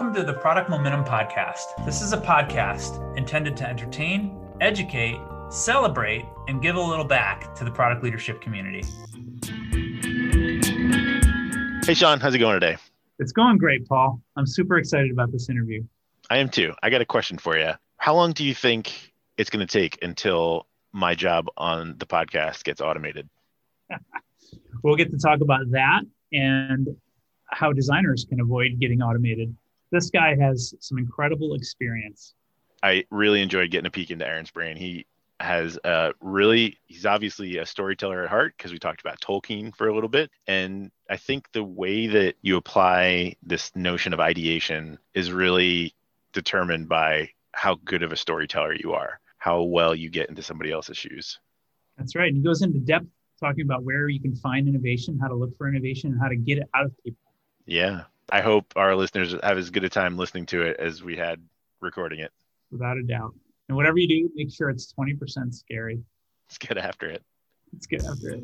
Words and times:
Hello, 0.00 0.08
and 0.08 0.16
welcome 0.16 0.26
to 0.26 0.32
the 0.32 0.40
Product 0.40 0.70
Momentum 0.70 1.04
Podcast. 1.04 1.84
This 1.84 2.00
is 2.00 2.14
a 2.14 2.16
podcast 2.16 3.18
intended 3.18 3.54
to 3.58 3.68
entertain, 3.68 4.34
educate, 4.62 5.20
celebrate, 5.50 6.24
and 6.48 6.62
give 6.62 6.76
a 6.76 6.80
little 6.80 7.04
back 7.04 7.54
to 7.56 7.64
the 7.64 7.70
product 7.70 8.02
leadership 8.02 8.40
community. 8.40 8.82
Hey, 11.84 11.92
Sean, 11.92 12.18
how's 12.18 12.34
it 12.34 12.38
going 12.38 12.58
today? 12.58 12.78
It's 13.18 13.32
going 13.32 13.58
great, 13.58 13.86
Paul. 13.86 14.22
I'm 14.36 14.46
super 14.46 14.78
excited 14.78 15.10
about 15.10 15.32
this 15.32 15.50
interview. 15.50 15.84
I 16.30 16.38
am 16.38 16.48
too. 16.48 16.72
I 16.82 16.88
got 16.88 17.02
a 17.02 17.06
question 17.06 17.36
for 17.36 17.58
you. 17.58 17.72
How 17.98 18.14
long 18.14 18.32
do 18.32 18.42
you 18.42 18.54
think 18.54 19.12
it's 19.36 19.50
going 19.50 19.66
to 19.66 19.70
take 19.70 20.02
until 20.02 20.66
my 20.92 21.14
job 21.14 21.48
on 21.58 21.96
the 21.98 22.06
podcast 22.06 22.64
gets 22.64 22.80
automated? 22.80 23.28
we'll 24.82 24.96
get 24.96 25.10
to 25.10 25.18
talk 25.18 25.42
about 25.42 25.70
that 25.72 26.04
and 26.32 26.88
how 27.48 27.70
designers 27.70 28.24
can 28.26 28.40
avoid 28.40 28.80
getting 28.80 29.02
automated. 29.02 29.54
This 29.90 30.10
guy 30.10 30.36
has 30.36 30.74
some 30.80 30.98
incredible 30.98 31.54
experience. 31.54 32.34
I 32.82 33.04
really 33.10 33.42
enjoyed 33.42 33.70
getting 33.70 33.86
a 33.86 33.90
peek 33.90 34.10
into 34.10 34.26
Aaron's 34.26 34.50
brain. 34.50 34.76
He 34.76 35.06
has 35.40 35.78
a 35.84 36.12
really 36.20 36.78
he's 36.86 37.06
obviously 37.06 37.56
a 37.56 37.64
storyteller 37.64 38.22
at 38.22 38.28
heart 38.28 38.54
because 38.56 38.72
we 38.72 38.78
talked 38.78 39.00
about 39.00 39.20
Tolkien 39.20 39.74
for 39.74 39.88
a 39.88 39.94
little 39.94 40.08
bit 40.08 40.30
and 40.46 40.90
I 41.08 41.16
think 41.16 41.50
the 41.52 41.64
way 41.64 42.06
that 42.08 42.34
you 42.42 42.58
apply 42.58 43.36
this 43.42 43.74
notion 43.74 44.12
of 44.12 44.20
ideation 44.20 44.98
is 45.14 45.32
really 45.32 45.94
determined 46.34 46.90
by 46.90 47.30
how 47.52 47.76
good 47.84 48.02
of 48.02 48.12
a 48.12 48.16
storyteller 48.16 48.74
you 48.74 48.92
are, 48.92 49.18
how 49.38 49.62
well 49.62 49.94
you 49.94 50.10
get 50.10 50.28
into 50.28 50.42
somebody 50.42 50.70
else's 50.70 50.98
shoes. 50.98 51.38
That's 51.96 52.14
right. 52.14 52.32
He 52.32 52.40
goes 52.40 52.62
into 52.62 52.78
depth 52.78 53.06
talking 53.40 53.64
about 53.64 53.82
where 53.82 54.08
you 54.08 54.20
can 54.20 54.36
find 54.36 54.68
innovation, 54.68 55.18
how 55.18 55.28
to 55.28 55.34
look 55.34 55.56
for 55.56 55.68
innovation, 55.68 56.12
and 56.12 56.20
how 56.20 56.28
to 56.28 56.36
get 56.36 56.58
it 56.58 56.68
out 56.74 56.84
of 56.84 56.92
people. 57.02 57.32
Yeah. 57.66 58.02
I 58.32 58.42
hope 58.42 58.74
our 58.76 58.94
listeners 58.94 59.34
have 59.42 59.58
as 59.58 59.70
good 59.70 59.82
a 59.82 59.88
time 59.88 60.16
listening 60.16 60.46
to 60.46 60.62
it 60.62 60.76
as 60.78 61.02
we 61.02 61.16
had 61.16 61.42
recording 61.80 62.20
it. 62.20 62.30
Without 62.70 62.96
a 62.96 63.02
doubt. 63.02 63.34
And 63.68 63.76
whatever 63.76 63.98
you 63.98 64.06
do, 64.06 64.30
make 64.36 64.52
sure 64.52 64.70
it's 64.70 64.94
20% 64.96 65.52
scary. 65.52 66.00
Let's 66.48 66.58
get 66.58 66.78
after 66.78 67.08
it. 67.08 67.24
Let's 67.72 67.86
get 67.86 68.04
after 68.04 68.36
it. 68.36 68.42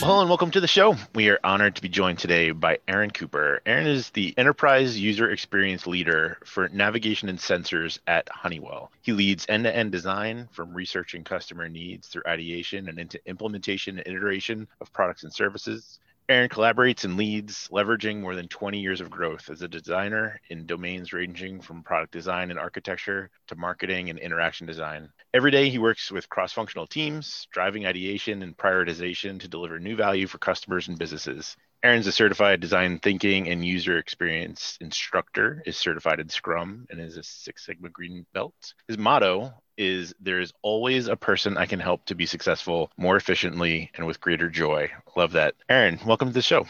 Hello 0.00 0.20
and 0.20 0.30
welcome 0.30 0.50
to 0.52 0.60
the 0.60 0.66
show. 0.66 0.96
We 1.14 1.28
are 1.28 1.38
honored 1.44 1.76
to 1.76 1.82
be 1.82 1.90
joined 1.90 2.18
today 2.18 2.50
by 2.52 2.78
Aaron 2.88 3.10
Cooper. 3.10 3.60
Aaron 3.66 3.86
is 3.86 4.08
the 4.08 4.32
enterprise 4.38 4.98
user 4.98 5.30
experience 5.30 5.86
leader 5.86 6.38
for 6.46 6.70
navigation 6.70 7.28
and 7.28 7.38
sensors 7.38 7.98
at 8.06 8.26
Honeywell. 8.30 8.90
He 9.02 9.12
leads 9.12 9.44
end 9.50 9.64
to 9.64 9.76
end 9.76 9.92
design 9.92 10.48
from 10.50 10.72
researching 10.72 11.24
customer 11.24 11.68
needs 11.68 12.08
through 12.08 12.22
ideation 12.26 12.88
and 12.88 12.98
into 12.98 13.20
implementation 13.28 13.98
and 13.98 14.06
iteration 14.06 14.66
of 14.80 14.90
products 14.94 15.24
and 15.24 15.34
services. 15.34 15.98
Aaron 16.30 16.50
collaborates 16.50 17.04
and 17.04 17.16
leads, 17.16 17.68
leveraging 17.72 18.20
more 18.20 18.34
than 18.34 18.48
20 18.48 18.78
years 18.78 19.00
of 19.00 19.08
growth 19.08 19.48
as 19.48 19.62
a 19.62 19.68
designer 19.68 20.38
in 20.50 20.66
domains 20.66 21.14
ranging 21.14 21.58
from 21.62 21.82
product 21.82 22.12
design 22.12 22.50
and 22.50 22.58
architecture 22.58 23.30
to 23.46 23.56
marketing 23.56 24.10
and 24.10 24.18
interaction 24.18 24.66
design. 24.66 25.08
Every 25.32 25.50
day, 25.50 25.70
he 25.70 25.78
works 25.78 26.12
with 26.12 26.28
cross 26.28 26.52
functional 26.52 26.86
teams, 26.86 27.46
driving 27.50 27.86
ideation 27.86 28.42
and 28.42 28.54
prioritization 28.54 29.40
to 29.40 29.48
deliver 29.48 29.78
new 29.78 29.96
value 29.96 30.26
for 30.26 30.36
customers 30.36 30.88
and 30.88 30.98
businesses. 30.98 31.56
Aaron's 31.82 32.06
a 32.06 32.12
certified 32.12 32.60
design 32.60 32.98
thinking 32.98 33.48
and 33.48 33.64
user 33.64 33.96
experience 33.96 34.76
instructor, 34.82 35.62
is 35.64 35.78
certified 35.78 36.20
in 36.20 36.28
Scrum, 36.28 36.84
and 36.90 37.00
is 37.00 37.16
a 37.16 37.22
Six 37.22 37.64
Sigma 37.64 37.88
Green 37.88 38.26
Belt. 38.34 38.74
His 38.86 38.98
motto 38.98 39.54
is 39.78 40.14
there 40.20 40.40
is 40.40 40.52
always 40.60 41.06
a 41.06 41.16
person 41.16 41.56
I 41.56 41.64
can 41.64 41.80
help 41.80 42.04
to 42.06 42.14
be 42.14 42.26
successful 42.26 42.90
more 42.98 43.16
efficiently 43.16 43.90
and 43.94 44.06
with 44.06 44.20
greater 44.20 44.50
joy. 44.50 44.90
Love 45.16 45.32
that. 45.32 45.54
Aaron, 45.68 45.98
welcome 46.04 46.28
to 46.28 46.34
the 46.34 46.42
show. 46.42 46.66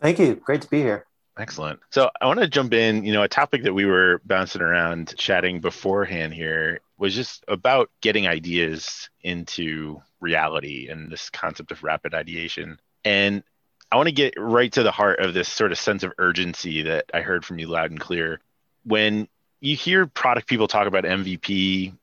Thank 0.00 0.18
you. 0.18 0.36
Great 0.36 0.62
to 0.62 0.70
be 0.70 0.80
here. 0.80 1.06
Excellent. 1.38 1.80
So 1.90 2.10
I 2.20 2.26
want 2.26 2.40
to 2.40 2.48
jump 2.48 2.74
in. 2.74 3.04
You 3.04 3.12
know, 3.12 3.22
a 3.22 3.28
topic 3.28 3.62
that 3.62 3.72
we 3.72 3.86
were 3.86 4.20
bouncing 4.24 4.60
around 4.60 5.16
chatting 5.16 5.60
beforehand 5.60 6.34
here 6.34 6.80
was 6.98 7.14
just 7.14 7.42
about 7.48 7.90
getting 8.02 8.26
ideas 8.28 9.08
into 9.22 10.02
reality 10.20 10.88
and 10.88 11.10
this 11.10 11.30
concept 11.30 11.72
of 11.72 11.82
rapid 11.82 12.14
ideation. 12.14 12.78
And 13.04 13.42
I 13.90 13.96
want 13.96 14.08
to 14.08 14.14
get 14.14 14.34
right 14.36 14.70
to 14.72 14.82
the 14.82 14.90
heart 14.92 15.20
of 15.20 15.32
this 15.32 15.48
sort 15.48 15.72
of 15.72 15.78
sense 15.78 16.02
of 16.02 16.12
urgency 16.18 16.82
that 16.82 17.06
I 17.14 17.22
heard 17.22 17.44
from 17.44 17.58
you 17.58 17.68
loud 17.68 17.90
and 17.90 17.98
clear. 17.98 18.40
When 18.84 19.28
you 19.60 19.76
hear 19.76 20.06
product 20.06 20.46
people 20.46 20.68
talk 20.68 20.86
about 20.86 21.04
MVP, 21.04 21.94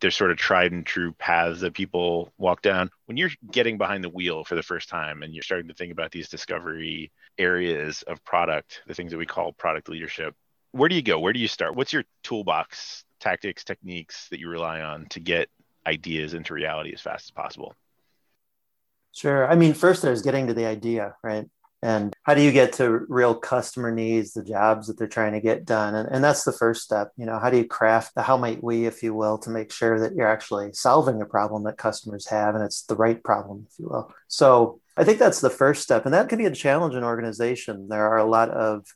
there's 0.00 0.16
sort 0.16 0.30
of 0.30 0.36
tried 0.36 0.72
and 0.72 0.86
true 0.86 1.12
paths 1.12 1.60
that 1.60 1.74
people 1.74 2.32
walk 2.38 2.62
down. 2.62 2.90
When 3.06 3.16
you're 3.16 3.30
getting 3.50 3.78
behind 3.78 4.04
the 4.04 4.08
wheel 4.08 4.44
for 4.44 4.54
the 4.54 4.62
first 4.62 4.88
time 4.88 5.22
and 5.22 5.34
you're 5.34 5.42
starting 5.42 5.68
to 5.68 5.74
think 5.74 5.92
about 5.92 6.12
these 6.12 6.28
discovery 6.28 7.10
areas 7.36 8.02
of 8.02 8.24
product, 8.24 8.82
the 8.86 8.94
things 8.94 9.10
that 9.10 9.18
we 9.18 9.26
call 9.26 9.52
product 9.52 9.88
leadership, 9.88 10.34
where 10.72 10.88
do 10.88 10.94
you 10.94 11.02
go? 11.02 11.18
Where 11.18 11.32
do 11.32 11.40
you 11.40 11.48
start? 11.48 11.74
What's 11.74 11.92
your 11.92 12.04
toolbox, 12.22 13.04
tactics, 13.20 13.64
techniques 13.64 14.28
that 14.28 14.38
you 14.38 14.48
rely 14.48 14.82
on 14.82 15.06
to 15.06 15.20
get 15.20 15.48
ideas 15.86 16.34
into 16.34 16.54
reality 16.54 16.92
as 16.92 17.00
fast 17.00 17.26
as 17.26 17.30
possible? 17.30 17.74
Sure. 19.12 19.50
I 19.50 19.56
mean, 19.56 19.74
first 19.74 20.02
there's 20.02 20.22
getting 20.22 20.46
to 20.46 20.54
the 20.54 20.66
idea, 20.66 21.16
right? 21.22 21.46
And 21.82 22.14
how 22.24 22.34
do 22.34 22.42
you 22.42 22.50
get 22.50 22.72
to 22.74 22.90
real 23.08 23.34
customer 23.34 23.92
needs, 23.92 24.32
the 24.32 24.42
jobs 24.42 24.88
that 24.88 24.98
they're 24.98 25.06
trying 25.06 25.32
to 25.32 25.40
get 25.40 25.64
done? 25.64 25.94
And, 25.94 26.08
and 26.08 26.24
that's 26.24 26.44
the 26.44 26.52
first 26.52 26.82
step. 26.82 27.12
You 27.16 27.26
know, 27.26 27.38
how 27.38 27.50
do 27.50 27.56
you 27.56 27.66
craft 27.66 28.14
the 28.14 28.22
how 28.22 28.36
might 28.36 28.62
we, 28.62 28.86
if 28.86 29.02
you 29.02 29.14
will, 29.14 29.38
to 29.38 29.50
make 29.50 29.72
sure 29.72 30.00
that 30.00 30.14
you're 30.14 30.28
actually 30.28 30.72
solving 30.72 31.22
a 31.22 31.26
problem 31.26 31.64
that 31.64 31.78
customers 31.78 32.26
have 32.26 32.54
and 32.54 32.64
it's 32.64 32.82
the 32.82 32.96
right 32.96 33.22
problem, 33.22 33.66
if 33.70 33.78
you 33.78 33.88
will. 33.88 34.12
So 34.26 34.80
I 34.96 35.04
think 35.04 35.18
that's 35.18 35.40
the 35.40 35.50
first 35.50 35.82
step. 35.82 36.04
And 36.04 36.14
that 36.14 36.28
can 36.28 36.38
be 36.38 36.46
a 36.46 36.54
challenge 36.54 36.94
in 36.94 37.04
organization. 37.04 37.88
There 37.88 38.08
are 38.08 38.18
a 38.18 38.24
lot 38.24 38.50
of 38.50 38.86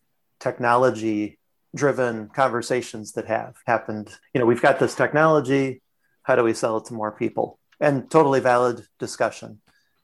technology 0.40 1.38
driven 1.74 2.28
conversations 2.28 3.12
that 3.12 3.28
have 3.28 3.54
happened. 3.64 4.10
You 4.34 4.40
know, 4.40 4.46
we've 4.46 4.60
got 4.60 4.78
this 4.78 4.94
technology. 4.94 5.80
How 6.24 6.36
do 6.36 6.42
we 6.42 6.52
sell 6.52 6.78
it 6.78 6.86
to 6.86 6.94
more 6.94 7.12
people? 7.12 7.58
And 7.80 8.10
totally 8.10 8.40
valid 8.40 8.86
discussion 8.98 9.60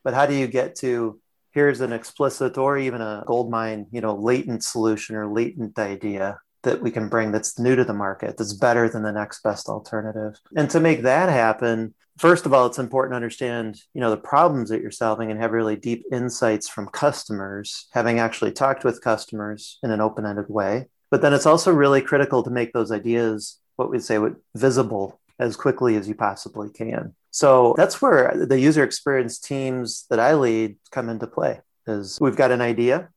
but 0.09 0.15
how 0.15 0.25
do 0.25 0.35
you 0.35 0.47
get 0.47 0.75
to 0.77 1.21
here's 1.59 1.81
an 1.81 1.93
explicit 1.93 2.57
or 2.57 2.79
even 2.79 3.01
a 3.01 3.25
gold 3.27 3.51
mine 3.51 3.85
you 3.91 4.01
know 4.01 4.15
latent 4.15 4.63
solution 4.63 5.17
or 5.17 5.27
latent 5.27 5.77
idea 5.77 6.39
that 6.63 6.81
we 6.81 6.89
can 6.89 7.09
bring 7.09 7.33
that's 7.33 7.59
new 7.59 7.75
to 7.75 7.85
the 7.85 7.93
market 7.93 8.37
that's 8.37 8.53
better 8.53 8.89
than 8.89 9.03
the 9.03 9.11
next 9.11 9.43
best 9.43 9.69
alternative. 9.69 10.39
And 10.55 10.71
to 10.71 10.79
make 10.79 11.03
that 11.03 11.29
happen 11.29 11.95
first 12.17 12.47
of 12.47 12.53
all 12.55 12.67
it's 12.67 12.79
important 12.79 13.11
to 13.11 13.17
understand 13.17 13.81
you 13.93 14.01
know 14.01 14.11
the 14.11 14.29
problems 14.35 14.71
that 14.71 14.81
you're 14.81 14.93
solving 14.93 15.33
and 15.33 15.41
have 15.41 15.51
really 15.51 15.75
deep 15.75 16.05
insights 16.13 16.69
from 16.69 16.95
customers 17.05 17.89
having 17.91 18.21
actually 18.21 18.53
talked 18.53 18.85
with 18.85 19.03
customers 19.03 19.81
in 19.83 19.91
an 19.91 20.01
open-ended 20.01 20.49
way. 20.49 20.87
But 21.11 21.23
then 21.23 21.35
it's 21.35 21.51
also 21.53 21.73
really 21.73 22.03
critical 22.03 22.45
to 22.45 22.51
make 22.51 22.73
those 22.73 22.93
ideas 22.93 23.59
what 23.75 23.91
we'd 23.91 24.05
say 24.05 24.21
visible 24.55 25.21
as 25.41 25.57
quickly 25.57 25.97
as 25.97 26.07
you 26.07 26.15
possibly 26.15 26.71
can 26.71 27.17
so 27.31 27.75
that's 27.77 28.01
where 28.01 28.33
the 28.35 28.59
user 28.59 28.83
experience 28.83 29.39
teams 29.39 30.07
that 30.11 30.19
I 30.19 30.35
lead 30.35 30.77
come 30.91 31.09
into 31.09 31.27
play 31.27 31.61
is 31.87 32.19
we've 32.21 32.37
got 32.37 32.51
an 32.51 32.61
idea, 32.61 33.09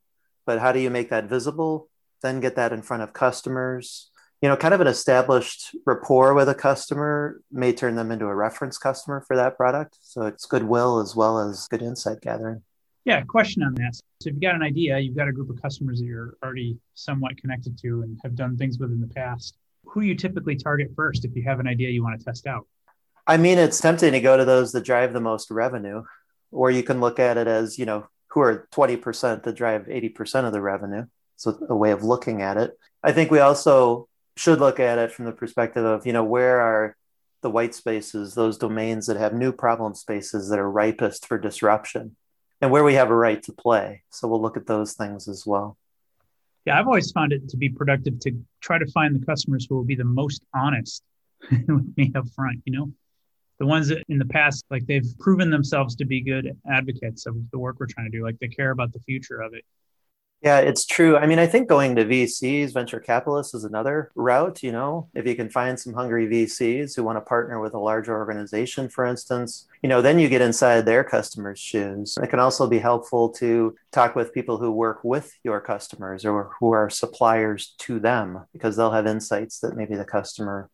but 0.45 0.59
how 0.59 0.71
do 0.71 0.79
you 0.79 0.89
make 0.89 1.09
that 1.09 1.29
visible? 1.29 1.89
Then 2.21 2.39
get 2.39 2.55
that 2.55 2.73
in 2.73 2.81
front 2.81 3.03
of 3.03 3.13
customers. 3.13 4.09
You 4.41 4.49
know, 4.49 4.57
kind 4.57 4.73
of 4.73 4.81
an 4.81 4.87
established 4.87 5.75
rapport 5.85 6.33
with 6.33 6.49
a 6.49 6.55
customer 6.55 7.41
may 7.51 7.73
turn 7.73 7.95
them 7.95 8.11
into 8.11 8.25
a 8.25 8.35
reference 8.35 8.77
customer 8.77 9.23
for 9.27 9.35
that 9.35 9.55
product. 9.55 9.97
So 10.01 10.23
it's 10.23 10.45
goodwill 10.45 10.99
as 10.99 11.15
well 11.15 11.39
as 11.39 11.67
good 11.67 11.81
insight 11.81 12.21
gathering. 12.21 12.63
Yeah, 13.05 13.21
question 13.21 13.63
on 13.63 13.73
that. 13.75 13.95
So 13.95 14.01
if 14.27 14.33
you've 14.33 14.41
got 14.41 14.55
an 14.55 14.61
idea, 14.61 14.99
you've 14.99 15.15
got 15.15 15.27
a 15.27 15.31
group 15.31 15.49
of 15.49 15.61
customers 15.61 15.99
that 15.99 16.05
you're 16.05 16.37
already 16.43 16.77
somewhat 16.93 17.37
connected 17.37 17.77
to 17.79 18.03
and 18.03 18.19
have 18.23 18.35
done 18.35 18.57
things 18.57 18.77
with 18.77 18.91
in 18.91 19.01
the 19.01 19.07
past. 19.07 19.57
Who 19.85 20.01
do 20.01 20.07
you 20.07 20.15
typically 20.15 20.55
target 20.55 20.91
first 20.95 21.25
if 21.25 21.35
you 21.35 21.43
have 21.43 21.59
an 21.59 21.67
idea 21.67 21.89
you 21.89 22.03
want 22.03 22.19
to 22.19 22.25
test 22.25 22.45
out? 22.45 22.67
I 23.27 23.37
mean, 23.37 23.57
it's 23.57 23.79
tempting 23.79 24.13
to 24.13 24.21
go 24.21 24.37
to 24.37 24.45
those 24.45 24.71
that 24.71 24.85
drive 24.85 25.13
the 25.13 25.21
most 25.21 25.51
revenue, 25.51 26.03
or 26.51 26.71
you 26.71 26.83
can 26.83 26.99
look 26.99 27.19
at 27.19 27.37
it 27.37 27.47
as, 27.47 27.77
you 27.77 27.85
know, 27.85 28.07
who 28.27 28.41
are 28.41 28.67
20% 28.71 29.43
that 29.43 29.55
drive 29.55 29.85
80% 29.85 30.45
of 30.45 30.53
the 30.53 30.61
revenue. 30.61 31.05
So 31.35 31.57
a 31.69 31.75
way 31.75 31.91
of 31.91 32.03
looking 32.03 32.41
at 32.41 32.57
it. 32.57 32.77
I 33.03 33.11
think 33.11 33.31
we 33.31 33.39
also 33.39 34.07
should 34.37 34.59
look 34.59 34.79
at 34.79 34.99
it 34.99 35.11
from 35.11 35.25
the 35.25 35.31
perspective 35.31 35.83
of, 35.83 36.05
you 36.05 36.13
know, 36.13 36.23
where 36.23 36.61
are 36.61 36.95
the 37.41 37.49
white 37.49 37.73
spaces, 37.73 38.35
those 38.35 38.57
domains 38.57 39.07
that 39.07 39.17
have 39.17 39.33
new 39.33 39.51
problem 39.51 39.95
spaces 39.95 40.49
that 40.49 40.59
are 40.59 40.69
ripest 40.69 41.25
for 41.27 41.37
disruption 41.37 42.15
and 42.61 42.71
where 42.71 42.83
we 42.83 42.93
have 42.93 43.09
a 43.09 43.15
right 43.15 43.41
to 43.43 43.51
play. 43.51 44.03
So 44.11 44.27
we'll 44.27 44.41
look 44.41 44.57
at 44.57 44.67
those 44.67 44.93
things 44.93 45.27
as 45.27 45.45
well. 45.45 45.77
Yeah, 46.65 46.79
I've 46.79 46.85
always 46.85 47.11
found 47.11 47.33
it 47.33 47.49
to 47.49 47.57
be 47.57 47.69
productive 47.69 48.19
to 48.19 48.31
try 48.61 48.77
to 48.77 48.85
find 48.91 49.19
the 49.19 49.25
customers 49.25 49.65
who 49.67 49.75
will 49.75 49.83
be 49.83 49.95
the 49.95 50.03
most 50.03 50.43
honest 50.53 51.01
with 51.51 51.93
me 51.97 52.11
up 52.15 52.27
front, 52.35 52.61
you 52.65 52.73
know? 52.77 52.91
The 53.61 53.67
ones 53.67 53.89
that 53.89 54.03
in 54.09 54.17
the 54.17 54.25
past, 54.25 54.65
like 54.71 54.87
they've 54.87 55.05
proven 55.19 55.51
themselves 55.51 55.95
to 55.95 56.03
be 56.03 56.19
good 56.19 56.57
advocates 56.73 57.27
of 57.27 57.35
the 57.51 57.59
work 57.59 57.79
we're 57.79 57.85
trying 57.85 58.11
to 58.11 58.17
do, 58.17 58.23
like 58.23 58.39
they 58.39 58.47
care 58.47 58.71
about 58.71 58.91
the 58.91 58.99
future 59.01 59.39
of 59.39 59.53
it. 59.53 59.63
Yeah, 60.41 60.57
it's 60.57 60.83
true. 60.83 61.15
I 61.15 61.27
mean, 61.27 61.37
I 61.37 61.45
think 61.45 61.69
going 61.69 61.95
to 61.97 62.03
VCs, 62.03 62.73
venture 62.73 62.99
capitalists, 62.99 63.53
is 63.53 63.63
another 63.63 64.09
route. 64.15 64.63
You 64.63 64.71
know, 64.71 65.09
if 65.13 65.27
you 65.27 65.35
can 65.35 65.47
find 65.47 65.79
some 65.79 65.93
hungry 65.93 66.25
VCs 66.25 66.95
who 66.95 67.03
want 67.03 67.17
to 67.17 67.21
partner 67.21 67.59
with 67.59 67.75
a 67.75 67.79
larger 67.79 68.17
organization, 68.17 68.89
for 68.89 69.05
instance, 69.05 69.67
you 69.83 69.89
know, 69.89 70.01
then 70.01 70.17
you 70.17 70.27
get 70.27 70.41
inside 70.41 70.87
their 70.87 71.03
customers' 71.03 71.59
shoes. 71.59 72.17
It 72.19 72.31
can 72.31 72.39
also 72.39 72.65
be 72.65 72.79
helpful 72.79 73.29
to 73.33 73.75
talk 73.91 74.15
with 74.15 74.33
people 74.33 74.57
who 74.57 74.71
work 74.71 75.03
with 75.03 75.37
your 75.43 75.61
customers 75.61 76.25
or 76.25 76.49
who 76.59 76.71
are 76.71 76.89
suppliers 76.89 77.75
to 77.81 77.99
them 77.99 78.47
because 78.53 78.75
they'll 78.75 78.89
have 78.89 79.05
insights 79.05 79.59
that 79.59 79.77
maybe 79.77 79.95
the 79.95 80.03
customer 80.03 80.67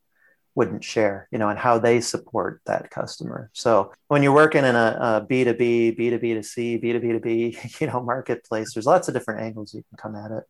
wouldn't 0.57 0.83
share, 0.83 1.27
you 1.31 1.37
know, 1.37 1.49
and 1.49 1.59
how 1.59 1.77
they 1.77 2.01
support 2.01 2.61
that 2.65 2.89
customer. 2.89 3.51
So 3.53 3.93
when 4.07 4.23
you're 4.23 4.33
working 4.33 4.65
in 4.65 4.75
a 4.75 4.97
a 4.99 5.27
B2B, 5.29 5.97
B2B2C, 5.99 6.83
B2B2B, 6.83 7.79
you 7.81 7.87
know, 7.87 8.01
marketplace, 8.01 8.73
there's 8.73 8.87
lots 8.87 9.07
of 9.07 9.13
different 9.13 9.41
angles 9.41 9.75
you 9.75 9.83
can 9.83 9.97
come 9.97 10.15
at 10.15 10.31
it. 10.31 10.43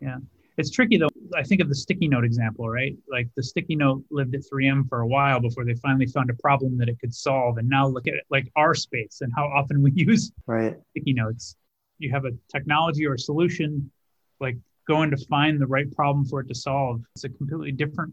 Yeah. 0.00 0.16
It's 0.58 0.70
tricky 0.70 0.96
though. 0.98 1.08
I 1.36 1.44
think 1.44 1.60
of 1.60 1.68
the 1.68 1.76
sticky 1.76 2.08
note 2.08 2.24
example, 2.24 2.68
right? 2.68 2.96
Like 3.08 3.28
the 3.36 3.42
sticky 3.44 3.76
note 3.76 4.04
lived 4.10 4.34
at 4.34 4.42
3M 4.52 4.88
for 4.88 5.02
a 5.02 5.06
while 5.06 5.38
before 5.38 5.64
they 5.64 5.74
finally 5.76 6.06
found 6.06 6.28
a 6.30 6.34
problem 6.34 6.76
that 6.78 6.88
it 6.88 6.98
could 7.00 7.14
solve. 7.14 7.58
And 7.58 7.68
now 7.68 7.86
look 7.86 8.08
at 8.08 8.14
it 8.14 8.24
like 8.30 8.50
our 8.56 8.74
space 8.74 9.20
and 9.20 9.32
how 9.34 9.44
often 9.44 9.80
we 9.80 9.92
use 9.94 10.32
right. 10.48 10.76
sticky 10.90 11.12
notes. 11.12 11.54
You 12.00 12.10
have 12.10 12.24
a 12.24 12.32
technology 12.50 13.06
or 13.06 13.14
a 13.14 13.18
solution, 13.18 13.92
like 14.40 14.56
going 14.88 15.12
to 15.12 15.16
find 15.28 15.60
the 15.60 15.68
right 15.68 15.90
problem 15.94 16.26
for 16.26 16.40
it 16.40 16.48
to 16.48 16.54
solve. 16.56 17.00
It's 17.14 17.22
a 17.22 17.28
completely 17.28 17.70
different 17.70 18.12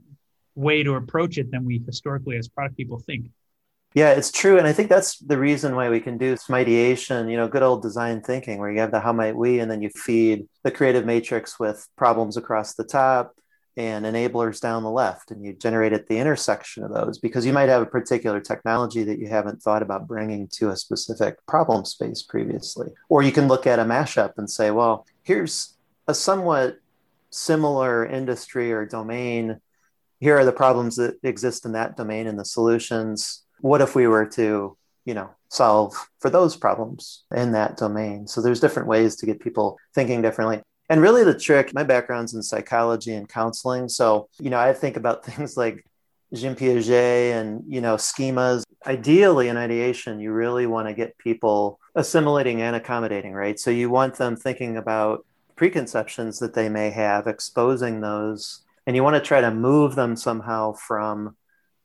way 0.55 0.83
to 0.83 0.95
approach 0.95 1.37
it 1.37 1.51
than 1.51 1.65
we 1.65 1.81
historically 1.85 2.37
as 2.37 2.47
product 2.47 2.77
people 2.77 2.99
think. 2.99 3.27
Yeah, 3.95 4.11
it's 4.11 4.31
true. 4.31 4.59
And 4.59 4.67
I 4.67 4.73
think 4.73 4.89
that's 4.89 5.17
the 5.17 5.37
reason 5.37 5.75
why 5.75 5.89
we 5.89 5.99
can 5.99 6.17
do 6.17 6.37
some 6.37 6.55
ideation, 6.55 7.27
you 7.27 7.37
know, 7.37 7.47
good 7.47 7.63
old 7.63 7.81
design 7.81 8.21
thinking 8.21 8.59
where 8.59 8.71
you 8.71 8.79
have 8.79 8.91
the 8.91 8.99
how 8.99 9.13
might 9.13 9.35
we, 9.35 9.59
and 9.59 9.69
then 9.69 9.81
you 9.81 9.89
feed 9.89 10.47
the 10.63 10.69
creative 10.69 11.05
matrix 11.05 11.59
with 11.59 11.87
problems 11.97 12.37
across 12.37 12.75
the 12.75 12.83
top 12.83 13.33
and 13.77 14.05
enablers 14.05 14.59
down 14.59 14.83
the 14.83 14.91
left. 14.91 15.31
And 15.31 15.43
you 15.43 15.53
generate 15.53 15.93
at 15.93 16.07
the 16.07 16.19
intersection 16.19 16.83
of 16.83 16.93
those 16.93 17.17
because 17.17 17.45
you 17.47 17.53
might 17.53 17.69
have 17.69 17.81
a 17.81 17.87
particular 17.87 18.39
technology 18.39 19.03
that 19.05 19.17
you 19.17 19.27
haven't 19.27 19.63
thought 19.63 19.81
about 19.81 20.07
bringing 20.07 20.47
to 20.53 20.69
a 20.69 20.75
specific 20.75 21.37
problem 21.47 21.83
space 21.85 22.21
previously. 22.21 22.89
Or 23.07 23.23
you 23.23 23.31
can 23.31 23.47
look 23.47 23.65
at 23.65 23.79
a 23.79 23.85
mashup 23.85 24.33
and 24.37 24.49
say, 24.49 24.69
well, 24.69 25.07
here's 25.23 25.77
a 26.07 26.13
somewhat 26.13 26.77
similar 27.31 28.05
industry 28.05 28.71
or 28.71 28.85
domain 28.85 29.61
here 30.19 30.37
are 30.37 30.45
the 30.45 30.51
problems 30.51 30.97
that 30.97 31.15
exist 31.23 31.65
in 31.65 31.71
that 31.73 31.95
domain 31.95 32.27
and 32.27 32.37
the 32.37 32.45
solutions. 32.45 33.43
What 33.61 33.81
if 33.81 33.95
we 33.95 34.07
were 34.07 34.25
to 34.27 34.77
you 35.05 35.13
know 35.13 35.29
solve 35.49 35.95
for 36.19 36.29
those 36.29 36.55
problems 36.55 37.23
in 37.35 37.53
that 37.53 37.77
domain? 37.77 38.27
So 38.27 38.41
there's 38.41 38.59
different 38.59 38.87
ways 38.87 39.15
to 39.17 39.25
get 39.25 39.39
people 39.39 39.77
thinking 39.93 40.21
differently. 40.21 40.61
And 40.89 41.01
really 41.01 41.23
the 41.23 41.37
trick 41.37 41.73
my 41.73 41.83
background's 41.83 42.33
in 42.33 42.43
psychology 42.43 43.13
and 43.13 43.29
counseling. 43.29 43.89
So 43.89 44.29
you 44.39 44.49
know 44.49 44.59
i 44.59 44.73
think 44.73 44.97
about 44.97 45.25
things 45.29 45.55
like 45.57 45.85
jean 46.33 46.55
piaget 46.55 47.33
and 47.39 47.63
you 47.67 47.81
know 47.81 47.95
schemas. 47.95 48.63
Ideally 48.85 49.49
in 49.49 49.57
ideation 49.57 50.19
you 50.19 50.31
really 50.31 50.65
want 50.65 50.87
to 50.87 50.93
get 50.93 51.17
people 51.17 51.79
assimilating 51.95 52.61
and 52.61 52.75
accommodating 52.75 53.33
right? 53.33 53.59
So 53.59 53.71
you 53.71 53.89
want 53.89 54.15
them 54.15 54.35
thinking 54.35 54.77
about 54.77 55.25
preconceptions 55.55 56.39
that 56.39 56.53
they 56.53 56.69
may 56.69 56.89
have 56.89 57.27
exposing 57.27 57.99
those 57.99 58.61
and 58.87 58.95
you 58.95 59.03
want 59.03 59.15
to 59.15 59.21
try 59.21 59.41
to 59.41 59.51
move 59.51 59.95
them 59.95 60.15
somehow 60.15 60.73
from 60.73 61.35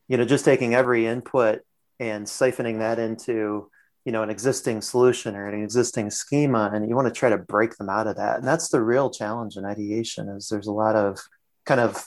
you 0.08 0.17
know 0.17 0.25
just 0.25 0.44
taking 0.44 0.75
every 0.75 1.06
input 1.06 1.61
and 2.00 2.26
siphoning 2.26 2.79
that 2.79 2.99
into 2.99 3.70
you 4.05 4.12
know 4.12 4.23
an 4.23 4.31
existing 4.31 4.81
solution 4.81 5.35
or 5.35 5.49
an 5.49 5.62
existing 5.62 6.11
schema 6.11 6.70
and 6.73 6.88
you 6.88 6.94
want 6.94 7.08
to 7.08 7.19
try 7.19 7.31
to 7.31 7.38
break 7.38 7.76
them 7.76 7.88
out 7.88 8.06
of 8.06 8.17
that. 8.17 8.38
And 8.38 8.46
that's 8.46 8.69
the 8.69 8.82
real 8.82 9.11
challenge 9.11 9.56
in 9.56 9.64
ideation 9.64 10.29
is 10.29 10.49
there's 10.49 10.67
a 10.67 10.73
lot 10.73 10.96
of 10.96 11.19
kind 11.64 11.81
of 11.81 12.05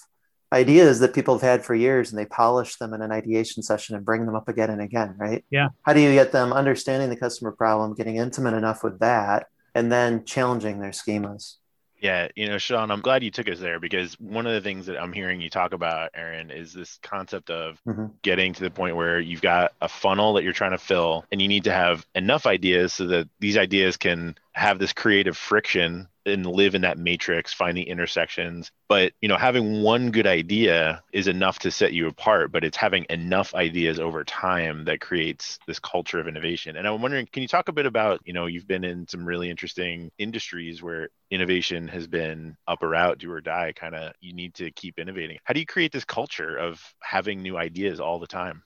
ideas 0.53 0.99
that 0.99 1.13
people 1.13 1.33
have 1.33 1.41
had 1.41 1.65
for 1.65 1.75
years 1.75 2.09
and 2.09 2.17
they 2.17 2.25
polish 2.25 2.77
them 2.77 2.93
in 2.93 3.01
an 3.01 3.11
ideation 3.11 3.61
session 3.61 3.95
and 3.95 4.05
bring 4.05 4.25
them 4.25 4.35
up 4.35 4.47
again 4.47 4.69
and 4.69 4.81
again 4.81 5.15
right? 5.17 5.43
Yeah. 5.49 5.69
How 5.83 5.93
do 5.93 5.99
you 5.99 6.13
get 6.13 6.31
them 6.31 6.53
understanding 6.53 7.09
the 7.09 7.17
customer 7.17 7.51
problem 7.51 7.95
getting 7.95 8.17
intimate 8.17 8.53
enough 8.53 8.83
with 8.83 8.99
that 8.99 9.47
and 9.75 9.91
then 9.91 10.23
challenging 10.23 10.79
their 10.79 10.91
schemas 10.91 11.55
yeah, 11.99 12.27
you 12.35 12.47
know, 12.47 12.57
Sean, 12.57 12.91
I'm 12.91 13.01
glad 13.01 13.23
you 13.23 13.31
took 13.31 13.49
us 13.49 13.59
there 13.59 13.79
because 13.79 14.19
one 14.19 14.45
of 14.45 14.53
the 14.53 14.61
things 14.61 14.85
that 14.85 15.01
I'm 15.01 15.13
hearing 15.13 15.41
you 15.41 15.49
talk 15.49 15.73
about, 15.73 16.11
Aaron, 16.13 16.51
is 16.51 16.73
this 16.73 16.99
concept 17.01 17.49
of 17.49 17.81
mm-hmm. 17.87 18.07
getting 18.21 18.53
to 18.53 18.63
the 18.63 18.69
point 18.69 18.95
where 18.95 19.19
you've 19.19 19.41
got 19.41 19.73
a 19.81 19.89
funnel 19.89 20.33
that 20.33 20.43
you're 20.43 20.53
trying 20.53 20.71
to 20.71 20.77
fill 20.77 21.25
and 21.31 21.41
you 21.41 21.47
need 21.47 21.63
to 21.63 21.71
have 21.73 22.05
enough 22.13 22.45
ideas 22.45 22.93
so 22.93 23.07
that 23.07 23.27
these 23.39 23.57
ideas 23.57 23.97
can 23.97 24.35
have 24.57 24.79
this 24.79 24.91
creative 24.91 25.37
friction 25.37 26.07
and 26.25 26.45
live 26.45 26.73
in 26.73 26.81
that 26.81 26.97
matrix, 26.97 27.53
find 27.53 27.77
the 27.77 27.83
intersections. 27.87 28.71
But 28.89 29.13
you 29.21 29.29
know, 29.29 29.37
having 29.37 29.83
one 29.83 30.09
good 30.09 30.25
idea 30.25 31.03
is 31.13 31.27
enough 31.27 31.59
to 31.59 31.71
set 31.71 31.93
you 31.93 32.07
apart, 32.07 32.51
but 32.51 32.63
it's 32.63 32.75
having 32.75 33.05
enough 33.09 33.53
ideas 33.53 33.99
over 33.99 34.23
time 34.23 34.83
that 34.85 34.99
creates 34.99 35.59
this 35.67 35.79
culture 35.79 36.19
of 36.19 36.27
innovation. 36.27 36.75
And 36.75 36.87
I'm 36.87 37.01
wondering, 37.01 37.27
can 37.31 37.43
you 37.43 37.47
talk 37.47 37.69
a 37.69 37.71
bit 37.71 37.85
about, 37.85 38.19
you 38.25 38.33
know, 38.33 38.47
you've 38.47 38.67
been 38.67 38.83
in 38.83 39.07
some 39.07 39.25
really 39.25 39.49
interesting 39.49 40.11
industries 40.17 40.81
where 40.81 41.09
innovation 41.29 41.87
has 41.89 42.07
been 42.07 42.57
up 42.67 42.81
or 42.81 42.95
out, 42.95 43.19
do 43.19 43.31
or 43.31 43.41
die, 43.41 43.73
kind 43.75 43.93
of 43.93 44.13
you 44.21 44.33
need 44.33 44.55
to 44.55 44.71
keep 44.71 44.97
innovating. 44.97 45.37
How 45.43 45.53
do 45.53 45.59
you 45.59 45.67
create 45.67 45.91
this 45.91 46.05
culture 46.05 46.57
of 46.57 46.81
having 47.01 47.41
new 47.41 47.57
ideas 47.57 47.99
all 47.99 48.19
the 48.19 48.27
time? 48.27 48.63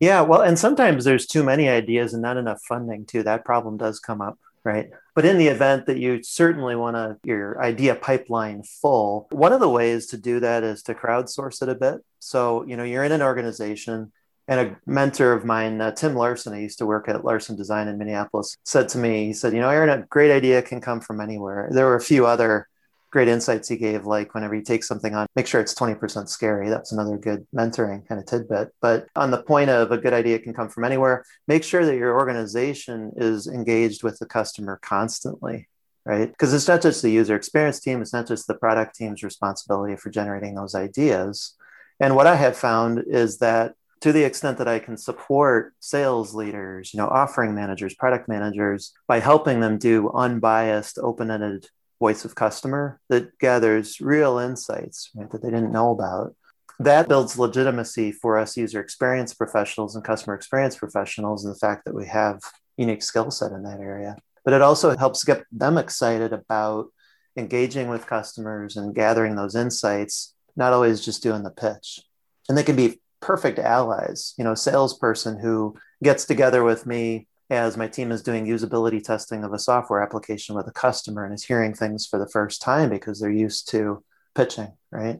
Yeah, 0.00 0.22
well, 0.22 0.40
and 0.40 0.58
sometimes 0.58 1.04
there's 1.04 1.26
too 1.26 1.44
many 1.44 1.68
ideas 1.68 2.14
and 2.14 2.22
not 2.22 2.38
enough 2.38 2.60
funding 2.66 3.06
too. 3.06 3.22
That 3.22 3.44
problem 3.44 3.76
does 3.76 4.00
come 4.00 4.20
up 4.20 4.38
right? 4.64 4.90
But 5.14 5.24
in 5.24 5.38
the 5.38 5.48
event 5.48 5.86
that 5.86 5.98
you 5.98 6.22
certainly 6.22 6.76
want 6.76 6.96
to 6.96 7.18
your 7.24 7.60
idea 7.62 7.94
pipeline 7.94 8.62
full, 8.62 9.28
one 9.30 9.52
of 9.52 9.60
the 9.60 9.68
ways 9.68 10.06
to 10.08 10.16
do 10.16 10.40
that 10.40 10.62
is 10.62 10.82
to 10.84 10.94
crowdsource 10.94 11.62
it 11.62 11.68
a 11.68 11.74
bit. 11.74 12.00
So, 12.18 12.64
you 12.66 12.76
know, 12.76 12.84
you're 12.84 13.04
in 13.04 13.12
an 13.12 13.22
organization 13.22 14.12
and 14.50 14.60
a 14.60 14.76
mentor 14.84 15.32
of 15.32 15.44
mine, 15.44 15.80
uh, 15.80 15.92
Tim 15.92 16.16
Larson, 16.16 16.52
I 16.52 16.60
used 16.60 16.78
to 16.78 16.86
work 16.86 17.08
at 17.08 17.24
Larson 17.24 17.54
Design 17.54 17.86
in 17.86 17.98
Minneapolis, 17.98 18.56
said 18.64 18.88
to 18.90 18.98
me, 18.98 19.26
he 19.26 19.32
said, 19.32 19.52
you 19.52 19.60
know, 19.60 19.70
Aaron, 19.70 19.90
a 19.90 20.04
great 20.06 20.32
idea 20.32 20.60
can 20.60 20.80
come 20.80 21.00
from 21.00 21.20
anywhere. 21.20 21.68
There 21.70 21.86
were 21.86 21.94
a 21.94 22.00
few 22.00 22.26
other 22.26 22.68
great 23.10 23.28
insights 23.28 23.68
he 23.68 23.76
gave 23.76 24.06
like 24.06 24.34
whenever 24.34 24.54
you 24.54 24.62
take 24.62 24.84
something 24.84 25.14
on 25.14 25.26
make 25.36 25.46
sure 25.46 25.60
it's 25.60 25.74
20% 25.74 26.28
scary. 26.28 26.68
That's 26.68 26.92
another 26.92 27.18
good 27.18 27.46
mentoring 27.54 28.06
kind 28.06 28.20
of 28.20 28.26
tidbit. 28.26 28.68
But 28.80 29.06
on 29.16 29.30
the 29.30 29.42
point 29.42 29.70
of 29.70 29.92
a 29.92 29.98
good 29.98 30.12
idea 30.12 30.38
can 30.38 30.54
come 30.54 30.68
from 30.68 30.84
anywhere 30.84 31.24
make 31.46 31.64
sure 31.64 31.84
that 31.84 31.96
your 31.96 32.18
organization 32.18 33.12
is 33.16 33.46
engaged 33.46 34.02
with 34.02 34.18
the 34.18 34.26
customer 34.26 34.78
constantly 34.82 35.68
right? 36.06 36.30
Because 36.30 36.54
it's 36.54 36.66
not 36.66 36.80
just 36.80 37.02
the 37.02 37.10
user 37.10 37.36
experience 37.36 37.78
team 37.78 38.00
it's 38.00 38.12
not 38.12 38.26
just 38.26 38.46
the 38.46 38.54
product 38.54 38.94
team's 38.94 39.22
responsibility 39.22 39.96
for 39.96 40.10
generating 40.10 40.54
those 40.54 40.74
ideas. 40.74 41.56
And 41.98 42.16
what 42.16 42.26
i 42.26 42.36
have 42.36 42.56
found 42.56 43.04
is 43.06 43.38
that 43.38 43.74
to 44.00 44.12
the 44.12 44.24
extent 44.24 44.58
that 44.58 44.68
I 44.68 44.78
can 44.78 44.96
support 44.96 45.74
sales 45.78 46.34
leaders, 46.34 46.94
you 46.94 46.98
know, 46.98 47.08
offering 47.08 47.54
managers, 47.54 47.94
product 47.94 48.28
managers 48.28 48.94
by 49.06 49.20
helping 49.20 49.60
them 49.60 49.76
do 49.76 50.10
unbiased, 50.10 50.98
open-ended 50.98 51.66
voice 52.00 52.24
of 52.24 52.34
customer 52.34 52.98
that 53.08 53.38
gathers 53.38 54.00
real 54.00 54.38
insights 54.38 55.10
right, 55.14 55.30
that 55.30 55.42
they 55.42 55.50
didn't 55.50 55.72
know 55.72 55.90
about. 55.90 56.34
That 56.80 57.08
builds 57.08 57.38
legitimacy 57.38 58.10
for 58.10 58.38
us 58.38 58.56
user 58.56 58.80
experience 58.80 59.34
professionals 59.34 59.94
and 59.94 60.02
customer 60.02 60.34
experience 60.34 60.76
professionals, 60.76 61.44
and 61.44 61.54
the 61.54 61.58
fact 61.58 61.84
that 61.84 61.94
we 61.94 62.06
have 62.06 62.40
unique 62.78 63.02
skill 63.02 63.30
set 63.30 63.52
in 63.52 63.62
that 63.64 63.80
area. 63.80 64.16
But 64.44 64.54
it 64.54 64.62
also 64.62 64.96
helps 64.96 65.22
get 65.22 65.44
them 65.52 65.76
excited 65.76 66.32
about 66.32 66.86
engaging 67.36 67.88
with 67.88 68.06
customers 68.06 68.76
and 68.78 68.94
gathering 68.94 69.36
those 69.36 69.54
insights, 69.54 70.34
not 70.56 70.72
always 70.72 71.04
just 71.04 71.22
doing 71.22 71.42
the 71.42 71.50
pitch. 71.50 72.00
And 72.48 72.56
they 72.56 72.62
can 72.62 72.76
be 72.76 73.00
perfect 73.20 73.58
allies. 73.58 74.34
You 74.38 74.44
know, 74.44 74.54
salesperson 74.54 75.38
who 75.38 75.76
gets 76.02 76.24
together 76.24 76.64
with 76.64 76.86
me 76.86 77.28
as 77.50 77.76
my 77.76 77.88
team 77.88 78.12
is 78.12 78.22
doing 78.22 78.46
usability 78.46 79.02
testing 79.02 79.42
of 79.44 79.52
a 79.52 79.58
software 79.58 80.02
application 80.02 80.54
with 80.54 80.68
a 80.68 80.72
customer 80.72 81.24
and 81.24 81.34
is 81.34 81.44
hearing 81.44 81.74
things 81.74 82.06
for 82.06 82.18
the 82.18 82.28
first 82.28 82.62
time 82.62 82.88
because 82.88 83.20
they're 83.20 83.30
used 83.30 83.68
to 83.70 84.02
pitching, 84.34 84.72
right? 84.92 85.18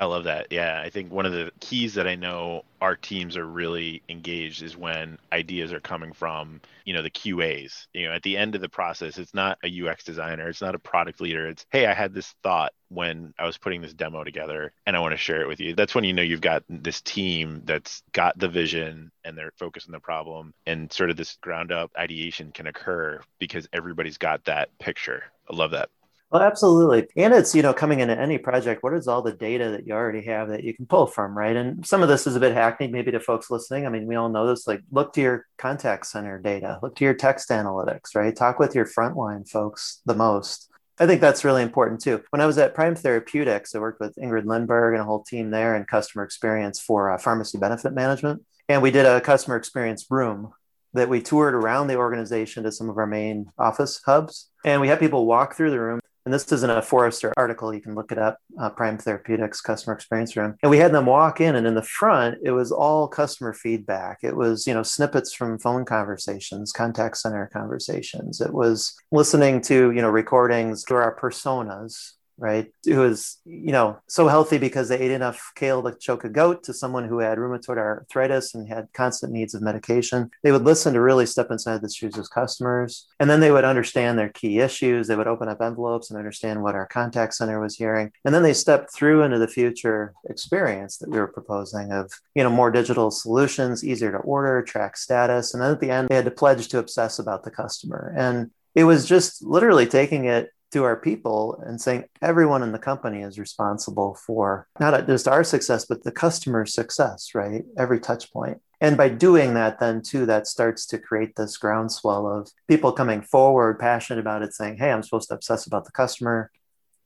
I 0.00 0.06
love 0.06 0.24
that. 0.24 0.46
Yeah, 0.50 0.80
I 0.82 0.88
think 0.88 1.12
one 1.12 1.26
of 1.26 1.32
the 1.32 1.52
keys 1.60 1.92
that 1.94 2.06
I 2.06 2.14
know 2.14 2.64
our 2.80 2.96
teams 2.96 3.36
are 3.36 3.44
really 3.44 4.02
engaged 4.08 4.62
is 4.62 4.74
when 4.74 5.18
ideas 5.30 5.74
are 5.74 5.80
coming 5.80 6.14
from, 6.14 6.62
you 6.86 6.94
know, 6.94 7.02
the 7.02 7.10
QAs. 7.10 7.86
You 7.92 8.08
know, 8.08 8.14
at 8.14 8.22
the 8.22 8.38
end 8.38 8.54
of 8.54 8.62
the 8.62 8.68
process, 8.70 9.18
it's 9.18 9.34
not 9.34 9.58
a 9.62 9.86
UX 9.86 10.02
designer, 10.02 10.48
it's 10.48 10.62
not 10.62 10.74
a 10.74 10.78
product 10.78 11.20
leader. 11.20 11.46
It's, 11.48 11.66
hey, 11.70 11.84
I 11.84 11.92
had 11.92 12.14
this 12.14 12.34
thought 12.42 12.72
when 12.88 13.34
I 13.38 13.44
was 13.44 13.58
putting 13.58 13.82
this 13.82 13.92
demo 13.92 14.24
together 14.24 14.72
and 14.86 14.96
I 14.96 15.00
want 15.00 15.12
to 15.12 15.18
share 15.18 15.42
it 15.42 15.48
with 15.48 15.60
you. 15.60 15.74
That's 15.74 15.94
when 15.94 16.04
you 16.04 16.14
know 16.14 16.22
you've 16.22 16.40
got 16.40 16.64
this 16.70 17.02
team 17.02 17.60
that's 17.66 18.02
got 18.12 18.38
the 18.38 18.48
vision 18.48 19.12
and 19.22 19.36
they're 19.36 19.52
focused 19.58 19.86
on 19.86 19.92
the 19.92 20.00
problem 20.00 20.54
and 20.66 20.90
sort 20.90 21.10
of 21.10 21.18
this 21.18 21.36
ground 21.42 21.72
up 21.72 21.90
ideation 21.98 22.52
can 22.52 22.66
occur 22.66 23.20
because 23.38 23.68
everybody's 23.74 24.16
got 24.16 24.46
that 24.46 24.70
picture. 24.78 25.24
I 25.50 25.54
love 25.54 25.72
that. 25.72 25.90
Well, 26.30 26.42
absolutely. 26.42 27.08
And 27.16 27.34
it's, 27.34 27.56
you 27.56 27.62
know, 27.62 27.74
coming 27.74 27.98
into 27.98 28.16
any 28.16 28.38
project, 28.38 28.84
what 28.84 28.94
is 28.94 29.08
all 29.08 29.20
the 29.20 29.32
data 29.32 29.70
that 29.70 29.84
you 29.84 29.94
already 29.94 30.22
have 30.26 30.48
that 30.48 30.62
you 30.62 30.72
can 30.72 30.86
pull 30.86 31.08
from, 31.08 31.36
right? 31.36 31.56
And 31.56 31.84
some 31.84 32.02
of 32.02 32.08
this 32.08 32.24
is 32.24 32.36
a 32.36 32.40
bit 32.40 32.54
hackneyed, 32.54 32.92
maybe 32.92 33.10
to 33.10 33.18
folks 33.18 33.50
listening. 33.50 33.84
I 33.84 33.88
mean, 33.88 34.06
we 34.06 34.14
all 34.14 34.28
know 34.28 34.46
this, 34.46 34.64
like 34.64 34.80
look 34.92 35.12
to 35.14 35.20
your 35.20 35.46
contact 35.58 36.06
center 36.06 36.38
data, 36.38 36.78
look 36.82 36.94
to 36.96 37.04
your 37.04 37.14
text 37.14 37.48
analytics, 37.48 38.14
right? 38.14 38.34
Talk 38.34 38.60
with 38.60 38.76
your 38.76 38.86
frontline 38.86 39.48
folks 39.48 40.02
the 40.06 40.14
most. 40.14 40.68
I 41.00 41.06
think 41.06 41.20
that's 41.20 41.44
really 41.44 41.62
important 41.62 42.00
too. 42.00 42.22
When 42.30 42.40
I 42.40 42.46
was 42.46 42.58
at 42.58 42.74
Prime 42.74 42.94
Therapeutics, 42.94 43.74
I 43.74 43.80
worked 43.80 43.98
with 43.98 44.14
Ingrid 44.14 44.44
Lindberg 44.44 44.92
and 44.92 45.00
a 45.00 45.04
whole 45.04 45.24
team 45.24 45.50
there 45.50 45.74
in 45.74 45.84
customer 45.84 46.22
experience 46.22 46.78
for 46.78 47.10
uh, 47.10 47.18
pharmacy 47.18 47.58
benefit 47.58 47.92
management. 47.92 48.42
And 48.68 48.82
we 48.82 48.92
did 48.92 49.06
a 49.06 49.20
customer 49.20 49.56
experience 49.56 50.06
room 50.10 50.52
that 50.92 51.08
we 51.08 51.22
toured 51.22 51.54
around 51.54 51.86
the 51.86 51.96
organization 51.96 52.64
to 52.64 52.72
some 52.72 52.88
of 52.88 52.98
our 52.98 53.06
main 53.06 53.50
office 53.58 54.00
hubs. 54.04 54.48
And 54.64 54.80
we 54.80 54.88
had 54.88 55.00
people 55.00 55.26
walk 55.26 55.56
through 55.56 55.70
the 55.70 55.80
room 55.80 55.99
and 56.24 56.34
this 56.34 56.50
isn't 56.52 56.70
a 56.70 56.82
Forrester 56.82 57.32
article. 57.36 57.72
You 57.72 57.80
can 57.80 57.94
look 57.94 58.12
it 58.12 58.18
up, 58.18 58.38
uh, 58.58 58.70
Prime 58.70 58.98
Therapeutics 58.98 59.60
Customer 59.60 59.94
Experience 59.94 60.36
Room. 60.36 60.56
And 60.62 60.70
we 60.70 60.78
had 60.78 60.92
them 60.92 61.06
walk 61.06 61.40
in, 61.40 61.56
and 61.56 61.66
in 61.66 61.74
the 61.74 61.82
front, 61.82 62.38
it 62.42 62.52
was 62.52 62.70
all 62.72 63.08
customer 63.08 63.52
feedback. 63.52 64.18
It 64.22 64.36
was, 64.36 64.66
you 64.66 64.74
know, 64.74 64.82
snippets 64.82 65.32
from 65.32 65.58
phone 65.58 65.84
conversations, 65.84 66.72
contact 66.72 67.16
center 67.16 67.48
conversations. 67.52 68.40
It 68.40 68.52
was 68.52 68.94
listening 69.12 69.60
to, 69.62 69.90
you 69.90 70.02
know, 70.02 70.10
recordings 70.10 70.84
through 70.84 70.98
our 70.98 71.18
personas 71.18 72.12
right? 72.40 72.72
Who 72.86 73.00
was, 73.00 73.38
you 73.44 73.70
know, 73.70 73.98
so 74.08 74.26
healthy 74.26 74.58
because 74.58 74.88
they 74.88 74.98
ate 74.98 75.10
enough 75.10 75.52
kale 75.54 75.82
to 75.82 75.94
choke 75.94 76.24
a 76.24 76.28
goat 76.28 76.64
to 76.64 76.74
someone 76.74 77.06
who 77.06 77.18
had 77.18 77.38
rheumatoid 77.38 77.76
arthritis 77.76 78.54
and 78.54 78.66
had 78.66 78.88
constant 78.94 79.32
needs 79.32 79.54
of 79.54 79.62
medication. 79.62 80.30
They 80.42 80.50
would 80.50 80.64
listen 80.64 80.94
to 80.94 81.00
really 81.00 81.26
step 81.26 81.50
inside 81.50 81.82
the 81.82 81.90
shoes 81.90 82.16
of 82.16 82.30
customers. 82.30 83.06
And 83.20 83.28
then 83.28 83.40
they 83.40 83.52
would 83.52 83.64
understand 83.64 84.18
their 84.18 84.30
key 84.30 84.60
issues. 84.60 85.06
They 85.06 85.16
would 85.16 85.28
open 85.28 85.48
up 85.48 85.60
envelopes 85.60 86.10
and 86.10 86.18
understand 86.18 86.62
what 86.62 86.74
our 86.74 86.86
contact 86.86 87.34
center 87.34 87.60
was 87.60 87.76
hearing. 87.76 88.10
And 88.24 88.34
then 88.34 88.42
they 88.42 88.54
stepped 88.54 88.92
through 88.92 89.22
into 89.22 89.38
the 89.38 89.46
future 89.46 90.14
experience 90.28 90.96
that 90.98 91.10
we 91.10 91.18
were 91.18 91.28
proposing 91.28 91.92
of, 91.92 92.10
you 92.34 92.42
know, 92.42 92.50
more 92.50 92.70
digital 92.70 93.10
solutions, 93.10 93.84
easier 93.84 94.10
to 94.12 94.18
order, 94.18 94.62
track 94.62 94.96
status. 94.96 95.52
And 95.52 95.62
then 95.62 95.72
at 95.72 95.80
the 95.80 95.90
end, 95.90 96.08
they 96.08 96.16
had 96.16 96.24
to 96.24 96.30
pledge 96.30 96.68
to 96.68 96.78
obsess 96.78 97.18
about 97.18 97.44
the 97.44 97.50
customer. 97.50 98.14
And 98.16 98.50
it 98.74 98.84
was 98.84 99.06
just 99.06 99.42
literally 99.42 99.86
taking 99.86 100.24
it 100.24 100.50
to 100.72 100.84
our 100.84 100.96
people 100.96 101.62
and 101.66 101.80
saying 101.80 102.04
everyone 102.22 102.62
in 102.62 102.72
the 102.72 102.78
company 102.78 103.22
is 103.22 103.38
responsible 103.38 104.14
for 104.14 104.68
not 104.78 105.06
just 105.06 105.26
our 105.26 105.44
success 105.44 105.84
but 105.84 106.04
the 106.04 106.12
customer's 106.12 106.74
success 106.74 107.34
right? 107.34 107.64
Every 107.76 108.00
touch 108.00 108.32
point. 108.32 108.60
And 108.80 108.96
by 108.96 109.08
doing 109.08 109.54
that 109.54 109.80
then 109.80 110.02
too 110.02 110.26
that 110.26 110.46
starts 110.46 110.86
to 110.86 110.98
create 110.98 111.36
this 111.36 111.56
groundswell 111.56 112.26
of 112.26 112.50
people 112.68 112.92
coming 112.92 113.22
forward 113.22 113.78
passionate 113.78 114.20
about 114.20 114.42
it 114.42 114.52
saying 114.54 114.78
hey 114.78 114.90
i'm 114.90 115.02
supposed 115.02 115.28
to 115.28 115.34
obsess 115.34 115.66
about 115.66 115.84
the 115.84 115.92
customer. 115.92 116.50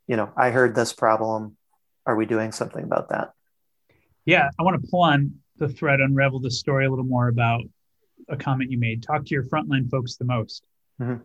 You 0.06 0.16
know 0.16 0.32
i 0.36 0.50
heard 0.50 0.74
this 0.74 0.92
problem. 0.92 1.56
Are 2.06 2.16
we 2.16 2.26
doing 2.26 2.52
something 2.52 2.84
about 2.84 3.08
that? 3.10 3.32
Yeah 4.24 4.50
i 4.58 4.62
want 4.62 4.82
to 4.82 4.88
pull 4.90 5.02
on 5.02 5.34
the 5.56 5.68
thread 5.68 6.00
unravel 6.00 6.40
the 6.40 6.50
story 6.50 6.86
a 6.86 6.90
little 6.90 7.04
more 7.04 7.28
about 7.28 7.62
a 8.28 8.36
comment 8.36 8.70
you 8.70 8.78
made. 8.78 9.02
Talk 9.02 9.24
to 9.26 9.34
your 9.34 9.44
frontline 9.44 9.90
folks 9.90 10.16
the 10.16 10.24
most. 10.24 10.64
Mm-hmm. 11.00 11.22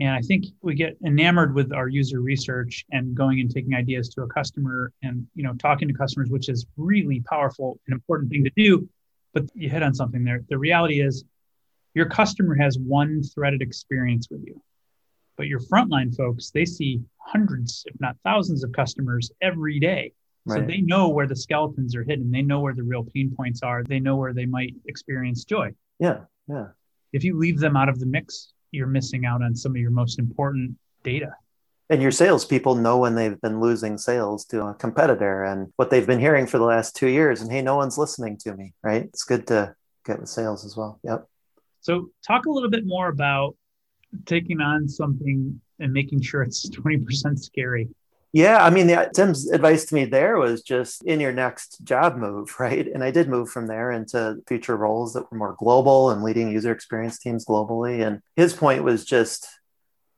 And 0.00 0.10
I 0.10 0.20
think 0.20 0.46
we 0.62 0.74
get 0.74 0.96
enamored 1.04 1.54
with 1.54 1.72
our 1.72 1.88
user 1.88 2.20
research 2.20 2.84
and 2.92 3.16
going 3.16 3.40
and 3.40 3.50
taking 3.50 3.74
ideas 3.74 4.08
to 4.10 4.22
a 4.22 4.28
customer 4.28 4.92
and 5.02 5.26
you 5.34 5.42
know 5.42 5.54
talking 5.54 5.88
to 5.88 5.94
customers, 5.94 6.30
which 6.30 6.48
is 6.48 6.66
really 6.76 7.20
powerful 7.28 7.80
and 7.86 7.94
important 7.94 8.30
thing 8.30 8.44
to 8.44 8.50
do. 8.56 8.88
But 9.34 9.44
you 9.54 9.68
hit 9.68 9.82
on 9.82 9.94
something 9.94 10.24
there. 10.24 10.44
The 10.48 10.58
reality 10.58 11.00
is 11.00 11.24
your 11.94 12.06
customer 12.06 12.54
has 12.54 12.78
one 12.78 13.22
threaded 13.22 13.60
experience 13.60 14.28
with 14.30 14.44
you. 14.46 14.62
But 15.36 15.46
your 15.46 15.60
frontline 15.60 16.14
folks, 16.16 16.50
they 16.50 16.64
see 16.64 17.00
hundreds, 17.18 17.84
if 17.86 17.98
not 18.00 18.16
thousands, 18.24 18.64
of 18.64 18.72
customers 18.72 19.30
every 19.40 19.78
day. 19.78 20.12
Right. 20.44 20.60
So 20.60 20.66
they 20.66 20.80
know 20.80 21.08
where 21.08 21.26
the 21.26 21.36
skeletons 21.36 21.94
are 21.94 22.02
hidden. 22.02 22.30
They 22.30 22.42
know 22.42 22.60
where 22.60 22.74
the 22.74 22.82
real 22.82 23.04
pain 23.04 23.32
points 23.36 23.62
are. 23.62 23.84
They 23.84 24.00
know 24.00 24.16
where 24.16 24.32
they 24.32 24.46
might 24.46 24.74
experience 24.86 25.44
joy. 25.44 25.72
Yeah. 25.98 26.20
Yeah. 26.48 26.68
If 27.12 27.24
you 27.24 27.38
leave 27.38 27.58
them 27.58 27.76
out 27.76 27.88
of 27.88 27.98
the 27.98 28.06
mix, 28.06 28.52
you're 28.70 28.86
missing 28.86 29.26
out 29.26 29.42
on 29.42 29.54
some 29.54 29.72
of 29.72 29.76
your 29.76 29.90
most 29.90 30.18
important 30.18 30.76
data. 31.02 31.34
And 31.90 32.02
your 32.02 32.10
salespeople 32.10 32.74
know 32.74 32.98
when 32.98 33.14
they've 33.14 33.40
been 33.40 33.60
losing 33.60 33.96
sales 33.96 34.44
to 34.46 34.62
a 34.66 34.74
competitor 34.74 35.44
and 35.44 35.72
what 35.76 35.88
they've 35.88 36.06
been 36.06 36.20
hearing 36.20 36.46
for 36.46 36.58
the 36.58 36.64
last 36.64 36.94
two 36.94 37.08
years. 37.08 37.40
And 37.40 37.50
hey, 37.50 37.62
no 37.62 37.76
one's 37.76 37.96
listening 37.96 38.36
to 38.38 38.54
me, 38.54 38.74
right? 38.82 39.04
It's 39.04 39.24
good 39.24 39.46
to 39.46 39.74
get 40.04 40.20
with 40.20 40.28
sales 40.28 40.66
as 40.66 40.76
well. 40.76 41.00
Yep. 41.02 41.26
So, 41.80 42.10
talk 42.26 42.44
a 42.44 42.50
little 42.50 42.68
bit 42.68 42.84
more 42.84 43.08
about 43.08 43.56
taking 44.26 44.60
on 44.60 44.88
something 44.88 45.60
and 45.78 45.92
making 45.92 46.20
sure 46.20 46.42
it's 46.42 46.68
20% 46.70 47.38
scary. 47.38 47.88
Yeah, 48.32 48.62
I 48.62 48.70
mean, 48.70 48.86
the, 48.88 49.10
Tim's 49.14 49.50
advice 49.50 49.86
to 49.86 49.94
me 49.94 50.04
there 50.04 50.36
was 50.36 50.62
just 50.62 51.02
in 51.04 51.18
your 51.18 51.32
next 51.32 51.82
job 51.84 52.16
move, 52.16 52.54
right? 52.60 52.86
And 52.86 53.02
I 53.02 53.10
did 53.10 53.28
move 53.28 53.50
from 53.50 53.66
there 53.66 53.90
into 53.90 54.36
future 54.46 54.76
roles 54.76 55.14
that 55.14 55.30
were 55.30 55.38
more 55.38 55.56
global 55.58 56.10
and 56.10 56.22
leading 56.22 56.50
user 56.50 56.72
experience 56.72 57.18
teams 57.18 57.44
globally. 57.44 58.06
And 58.06 58.20
his 58.36 58.52
point 58.52 58.84
was 58.84 59.04
just, 59.04 59.48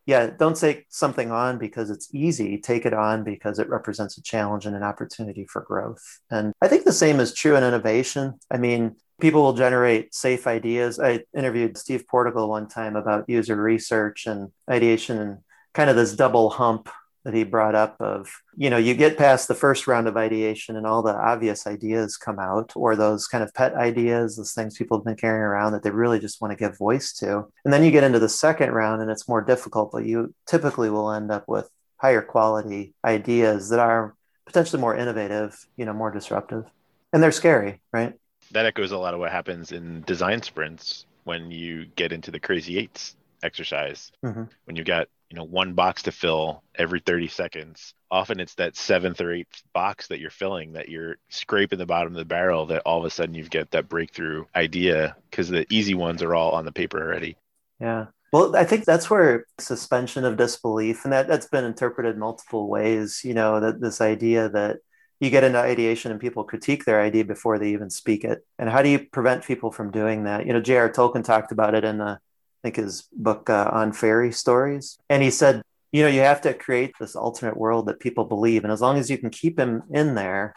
yeah, 0.07 0.29
don't 0.29 0.57
take 0.57 0.87
something 0.89 1.31
on 1.31 1.59
because 1.59 1.91
it's 1.91 2.13
easy. 2.13 2.59
Take 2.59 2.85
it 2.85 2.95
on 2.95 3.23
because 3.23 3.59
it 3.59 3.69
represents 3.69 4.19
a 4.19 4.23
challenge 4.23 4.67
and 4.67 4.75
an 4.75 4.83
opportunity 4.83 5.47
for 5.47 5.63
growth. 5.63 6.21
And 6.31 6.53
I 6.61 6.69
think 6.69 6.85
the 6.85 6.93
same 6.93 7.21
is 7.21 7.33
true 7.33 7.55
in 7.55 7.63
innovation. 7.63 8.41
I 8.51 8.57
mean, 8.57 8.97
people 9.21 9.43
will 9.43 9.53
generate 9.53 10.15
safe 10.15 10.47
ideas. 10.49 10.99
I 10.99 11.21
interviewed 11.37 11.79
Steve 11.79 12.09
Portigal 12.09 12.49
one 12.49 12.67
time 12.67 12.97
about 12.97 13.29
user 13.29 13.55
research 13.55 14.27
and 14.27 14.51
ideation 14.69 15.19
and 15.19 15.39
kind 15.75 15.91
of 15.91 15.95
this 15.97 16.17
double 16.17 16.51
hump 16.51 16.89
that 17.25 17.35
he 17.35 17.45
brought 17.45 17.75
up 17.75 17.97
of 18.01 18.31
you 18.57 18.71
know 18.71 18.77
you 18.77 18.95
get 18.95 19.19
past 19.19 19.49
the 19.49 19.55
first 19.55 19.87
round 19.87 20.09
of 20.09 20.17
ideation 20.17 20.77
and 20.77 20.87
all 20.87 21.03
the 21.03 21.15
obvious 21.15 21.67
ideas 21.67 22.17
come 22.17 22.39
out 22.39 22.73
or 22.75 22.97
those 22.97 23.27
kind 23.27 23.45
of 23.45 23.53
pet 23.53 23.75
ideas 23.75 24.37
those 24.37 24.53
things 24.53 24.77
people 24.77 24.99
have 24.99 25.05
been 25.05 25.17
carrying 25.17 25.43
around 25.43 25.73
that 25.73 25.83
they 25.83 25.91
really 25.91 26.19
just 26.19 26.41
want 26.41 26.51
to 26.51 26.57
give 26.57 26.79
voice 26.79 27.13
to. 27.13 27.45
And 27.65 27.73
then 27.73 27.85
you 27.85 27.91
get 27.91 28.05
into 28.05 28.19
the 28.19 28.29
second 28.29 28.71
round 28.73 29.03
and 29.03 29.11
it's 29.11 29.29
more 29.29 29.43
difficult 29.43 29.93
but 29.93 30.05
you 30.05 30.35
typically 30.47 30.91
will 30.91 31.11
end 31.11 31.31
up 31.31 31.47
with 31.47 31.69
higher 31.99 32.23
quality 32.23 32.95
ideas 33.05 33.69
that 33.69 33.81
are 33.81 34.15
potentially 34.47 34.81
more 34.81 34.97
innovative 34.97 35.67
you 35.77 35.85
know 35.85 35.93
more 35.93 36.11
disruptive. 36.11 36.65
And 37.13 37.23
they're 37.23 37.33
scary 37.33 37.81
right? 37.93 38.15
That 38.53 38.67
echoes 38.67 38.93
a 38.93 38.99
lot 38.99 39.15
of 39.15 39.21
what 39.21 39.31
happens 39.31 39.73
in 39.73 40.03
design 40.03 40.43
sprints 40.43 41.07
when 41.25 41.51
you 41.51 41.87
get 41.97 42.13
into 42.13 42.31
the 42.31 42.41
crazy 42.41 42.79
eights 42.79 43.15
exercise. 43.43 44.11
Mm-hmm. 44.25 44.45
when 44.65 44.77
you've 44.77 44.87
got 44.87 45.09
you 45.31 45.37
know 45.37 45.45
one 45.45 45.75
box 45.75 46.03
to 46.03 46.13
fill 46.13 46.63
every 46.75 47.01
30 47.01 47.29
seconds. 47.29 47.95
Often 48.11 48.41
it's 48.41 48.55
that 48.57 48.77
seventh 48.77 49.21
or 49.21 49.33
eighth 49.33 49.63
box 49.73 50.09
that 50.09 50.19
you're 50.19 50.31
filling 50.31 50.73
that 50.73 50.89
you're 50.89 51.17
scraping 51.29 51.79
the 51.79 51.87
bottom 51.87 52.13
of 52.13 52.19
the 52.19 52.25
barrel 52.25 52.67
that 52.67 52.83
all 52.85 52.99
of 52.99 53.05
a 53.05 53.11
sudden 53.11 53.35
you've 53.35 53.51
got 53.51 53.71
that 53.71 53.89
breakthrough 53.89 54.45
idea 54.55 55.17
because 55.31 55.49
the 55.49 55.67
easy 55.71 55.95
ones 55.95 56.23
are 56.23 56.35
all 56.35 56.51
on 56.53 56.65
the 56.65 56.73
paper 56.73 57.01
already. 57.01 57.37
Yeah. 57.81 58.07
Well 58.33 58.55
i 58.55 58.63
think 58.63 58.85
that's 58.85 59.11
where 59.11 59.47
suspension 59.59 60.25
of 60.25 60.37
disbelief 60.37 61.03
and 61.05 61.13
that 61.13 61.27
that's 61.27 61.49
been 61.49 61.65
interpreted 61.65 62.17
multiple 62.17 62.69
ways 62.69 63.23
you 63.25 63.35
know 63.35 63.59
that 63.59 63.81
this 63.81 64.01
idea 64.01 64.49
that 64.51 64.77
you 65.21 65.31
get 65.31 65.45
into 65.45 65.59
ideation 65.59 66.11
and 66.11 66.21
people 66.21 66.45
critique 66.45 66.85
their 66.85 67.01
idea 67.01 67.25
before 67.25 67.59
they 67.59 67.73
even 67.73 67.91
speak 67.91 68.25
it. 68.25 68.45
And 68.59 68.71
how 68.71 68.83
do 68.83 68.89
you 68.89 69.01
prevent 69.01 69.45
people 69.45 69.71
from 69.71 69.91
doing 69.91 70.25
that? 70.25 70.47
You 70.47 70.53
know 70.53 70.61
j.r 70.61 70.91
tolkien 70.91 71.23
talked 71.23 71.53
about 71.53 71.75
it 71.75 71.85
in 71.85 71.99
the 71.99 72.19
I 72.61 72.69
think 72.69 72.77
his 72.77 73.09
book 73.13 73.49
uh, 73.49 73.71
on 73.73 73.93
fairy 73.93 74.33
stories. 74.33 74.99
And 75.09 75.23
he 75.23 75.31
said, 75.31 75.63
you 75.93 76.03
know, 76.03 76.09
you 76.09 76.21
have 76.21 76.43
to 76.43 76.55
create 76.55 76.93
this 77.01 77.17
alternate 77.17 77.57
world 77.57 77.87
that 77.87 78.01
people 78.01 78.25
believe. 78.25 78.65
And 78.65 78.73
as 78.73 78.81
long 78.81 78.99
as 78.99 79.11
you 79.11 79.19
can 79.19 79.31
keep 79.31 79.59
him 79.59 79.83
in 79.91 80.15
there, 80.15 80.55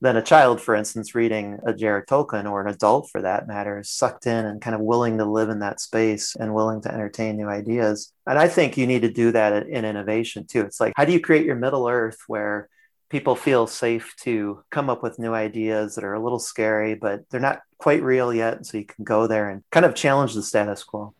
then 0.00 0.16
a 0.16 0.22
child, 0.22 0.60
for 0.60 0.74
instance, 0.74 1.14
reading 1.14 1.58
a 1.64 1.72
J.R. 1.72 2.04
Tolkien 2.04 2.50
or 2.50 2.60
an 2.60 2.72
adult 2.72 3.08
for 3.10 3.22
that 3.22 3.48
matter, 3.48 3.78
is 3.78 3.88
sucked 3.88 4.26
in 4.26 4.44
and 4.44 4.60
kind 4.60 4.74
of 4.74 4.82
willing 4.82 5.18
to 5.18 5.24
live 5.24 5.48
in 5.48 5.60
that 5.60 5.80
space 5.80 6.36
and 6.36 6.54
willing 6.54 6.82
to 6.82 6.92
entertain 6.92 7.36
new 7.36 7.48
ideas. 7.48 8.12
And 8.26 8.38
I 8.38 8.48
think 8.48 8.76
you 8.76 8.86
need 8.86 9.02
to 9.02 9.10
do 9.10 9.32
that 9.32 9.68
in 9.68 9.84
innovation 9.84 10.46
too. 10.46 10.60
It's 10.60 10.80
like, 10.80 10.92
how 10.96 11.06
do 11.06 11.12
you 11.12 11.20
create 11.20 11.46
your 11.46 11.56
Middle 11.56 11.88
Earth 11.88 12.18
where 12.26 12.68
people 13.08 13.36
feel 13.36 13.66
safe 13.66 14.14
to 14.20 14.62
come 14.70 14.90
up 14.90 15.02
with 15.02 15.18
new 15.18 15.32
ideas 15.32 15.94
that 15.94 16.04
are 16.04 16.14
a 16.14 16.22
little 16.22 16.38
scary, 16.38 16.94
but 16.94 17.22
they're 17.30 17.40
not 17.40 17.60
quite 17.78 18.02
real 18.02 18.34
yet. 18.34 18.66
So 18.66 18.78
you 18.78 18.84
can 18.84 19.04
go 19.04 19.26
there 19.26 19.48
and 19.48 19.62
kind 19.70 19.86
of 19.86 19.94
challenge 19.94 20.34
the 20.34 20.42
status 20.42 20.84
quo. 20.84 21.14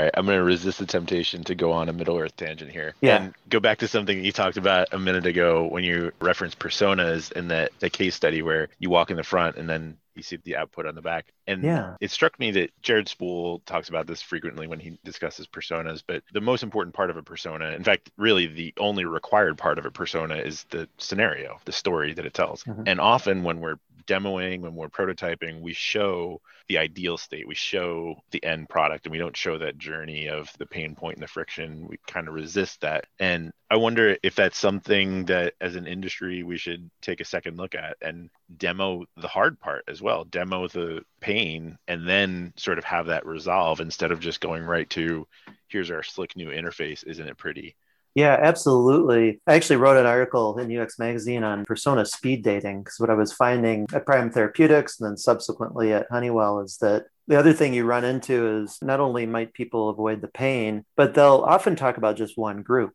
All 0.00 0.06
right, 0.06 0.14
I'm 0.16 0.24
going 0.24 0.38
to 0.38 0.42
resist 0.42 0.78
the 0.78 0.86
temptation 0.86 1.44
to 1.44 1.54
go 1.54 1.72
on 1.72 1.90
a 1.90 1.92
Middle 1.92 2.16
Earth 2.16 2.34
tangent 2.34 2.70
here. 2.70 2.94
Yeah. 3.02 3.16
And 3.16 3.34
go 3.50 3.60
back 3.60 3.80
to 3.80 3.88
something 3.88 4.24
you 4.24 4.32
talked 4.32 4.56
about 4.56 4.88
a 4.92 4.98
minute 4.98 5.26
ago 5.26 5.66
when 5.66 5.84
you 5.84 6.12
referenced 6.22 6.58
personas 6.58 7.30
in 7.32 7.48
that 7.48 7.72
the 7.80 7.90
case 7.90 8.14
study 8.14 8.40
where 8.40 8.68
you 8.78 8.88
walk 8.88 9.10
in 9.10 9.18
the 9.18 9.22
front 9.22 9.56
and 9.56 9.68
then 9.68 9.98
you 10.14 10.22
see 10.22 10.36
the 10.36 10.56
output 10.56 10.86
on 10.86 10.94
the 10.94 11.02
back. 11.02 11.26
And 11.46 11.62
yeah. 11.62 11.96
it 12.00 12.10
struck 12.10 12.38
me 12.40 12.50
that 12.52 12.70
Jared 12.80 13.10
Spool 13.10 13.58
talks 13.66 13.90
about 13.90 14.06
this 14.06 14.22
frequently 14.22 14.66
when 14.66 14.80
he 14.80 14.98
discusses 15.04 15.46
personas, 15.46 16.02
but 16.06 16.22
the 16.32 16.40
most 16.40 16.62
important 16.62 16.94
part 16.94 17.10
of 17.10 17.18
a 17.18 17.22
persona, 17.22 17.72
in 17.72 17.84
fact, 17.84 18.10
really 18.16 18.46
the 18.46 18.72
only 18.78 19.04
required 19.04 19.58
part 19.58 19.78
of 19.78 19.84
a 19.84 19.90
persona 19.90 20.36
is 20.36 20.64
the 20.70 20.88
scenario, 20.96 21.60
the 21.66 21.72
story 21.72 22.14
that 22.14 22.24
it 22.24 22.32
tells. 22.32 22.64
Mm-hmm. 22.64 22.84
And 22.86 23.00
often 23.00 23.42
when 23.42 23.60
we're 23.60 23.76
demoing, 24.10 24.60
when 24.60 24.74
we're 24.74 24.88
prototyping, 24.88 25.60
we 25.60 25.72
show 25.72 26.40
the 26.68 26.78
ideal 26.78 27.16
state, 27.16 27.46
we 27.46 27.54
show 27.54 28.16
the 28.32 28.42
end 28.44 28.68
product, 28.68 29.06
and 29.06 29.12
we 29.12 29.18
don't 29.18 29.36
show 29.36 29.58
that 29.58 29.78
journey 29.78 30.28
of 30.28 30.52
the 30.58 30.66
pain 30.66 30.96
point 30.96 31.16
and 31.16 31.22
the 31.22 31.28
friction. 31.28 31.86
We 31.88 31.98
kind 32.06 32.26
of 32.26 32.34
resist 32.34 32.80
that. 32.80 33.06
And 33.20 33.52
I 33.70 33.76
wonder 33.76 34.16
if 34.22 34.34
that's 34.34 34.58
something 34.58 35.26
that 35.26 35.54
as 35.60 35.76
an 35.76 35.86
industry 35.86 36.42
we 36.42 36.58
should 36.58 36.90
take 37.00 37.20
a 37.20 37.24
second 37.24 37.56
look 37.56 37.74
at 37.74 37.96
and 38.02 38.30
demo 38.56 39.04
the 39.16 39.28
hard 39.28 39.60
part 39.60 39.84
as 39.86 40.02
well, 40.02 40.24
demo 40.24 40.66
the 40.66 41.02
pain, 41.20 41.78
and 41.86 42.08
then 42.08 42.52
sort 42.56 42.78
of 42.78 42.84
have 42.84 43.06
that 43.06 43.26
resolve 43.26 43.80
instead 43.80 44.10
of 44.10 44.20
just 44.20 44.40
going 44.40 44.64
right 44.64 44.90
to 44.90 45.26
here's 45.68 45.90
our 45.90 46.02
slick 46.02 46.36
new 46.36 46.48
interface. 46.48 47.06
Isn't 47.06 47.28
it 47.28 47.38
pretty? 47.38 47.76
Yeah, 48.14 48.36
absolutely. 48.40 49.40
I 49.46 49.54
actually 49.54 49.76
wrote 49.76 49.96
an 49.96 50.06
article 50.06 50.58
in 50.58 50.76
UX 50.76 50.98
Magazine 50.98 51.44
on 51.44 51.64
persona 51.64 52.04
speed 52.04 52.42
dating 52.42 52.82
because 52.82 52.98
what 52.98 53.10
I 53.10 53.14
was 53.14 53.32
finding 53.32 53.86
at 53.92 54.04
Prime 54.04 54.30
Therapeutics 54.30 54.98
and 54.98 55.08
then 55.08 55.16
subsequently 55.16 55.92
at 55.92 56.08
Honeywell 56.10 56.60
is 56.60 56.78
that 56.78 57.06
the 57.28 57.38
other 57.38 57.52
thing 57.52 57.72
you 57.72 57.84
run 57.84 58.04
into 58.04 58.62
is 58.62 58.78
not 58.82 58.98
only 58.98 59.26
might 59.26 59.54
people 59.54 59.88
avoid 59.88 60.20
the 60.20 60.28
pain, 60.28 60.84
but 60.96 61.14
they'll 61.14 61.44
often 61.46 61.76
talk 61.76 61.96
about 61.96 62.16
just 62.16 62.36
one 62.36 62.62
group. 62.62 62.94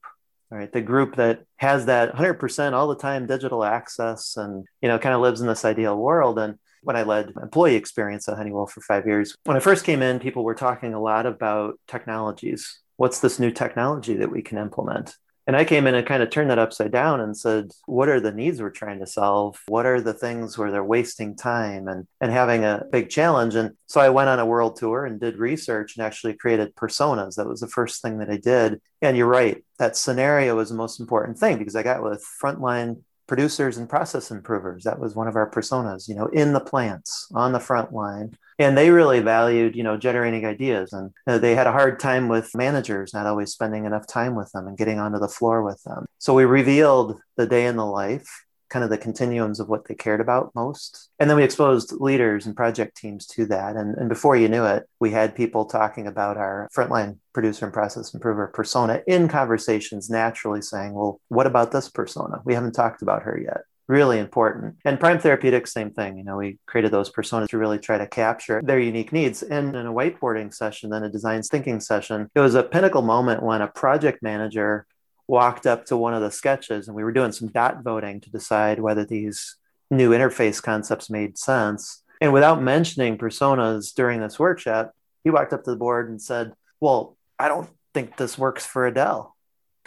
Right, 0.51 0.71
the 0.71 0.81
group 0.81 1.15
that 1.15 1.43
has 1.57 1.87
that 1.87 2.13
100% 2.13 2.73
all 2.73 2.87
the 2.87 2.95
time 2.95 3.25
digital 3.25 3.63
access 3.65 4.37
and 4.37 4.65
you 4.79 4.87
know 4.87 4.99
kind 4.99 5.15
of 5.15 5.21
lives 5.21 5.41
in 5.41 5.47
this 5.47 5.65
ideal 5.65 5.97
world 5.97 6.37
and 6.37 6.59
when 6.83 6.95
I 6.95 7.01
led 7.01 7.33
employee 7.41 7.75
experience 7.75 8.29
at 8.29 8.37
Honeywell 8.37 8.67
for 8.67 8.79
five 8.81 9.07
years. 9.07 9.35
When 9.45 9.57
I 9.57 9.59
first 9.59 9.85
came 9.85 10.03
in, 10.03 10.19
people 10.19 10.43
were 10.43 10.53
talking 10.53 10.93
a 10.93 11.01
lot 11.01 11.25
about 11.25 11.79
technologies 11.87 12.79
what's 12.97 13.19
this 13.19 13.39
new 13.39 13.51
technology 13.51 14.15
that 14.15 14.31
we 14.31 14.41
can 14.41 14.57
implement? 14.57 15.15
And 15.47 15.55
I 15.55 15.63
came 15.63 15.85
in 15.85 15.93
and 15.93 16.07
kind 16.07 16.23
of 16.23 16.31
turned 16.31 16.49
that 16.49 16.57
upside 16.57 16.91
down 16.91 17.21
and 17.21 17.37
said, 17.37 17.71
what 17.85 18.09
are 18.09 18.19
the 18.19 18.31
needs 18.31 18.59
we're 18.59 18.71
trying 18.71 18.99
to 18.99 19.05
solve? 19.05 19.61
What 19.67 19.85
are 19.85 20.01
the 20.01 20.13
things 20.13 20.57
where 20.57 20.71
they're 20.71 20.83
wasting 20.83 21.35
time 21.35 21.87
and, 21.87 22.07
and 22.19 22.31
having 22.31 22.63
a 22.63 22.83
big 22.91 23.09
challenge? 23.09 23.53
And 23.53 23.75
so 23.85 24.01
I 24.01 24.09
went 24.09 24.29
on 24.29 24.39
a 24.39 24.45
world 24.45 24.75
tour 24.75 25.05
and 25.05 25.19
did 25.19 25.37
research 25.37 25.97
and 25.97 26.05
actually 26.05 26.33
created 26.33 26.75
personas. 26.75 27.35
That 27.35 27.47
was 27.47 27.59
the 27.59 27.67
first 27.67 28.01
thing 28.01 28.17
that 28.17 28.31
I 28.31 28.37
did. 28.37 28.81
And 29.03 29.15
you're 29.15 29.27
right, 29.27 29.63
that 29.77 29.95
scenario 29.95 30.55
was 30.55 30.69
the 30.69 30.75
most 30.75 30.99
important 30.99 31.37
thing 31.37 31.59
because 31.59 31.75
I 31.75 31.83
got 31.83 32.01
with 32.01 32.25
frontline 32.41 33.03
producers 33.27 33.77
and 33.77 33.87
process 33.87 34.31
improvers. 34.31 34.83
That 34.83 34.99
was 34.99 35.13
one 35.13 35.27
of 35.27 35.35
our 35.35 35.49
personas, 35.49 36.07
you 36.07 36.15
know, 36.15 36.27
in 36.27 36.53
the 36.53 36.59
plants, 36.59 37.27
on 37.35 37.53
the 37.53 37.59
front 37.59 37.93
line. 37.93 38.35
And 38.57 38.77
they 38.77 38.89
really 38.89 39.19
valued, 39.19 39.75
you 39.75 39.83
know, 39.83 39.97
generating 39.97 40.45
ideas. 40.45 40.93
And 40.93 41.11
uh, 41.27 41.37
they 41.37 41.55
had 41.55 41.67
a 41.67 41.71
hard 41.71 41.99
time 41.99 42.29
with 42.29 42.55
managers 42.55 43.13
not 43.13 43.27
always 43.27 43.51
spending 43.51 43.85
enough 43.85 44.07
time 44.07 44.35
with 44.35 44.51
them 44.51 44.67
and 44.67 44.77
getting 44.77 44.99
onto 44.99 45.19
the 45.19 45.27
floor 45.27 45.63
with 45.63 45.81
them. 45.83 46.05
So 46.19 46.33
we 46.33 46.45
revealed 46.45 47.19
the 47.35 47.47
day 47.47 47.65
in 47.65 47.75
the 47.75 47.85
life 47.85 48.45
kind 48.69 48.83
of 48.83 48.89
the 48.89 48.97
continuums 48.97 49.59
of 49.59 49.69
what 49.69 49.87
they 49.87 49.93
cared 49.93 50.19
about 50.19 50.51
most. 50.55 51.09
And 51.19 51.29
then 51.29 51.37
we 51.37 51.43
exposed 51.43 51.93
leaders 51.99 52.45
and 52.45 52.55
project 52.55 52.97
teams 52.97 53.25
to 53.27 53.45
that. 53.45 53.75
And, 53.75 53.95
and 53.95 54.09
before 54.09 54.35
you 54.35 54.49
knew 54.49 54.65
it, 54.65 54.83
we 54.99 55.11
had 55.11 55.35
people 55.35 55.65
talking 55.65 56.07
about 56.07 56.37
our 56.37 56.67
frontline 56.75 57.17
producer 57.33 57.65
and 57.65 57.73
process 57.73 58.13
improver 58.13 58.47
persona 58.47 59.01
in 59.07 59.27
conversations, 59.27 60.09
naturally 60.09 60.61
saying, 60.61 60.93
well, 60.93 61.21
what 61.27 61.47
about 61.47 61.71
this 61.71 61.89
persona? 61.89 62.41
We 62.43 62.53
haven't 62.53 62.73
talked 62.73 63.01
about 63.01 63.23
her 63.23 63.39
yet 63.39 63.61
really 63.87 64.19
important. 64.19 64.75
And 64.83 64.99
Prime 64.99 65.19
Therapeutics, 65.19 65.71
same 65.71 65.91
thing. 65.91 66.17
You 66.17 66.23
know, 66.23 66.37
we 66.37 66.57
created 66.65 66.91
those 66.91 67.11
personas 67.11 67.47
to 67.49 67.57
really 67.57 67.79
try 67.79 67.97
to 67.97 68.07
capture 68.07 68.61
their 68.63 68.79
unique 68.79 69.11
needs. 69.11 69.43
And 69.43 69.75
in 69.75 69.85
a 69.85 69.93
whiteboarding 69.93 70.53
session, 70.53 70.89
then 70.89 71.03
a 71.03 71.09
design 71.09 71.41
thinking 71.43 71.79
session, 71.79 72.29
it 72.33 72.39
was 72.39 72.55
a 72.55 72.63
pinnacle 72.63 73.01
moment 73.01 73.43
when 73.43 73.61
a 73.61 73.67
project 73.67 74.23
manager 74.23 74.85
walked 75.27 75.65
up 75.65 75.85
to 75.85 75.97
one 75.97 76.13
of 76.13 76.21
the 76.21 76.31
sketches 76.31 76.87
and 76.87 76.95
we 76.95 77.03
were 77.03 77.11
doing 77.11 77.31
some 77.31 77.47
dot 77.47 77.83
voting 77.83 78.21
to 78.21 78.29
decide 78.29 78.79
whether 78.79 79.05
these 79.05 79.55
new 79.91 80.11
interface 80.11 80.61
concepts 80.61 81.09
made 81.09 81.37
sense. 81.37 82.03
And 82.21 82.33
without 82.33 82.61
mentioning 82.61 83.17
personas 83.17 83.93
during 83.93 84.21
this 84.21 84.39
workshop, 84.39 84.93
he 85.23 85.29
walked 85.29 85.53
up 85.53 85.63
to 85.63 85.71
the 85.71 85.77
board 85.77 86.09
and 86.09 86.21
said, 86.21 86.53
Well, 86.79 87.17
I 87.37 87.49
don't 87.49 87.69
think 87.93 88.17
this 88.17 88.37
works 88.37 88.65
for 88.65 88.87
Adele. 88.87 89.35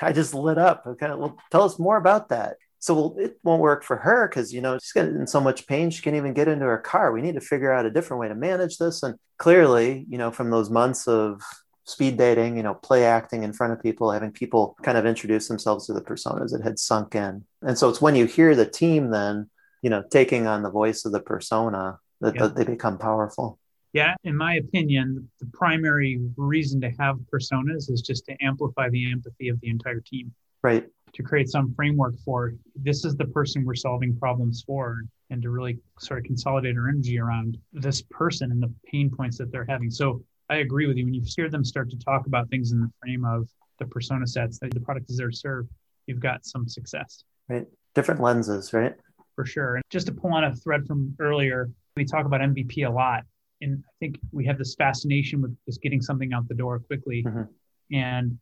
I 0.01 0.13
just 0.13 0.35
lit 0.35 0.59
up. 0.59 0.85
Okay, 0.87 1.09
well, 1.09 1.39
tell 1.51 1.63
us 1.63 1.79
more 1.79 1.97
about 1.97 2.29
that. 2.29 2.57
So 2.81 2.95
well, 2.95 3.17
it 3.19 3.39
won't 3.43 3.61
work 3.61 3.83
for 3.83 3.97
her 3.97 4.29
because 4.29 4.53
you 4.53 4.61
know 4.61 4.79
she's 4.79 4.93
getting 4.93 5.17
in 5.17 5.27
so 5.27 5.41
much 5.41 5.67
pain 5.67 5.91
she 5.91 6.03
can't 6.03 6.17
even 6.17 6.35
get 6.35 6.49
into 6.49 6.65
her 6.65 6.79
car. 6.79 7.13
We 7.13 7.23
need 7.23 7.35
to 7.35 7.41
figure 7.41 7.73
out 7.73 7.87
a 7.87 7.91
different 7.91 8.21
way 8.21 8.29
to 8.29 8.35
manage 8.35 8.79
this. 8.79 9.03
And 9.03 9.17
clearly, 9.39 10.07
you 10.09 10.19
know, 10.19 10.31
from 10.31 10.51
those 10.51 10.71
months 10.71 11.09
of 11.09 11.43
speed 11.85 12.19
dating, 12.19 12.57
you 12.57 12.63
know, 12.63 12.75
play 12.75 13.05
acting 13.05 13.43
in 13.43 13.53
front 13.53 13.73
of 13.73 13.83
people, 13.83 14.11
having 14.11 14.31
people 14.31 14.77
kind 14.83 14.99
of 14.99 15.07
introduce 15.07 15.49
themselves 15.49 15.87
to 15.87 15.95
the 15.95 16.03
personas 16.03 16.53
that 16.53 16.63
had 16.63 16.79
sunk 16.79 17.15
in. 17.15 17.45
And 17.63 17.79
so 17.79 17.89
it's 17.89 18.01
when 18.01 18.15
you 18.15 18.27
hear 18.27 18.55
the 18.55 18.67
team 18.67 19.11
then, 19.11 19.49
you 19.83 19.89
know, 19.91 20.05
taking 20.11 20.47
on 20.47 20.63
the 20.63 20.71
voice 20.71 21.05
of 21.05 21.13
the 21.13 21.21
persona 21.21 21.99
that, 22.21 22.35
yeah. 22.35 22.43
that 22.43 22.57
they 22.57 22.65
become 22.65 22.99
powerful. 22.99 23.59
Yeah, 23.95 24.15
in 24.23 24.37
my 24.37 24.57
opinion, 24.57 25.31
the 25.41 25.47
primary 25.47 26.21
reason 26.37 26.81
to 26.83 26.91
have 26.99 27.17
personas 27.33 27.91
is 27.91 28.03
just 28.03 28.27
to 28.27 28.37
amplify 28.43 28.91
the 28.91 29.11
empathy 29.11 29.49
of 29.49 29.59
the 29.61 29.71
entire 29.71 30.01
team. 30.01 30.35
Right. 30.63 30.87
To 31.19 31.25
create 31.25 31.49
some 31.49 31.75
framework 31.75 32.15
for 32.25 32.53
this 32.77 33.05
is 33.05 33.17
the 33.17 33.25
person 33.25 33.65
we're 33.65 33.75
solving 33.75 34.17
problems 34.17 34.63
for 34.65 35.03
and 35.31 35.43
to 35.43 35.51
really 35.51 35.81
sort 35.99 36.21
of 36.21 36.25
consolidate 36.25 36.77
our 36.77 36.89
energy 36.89 37.19
around 37.19 37.59
this 37.73 38.03
person 38.03 38.53
and 38.53 38.63
the 38.63 38.73
pain 38.87 39.11
points 39.11 39.37
that 39.39 39.51
they're 39.51 39.67
having. 39.69 39.91
So 39.91 40.23
I 40.49 40.59
agree 40.59 40.87
with 40.87 40.97
you. 40.97 41.05
When 41.05 41.15
you 41.15 41.25
hear 41.37 41.51
them 41.51 41.65
start 41.65 41.91
to 41.91 41.99
talk 41.99 42.27
about 42.29 42.49
things 42.51 42.71
in 42.71 42.81
the 42.81 42.89
frame 43.03 43.25
of 43.25 43.49
the 43.81 43.87
persona 43.87 44.29
sets, 44.29 44.61
that 44.61 44.73
the 44.73 44.79
product 44.79 45.11
is 45.11 45.17
there 45.17 45.29
to 45.29 45.37
serve, 45.37 45.67
you've 46.07 46.21
got 46.21 46.47
some 46.47 46.69
success. 46.69 47.25
Right. 47.49 47.67
Different 47.97 48.21
lenses, 48.21 48.73
right? 48.73 48.95
For 49.35 49.45
sure. 49.45 49.75
And 49.75 49.85
just 49.91 50.07
to 50.07 50.13
pull 50.13 50.33
on 50.33 50.45
a 50.45 50.55
thread 50.55 50.87
from 50.87 51.17
earlier, 51.19 51.69
we 51.97 52.05
talk 52.05 52.27
about 52.27 52.43
MVP 52.43 52.87
a 52.87 52.91
lot. 52.91 53.25
And 53.61 53.83
I 53.85 53.91
think 53.99 54.21
we 54.31 54.47
have 54.47 54.57
this 54.57 54.77
fascination 54.77 55.43
with 55.43 55.57
just 55.67 55.83
getting 55.83 56.01
something 56.01 56.33
out 56.33 56.47
the 56.47 56.55
door 56.55 56.79
quickly. 56.79 57.25
Mm-hmm. 57.25 57.97
And 57.97 58.39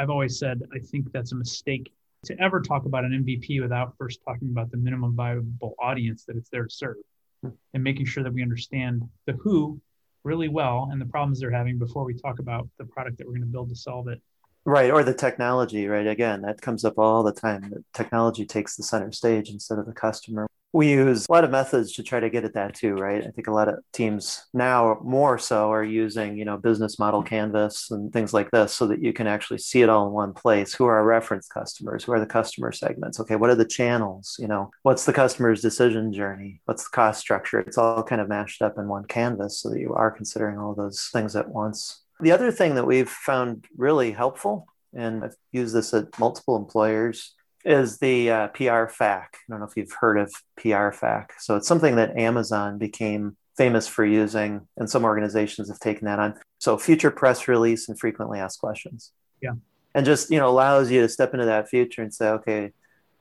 I've 0.00 0.10
always 0.10 0.36
said, 0.36 0.62
I 0.74 0.80
think 0.80 1.12
that's 1.12 1.30
a 1.30 1.36
mistake 1.36 1.92
to 2.24 2.40
ever 2.40 2.60
talk 2.60 2.84
about 2.84 3.04
an 3.04 3.24
MVP 3.24 3.60
without 3.60 3.94
first 3.98 4.20
talking 4.24 4.48
about 4.50 4.70
the 4.70 4.76
minimum 4.76 5.14
viable 5.14 5.74
audience 5.80 6.24
that 6.24 6.36
it's 6.36 6.50
there 6.50 6.64
to 6.64 6.70
serve 6.70 6.96
and 7.42 7.84
making 7.84 8.06
sure 8.06 8.24
that 8.24 8.32
we 8.32 8.42
understand 8.42 9.02
the 9.26 9.32
who 9.34 9.80
really 10.24 10.48
well 10.48 10.88
and 10.90 11.00
the 11.00 11.06
problems 11.06 11.40
they're 11.40 11.50
having 11.50 11.78
before 11.78 12.04
we 12.04 12.14
talk 12.14 12.38
about 12.38 12.68
the 12.78 12.84
product 12.84 13.18
that 13.18 13.26
we're 13.26 13.34
going 13.34 13.42
to 13.42 13.46
build 13.46 13.68
to 13.68 13.76
solve 13.76 14.08
it. 14.08 14.20
Right, 14.64 14.90
or 14.90 15.02
the 15.02 15.14
technology, 15.14 15.86
right? 15.86 16.06
Again, 16.06 16.42
that 16.42 16.60
comes 16.60 16.84
up 16.84 16.98
all 16.98 17.22
the 17.22 17.32
time. 17.32 17.70
The 17.70 17.84
technology 17.94 18.44
takes 18.44 18.76
the 18.76 18.82
center 18.82 19.12
stage 19.12 19.48
instead 19.48 19.78
of 19.78 19.86
the 19.86 19.92
customer 19.92 20.46
we 20.72 20.90
use 20.90 21.26
a 21.28 21.32
lot 21.32 21.44
of 21.44 21.50
methods 21.50 21.92
to 21.94 22.02
try 22.02 22.20
to 22.20 22.28
get 22.28 22.44
at 22.44 22.54
that 22.54 22.74
too 22.74 22.94
right? 22.94 23.24
I 23.26 23.30
think 23.30 23.46
a 23.46 23.52
lot 23.52 23.68
of 23.68 23.76
teams 23.92 24.44
now 24.52 24.98
more 25.02 25.38
so 25.38 25.72
are 25.72 25.84
using 25.84 26.36
you 26.36 26.44
know 26.44 26.56
business 26.56 26.98
model 26.98 27.22
canvas 27.22 27.90
and 27.90 28.12
things 28.12 28.34
like 28.34 28.50
this 28.50 28.74
so 28.74 28.86
that 28.88 29.02
you 29.02 29.12
can 29.12 29.26
actually 29.26 29.58
see 29.58 29.82
it 29.82 29.88
all 29.88 30.06
in 30.06 30.12
one 30.12 30.34
place. 30.34 30.74
Who 30.74 30.84
are 30.86 30.96
our 30.96 31.04
reference 31.04 31.48
customers? 31.48 32.04
Who 32.04 32.12
are 32.12 32.20
the 32.20 32.26
customer 32.26 32.72
segments? 32.72 33.20
Okay 33.20 33.36
what 33.36 33.50
are 33.50 33.54
the 33.54 33.64
channels? 33.64 34.36
You 34.38 34.48
know 34.48 34.70
what's 34.82 35.04
the 35.04 35.12
customer's 35.12 35.62
decision 35.62 36.12
journey? 36.12 36.60
What's 36.66 36.84
the 36.84 36.90
cost 36.90 37.20
structure? 37.20 37.60
It's 37.60 37.78
all 37.78 38.02
kind 38.02 38.20
of 38.20 38.28
mashed 38.28 38.62
up 38.62 38.78
in 38.78 38.88
one 38.88 39.04
canvas 39.04 39.60
so 39.60 39.70
that 39.70 39.80
you 39.80 39.94
are 39.94 40.10
considering 40.10 40.58
all 40.58 40.74
those 40.74 41.08
things 41.12 41.34
at 41.36 41.48
once. 41.48 42.02
The 42.20 42.32
other 42.32 42.50
thing 42.50 42.74
that 42.74 42.86
we've 42.86 43.08
found 43.08 43.66
really 43.76 44.10
helpful 44.12 44.66
and 44.94 45.24
i've 45.24 45.36
used 45.52 45.74
this 45.74 45.92
at 45.92 46.18
multiple 46.18 46.56
employers 46.56 47.34
is 47.64 47.98
the 47.98 48.30
uh, 48.30 48.48
PR 48.48 48.86
FAQ. 48.86 49.00
I 49.00 49.28
don't 49.48 49.60
know 49.60 49.66
if 49.66 49.76
you've 49.76 49.92
heard 49.92 50.18
of 50.18 50.32
PR 50.56 50.90
FAQ. 50.90 51.28
So 51.38 51.56
it's 51.56 51.68
something 51.68 51.96
that 51.96 52.16
Amazon 52.16 52.78
became 52.78 53.36
famous 53.56 53.88
for 53.88 54.04
using, 54.04 54.66
and 54.76 54.88
some 54.88 55.04
organizations 55.04 55.68
have 55.68 55.80
taken 55.80 56.06
that 56.06 56.18
on. 56.18 56.34
So 56.58 56.78
future 56.78 57.10
press 57.10 57.48
release 57.48 57.88
and 57.88 57.98
frequently 57.98 58.38
asked 58.38 58.60
questions. 58.60 59.12
Yeah. 59.42 59.54
And 59.94 60.06
just, 60.06 60.30
you 60.30 60.38
know, 60.38 60.48
allows 60.48 60.90
you 60.90 61.02
to 61.02 61.08
step 61.08 61.34
into 61.34 61.46
that 61.46 61.68
future 61.68 62.02
and 62.02 62.14
say, 62.14 62.28
okay, 62.28 62.72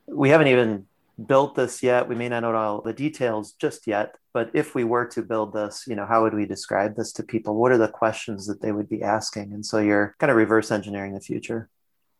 we 0.06 0.30
haven't 0.30 0.47
even 0.47 0.86
built 1.26 1.56
this 1.56 1.82
yet. 1.82 2.08
We 2.08 2.15
may 2.15 2.30
not 2.30 2.41
know 2.41 2.56
all 2.56 2.82
the 2.82 2.93
details 2.93 3.54
just 3.54 3.88
yet, 3.88 4.15
but 4.34 4.52
if 4.54 4.76
we 4.76 4.84
were 4.84 5.06
to 5.08 5.23
build 5.23 5.54
this, 5.54 5.86
you 5.88 5.95
know, 5.95 6.06
how 6.06 6.21
would 6.21 6.34
we 6.34 6.45
describe 6.45 6.95
this 6.95 7.12
to 7.13 7.23
people? 7.23 7.56
What 7.56 7.71
are 7.71 7.78
the 7.78 7.88
questions 7.88 8.45
that 8.47 8.62
they 8.62 8.71
would 8.71 8.89
be 8.89 9.02
asking? 9.02 9.54
And 9.54 9.65
so 9.65 9.80
you're 9.80 10.15
kind 10.19 10.30
of 10.30 10.38
reverse 10.38 10.71
engineering 10.71 11.13
the 11.13 11.19
future. 11.19 11.69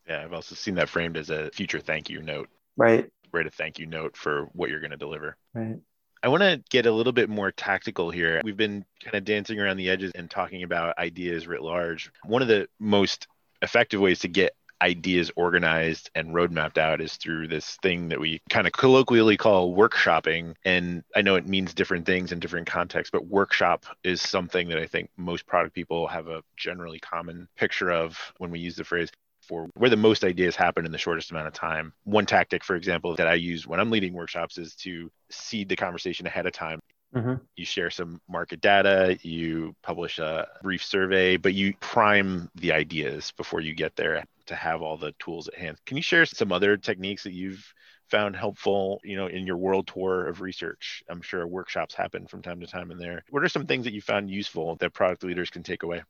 Yeah, 0.08 0.24
I've 0.24 0.34
also 0.34 0.56
seen 0.56 0.76
that 0.76 0.90
framed 0.90 1.18
as 1.18 1.30
a 1.30 1.50
future 1.52 1.80
thank 1.80 2.10
you 2.10 2.22
note. 2.22 2.50
Right. 2.78 3.10
Write 3.32 3.48
a 3.48 3.50
thank 3.50 3.80
you 3.80 3.86
note 3.86 4.16
for 4.16 4.44
what 4.54 4.70
you're 4.70 4.80
going 4.80 4.92
to 4.92 4.98
deliver. 4.98 5.36
Right. 5.54 5.78
I 6.24 6.30
want 6.30 6.42
to 6.42 6.64
get 6.70 6.86
a 6.86 6.92
little 6.92 7.14
bit 7.14 7.30
more 7.30 7.52
tactical 7.52 8.10
here. 8.10 8.42
We've 8.44 8.58
been 8.58 8.86
kind 9.04 9.16
of 9.16 9.26
dancing 9.26 9.60
around 9.60 9.78
the 9.78 9.90
edges 9.90 10.12
and 10.16 10.30
talking 10.30 10.64
about 10.64 10.98
ideas 10.98 11.48
writ 11.48 11.62
large. 11.62 12.12
One 12.26 12.42
of 12.42 12.48
the 12.48 12.68
most 12.80 13.28
effective 13.62 14.00
ways 14.00 14.20
to 14.20 14.28
get 14.28 14.54
ideas 14.82 15.32
organized 15.36 16.10
and 16.16 16.34
roadmapped 16.34 16.78
out 16.78 17.02
is 17.02 17.16
through 17.16 17.48
this 17.48 17.78
thing 17.82 18.10
that 18.10 18.20
we 18.20 18.42
kind 18.50 18.68
of 18.68 18.74
colloquially 18.74 19.38
call 19.38 19.76
workshopping. 19.76 20.54
And 20.66 21.04
I 21.16 21.22
know 21.22 21.36
it 21.36 21.48
means 21.48 21.74
different 21.74 22.06
things 22.06 22.32
in 22.32 22.40
different 22.40 22.68
contexts, 22.68 23.12
but 23.12 23.26
workshop 23.26 23.86
is 24.04 24.22
something 24.22 24.70
that 24.70 24.78
I 24.78 24.86
think 24.86 25.10
most 25.18 25.46
product 25.48 25.74
people 25.74 26.08
have 26.08 26.28
a 26.28 26.44
generally 26.56 27.00
common 27.00 27.48
picture 27.56 27.92
of 27.92 28.20
when 28.38 28.52
we 28.52 28.60
use 28.60 28.76
the 28.76 28.84
phrase 28.84 29.10
for 29.48 29.70
where 29.76 29.90
the 29.90 29.98
most 29.98 30.24
ideas 30.24 30.56
happen 30.56 30.86
in 30.86 30.92
the 30.92 30.98
shortest 30.98 31.32
amount 31.32 31.48
of 31.48 31.54
time. 31.54 31.94
One 32.04 32.26
tactic, 32.26 32.64
for 32.64 32.76
example, 32.76 33.16
that 33.16 33.28
I 33.28 33.36
use 33.36 33.66
when 33.66 33.80
I'm 33.80 33.92
leading 33.92 34.14
workshops 34.14 34.58
is 34.58 34.76
to 34.78 35.12
seed 35.30 35.70
the 35.70 35.76
conversation 35.76 36.28
ahead 36.28 36.46
of 36.46 36.54
time. 36.54 36.80
Mm-hmm. 37.16 37.36
You 37.56 37.66
share 37.66 37.90
some 37.90 38.20
market 38.30 38.62
data, 38.62 39.18
you 39.22 39.76
publish 39.82 40.20
a 40.20 40.48
brief 40.62 40.84
survey, 40.84 41.38
but 41.38 41.54
you 41.54 41.74
prime 41.80 42.50
the 42.56 42.74
ideas 42.74 43.32
before 43.38 43.62
you 43.62 43.74
get 43.74 43.96
there 43.96 44.26
to 44.48 44.56
have 44.56 44.82
all 44.82 44.98
the 44.98 45.14
tools 45.20 45.48
at 45.48 45.56
hand. 45.56 45.78
Can 45.86 45.98
you 45.98 46.04
share 46.04 46.26
some 46.26 46.52
other 46.52 46.76
techniques 46.76 47.24
that 47.24 47.34
you've 47.34 47.74
found 48.10 48.36
helpful, 48.36 49.00
you 49.04 49.16
know, 49.16 49.28
in 49.28 49.48
your 49.48 49.58
world 49.58 49.88
tour 49.88 50.28
of 50.28 50.42
research? 50.42 51.02
I'm 51.10 51.22
sure 51.22 51.48
workshops 51.48 51.96
happen 51.96 52.28
from 52.28 52.42
time 52.42 52.60
to 52.60 52.68
time 52.68 52.92
in 52.92 52.98
there. 52.98 53.24
What 53.30 53.44
are 53.44 53.50
some 53.50 53.66
things 53.66 53.86
that 53.86 53.94
you 53.94 54.02
found 54.02 54.30
useful 54.30 54.76
that 54.78 54.94
product 54.94 55.24
leaders 55.24 55.50
can 55.50 55.64
take 55.64 55.84
away? 55.84 56.04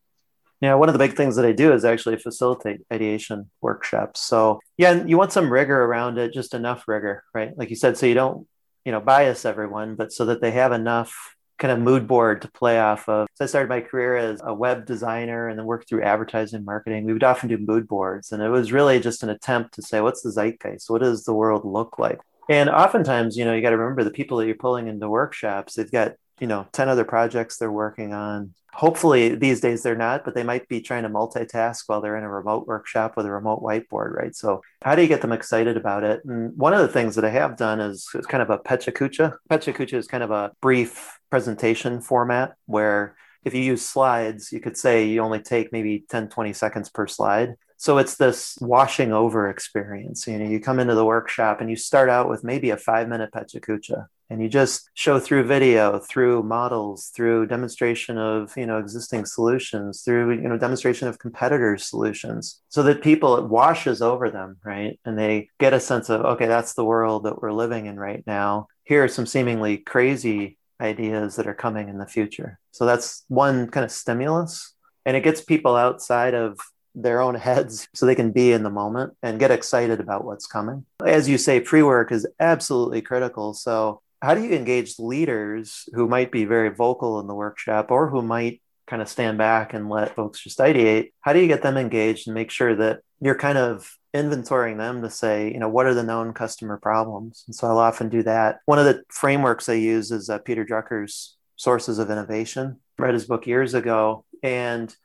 Yeah, 0.59 0.73
one 0.73 0.89
of 0.89 0.93
the 0.93 0.99
big 0.99 1.15
things 1.15 1.35
that 1.35 1.45
I 1.45 1.51
do 1.51 1.71
is 1.71 1.85
actually 1.85 2.17
facilitate 2.17 2.81
ideation 2.91 3.51
workshops. 3.61 4.21
So, 4.21 4.59
yeah, 4.77 4.91
and 4.91 5.09
you 5.09 5.17
want 5.17 5.31
some 5.31 5.51
rigor 5.51 5.83
around 5.83 6.17
it, 6.17 6.33
just 6.33 6.55
enough 6.55 6.87
rigor, 6.87 7.23
right? 7.33 7.55
Like 7.55 7.69
you 7.69 7.75
said, 7.75 7.95
so 7.95 8.07
you 8.07 8.15
don't, 8.15 8.47
you 8.83 8.91
know, 8.91 8.99
bias 8.99 9.45
everyone, 9.45 9.95
but 9.95 10.11
so 10.11 10.25
that 10.25 10.41
they 10.41 10.51
have 10.51 10.71
enough 10.71 11.35
kind 11.59 11.71
of 11.71 11.79
mood 11.79 12.07
board 12.07 12.41
to 12.41 12.51
play 12.51 12.79
off 12.79 13.07
of. 13.09 13.27
So 13.35 13.43
I 13.43 13.47
started 13.47 13.69
my 13.69 13.81
career 13.81 14.15
as 14.15 14.41
a 14.43 14.53
web 14.53 14.85
designer 14.85 15.47
and 15.47 15.59
then 15.59 15.65
worked 15.65 15.89
through 15.89 16.03
advertising 16.03 16.65
marketing. 16.65 17.05
We 17.05 17.13
would 17.13 17.23
often 17.23 17.49
do 17.49 17.57
mood 17.57 17.87
boards, 17.87 18.31
and 18.31 18.41
it 18.41 18.49
was 18.49 18.71
really 18.71 18.99
just 18.99 19.23
an 19.23 19.29
attempt 19.29 19.75
to 19.75 19.81
say, 19.81 20.01
what's 20.01 20.21
the 20.21 20.31
zeitgeist? 20.31 20.89
What 20.89 21.01
does 21.01 21.23
the 21.23 21.33
world 21.33 21.65
look 21.65 21.99
like? 21.99 22.19
And 22.49 22.69
oftentimes, 22.69 23.37
you 23.37 23.45
know, 23.45 23.53
you 23.53 23.61
got 23.61 23.71
to 23.71 23.77
remember 23.77 24.03
the 24.03 24.11
people 24.11 24.37
that 24.37 24.45
you're 24.45 24.55
pulling 24.55 24.87
into 24.87 25.09
workshops, 25.09 25.75
they've 25.75 25.91
got, 25.91 26.13
you 26.39 26.47
know, 26.47 26.67
10 26.71 26.89
other 26.89 27.05
projects 27.05 27.57
they're 27.57 27.71
working 27.71 28.13
on. 28.13 28.53
Hopefully 28.73 29.33
these 29.33 29.59
days 29.59 29.81
they're 29.81 29.95
not, 29.95 30.23
but 30.23 30.35
they 30.35 30.43
might 30.43 30.67
be 30.67 30.81
trying 30.81 31.03
to 31.03 31.09
multitask 31.09 31.83
while 31.87 31.99
they're 31.99 32.17
in 32.17 32.23
a 32.23 32.29
remote 32.29 32.67
workshop 32.67 33.17
with 33.17 33.25
a 33.25 33.31
remote 33.31 33.63
whiteboard, 33.63 34.13
right? 34.13 34.35
So 34.35 34.61
how 34.83 34.93
do 34.93 35.01
you 35.01 35.07
get 35.07 35.21
them 35.21 35.31
excited 35.31 35.77
about 35.77 36.03
it? 36.03 36.23
And 36.25 36.55
one 36.55 36.73
of 36.73 36.81
the 36.81 36.87
things 36.87 37.15
that 37.15 37.25
I 37.25 37.31
have 37.31 37.57
done 37.57 37.79
is, 37.79 38.07
is 38.13 38.27
kind 38.27 38.43
of 38.43 38.51
a 38.51 38.59
PechaKucha. 38.59 39.37
PechaKucha 39.49 39.93
is 39.93 40.07
kind 40.07 40.23
of 40.23 40.29
a 40.29 40.51
brief 40.61 41.17
presentation 41.31 42.01
format 42.01 42.55
where 42.67 43.15
if 43.43 43.55
you 43.55 43.61
use 43.61 43.83
slides, 43.83 44.51
you 44.51 44.59
could 44.59 44.77
say 44.77 45.05
you 45.05 45.21
only 45.21 45.39
take 45.39 45.71
maybe 45.71 46.05
10, 46.09 46.29
20 46.29 46.53
seconds 46.53 46.89
per 46.89 47.07
slide. 47.07 47.55
So 47.77 47.97
it's 47.97 48.15
this 48.15 48.57
washing 48.59 49.11
over 49.11 49.49
experience. 49.49 50.27
You 50.27 50.37
know, 50.37 50.45
you 50.45 50.59
come 50.59 50.79
into 50.79 50.95
the 50.95 51.05
workshop 51.05 51.61
and 51.61 51.69
you 51.69 51.75
start 51.75 52.09
out 52.09 52.29
with 52.29 52.43
maybe 52.43 52.71
a 52.71 52.77
five 52.77 53.07
minute 53.07 53.31
PechaKucha 53.31 54.07
and 54.29 54.41
you 54.41 54.49
just 54.49 54.89
show 54.93 55.19
through 55.19 55.43
video, 55.43 55.99
through 55.99 56.43
models, 56.43 57.11
through 57.15 57.47
demonstration 57.47 58.17
of, 58.17 58.55
you 58.57 58.65
know, 58.65 58.77
existing 58.77 59.25
solutions, 59.25 60.01
through, 60.01 60.31
you 60.31 60.47
know, 60.47 60.57
demonstration 60.57 61.07
of 61.07 61.19
competitors' 61.19 61.85
solutions 61.85 62.61
so 62.69 62.83
that 62.83 63.01
people, 63.01 63.37
it 63.37 63.49
washes 63.49 64.01
over 64.01 64.29
them, 64.29 64.57
right? 64.63 64.99
And 65.05 65.17
they 65.17 65.49
get 65.59 65.73
a 65.73 65.79
sense 65.79 66.09
of, 66.09 66.21
okay, 66.21 66.47
that's 66.47 66.73
the 66.73 66.85
world 66.85 67.23
that 67.23 67.41
we're 67.41 67.53
living 67.53 67.85
in 67.85 67.99
right 67.99 68.23
now. 68.27 68.67
Here 68.83 69.03
are 69.03 69.09
some 69.09 69.25
seemingly 69.25 69.77
crazy 69.77 70.57
ideas 70.81 71.35
that 71.37 71.47
are 71.47 71.53
coming 71.53 71.89
in 71.89 71.97
the 71.97 72.05
future. 72.05 72.59
So 72.71 72.85
that's 72.85 73.23
one 73.27 73.67
kind 73.69 73.83
of 73.83 73.91
stimulus. 73.91 74.73
And 75.05 75.15
it 75.15 75.23
gets 75.23 75.41
people 75.41 75.75
outside 75.75 76.33
of 76.33 76.59
their 76.93 77.21
own 77.21 77.35
heads 77.35 77.87
so 77.93 78.05
they 78.05 78.15
can 78.15 78.31
be 78.31 78.51
in 78.51 78.63
the 78.63 78.69
moment 78.69 79.13
and 79.23 79.39
get 79.39 79.51
excited 79.51 79.99
about 79.99 80.25
what's 80.25 80.47
coming. 80.47 80.85
As 81.05 81.29
you 81.29 81.37
say, 81.37 81.59
pre 81.59 81.83
work 81.83 82.11
is 82.11 82.27
absolutely 82.39 83.01
critical. 83.01 83.53
So, 83.53 84.01
how 84.21 84.33
do 84.33 84.43
you 84.43 84.51
engage 84.51 84.99
leaders 84.99 85.87
who 85.93 86.07
might 86.07 86.31
be 86.31 86.45
very 86.45 86.69
vocal 86.69 87.19
in 87.19 87.27
the 87.27 87.35
workshop 87.35 87.91
or 87.91 88.09
who 88.09 88.21
might 88.21 88.61
kind 88.87 89.01
of 89.01 89.09
stand 89.09 89.37
back 89.37 89.73
and 89.73 89.89
let 89.89 90.15
folks 90.15 90.41
just 90.41 90.59
ideate? 90.59 91.11
How 91.21 91.33
do 91.33 91.39
you 91.39 91.47
get 91.47 91.61
them 91.61 91.77
engaged 91.77 92.27
and 92.27 92.33
make 92.33 92.49
sure 92.49 92.75
that 92.75 93.01
you're 93.19 93.35
kind 93.35 93.57
of 93.57 93.97
inventorying 94.15 94.77
them 94.77 95.01
to 95.01 95.09
say, 95.09 95.51
you 95.51 95.59
know, 95.59 95.69
what 95.69 95.85
are 95.85 95.93
the 95.93 96.03
known 96.03 96.33
customer 96.33 96.77
problems? 96.77 97.43
And 97.47 97.55
so 97.55 97.67
I'll 97.67 97.77
often 97.77 98.09
do 98.09 98.23
that. 98.23 98.59
One 98.65 98.79
of 98.79 98.85
the 98.85 99.03
frameworks 99.09 99.69
I 99.69 99.73
use 99.73 100.11
is 100.11 100.29
uh, 100.29 100.39
Peter 100.39 100.65
Drucker's 100.65 101.35
Sources 101.55 101.99
of 101.99 102.09
Innovation. 102.09 102.79
I 102.99 103.03
read 103.03 103.13
his 103.13 103.25
book 103.25 103.45
years 103.45 103.73
ago, 103.73 104.25
and 104.41 104.95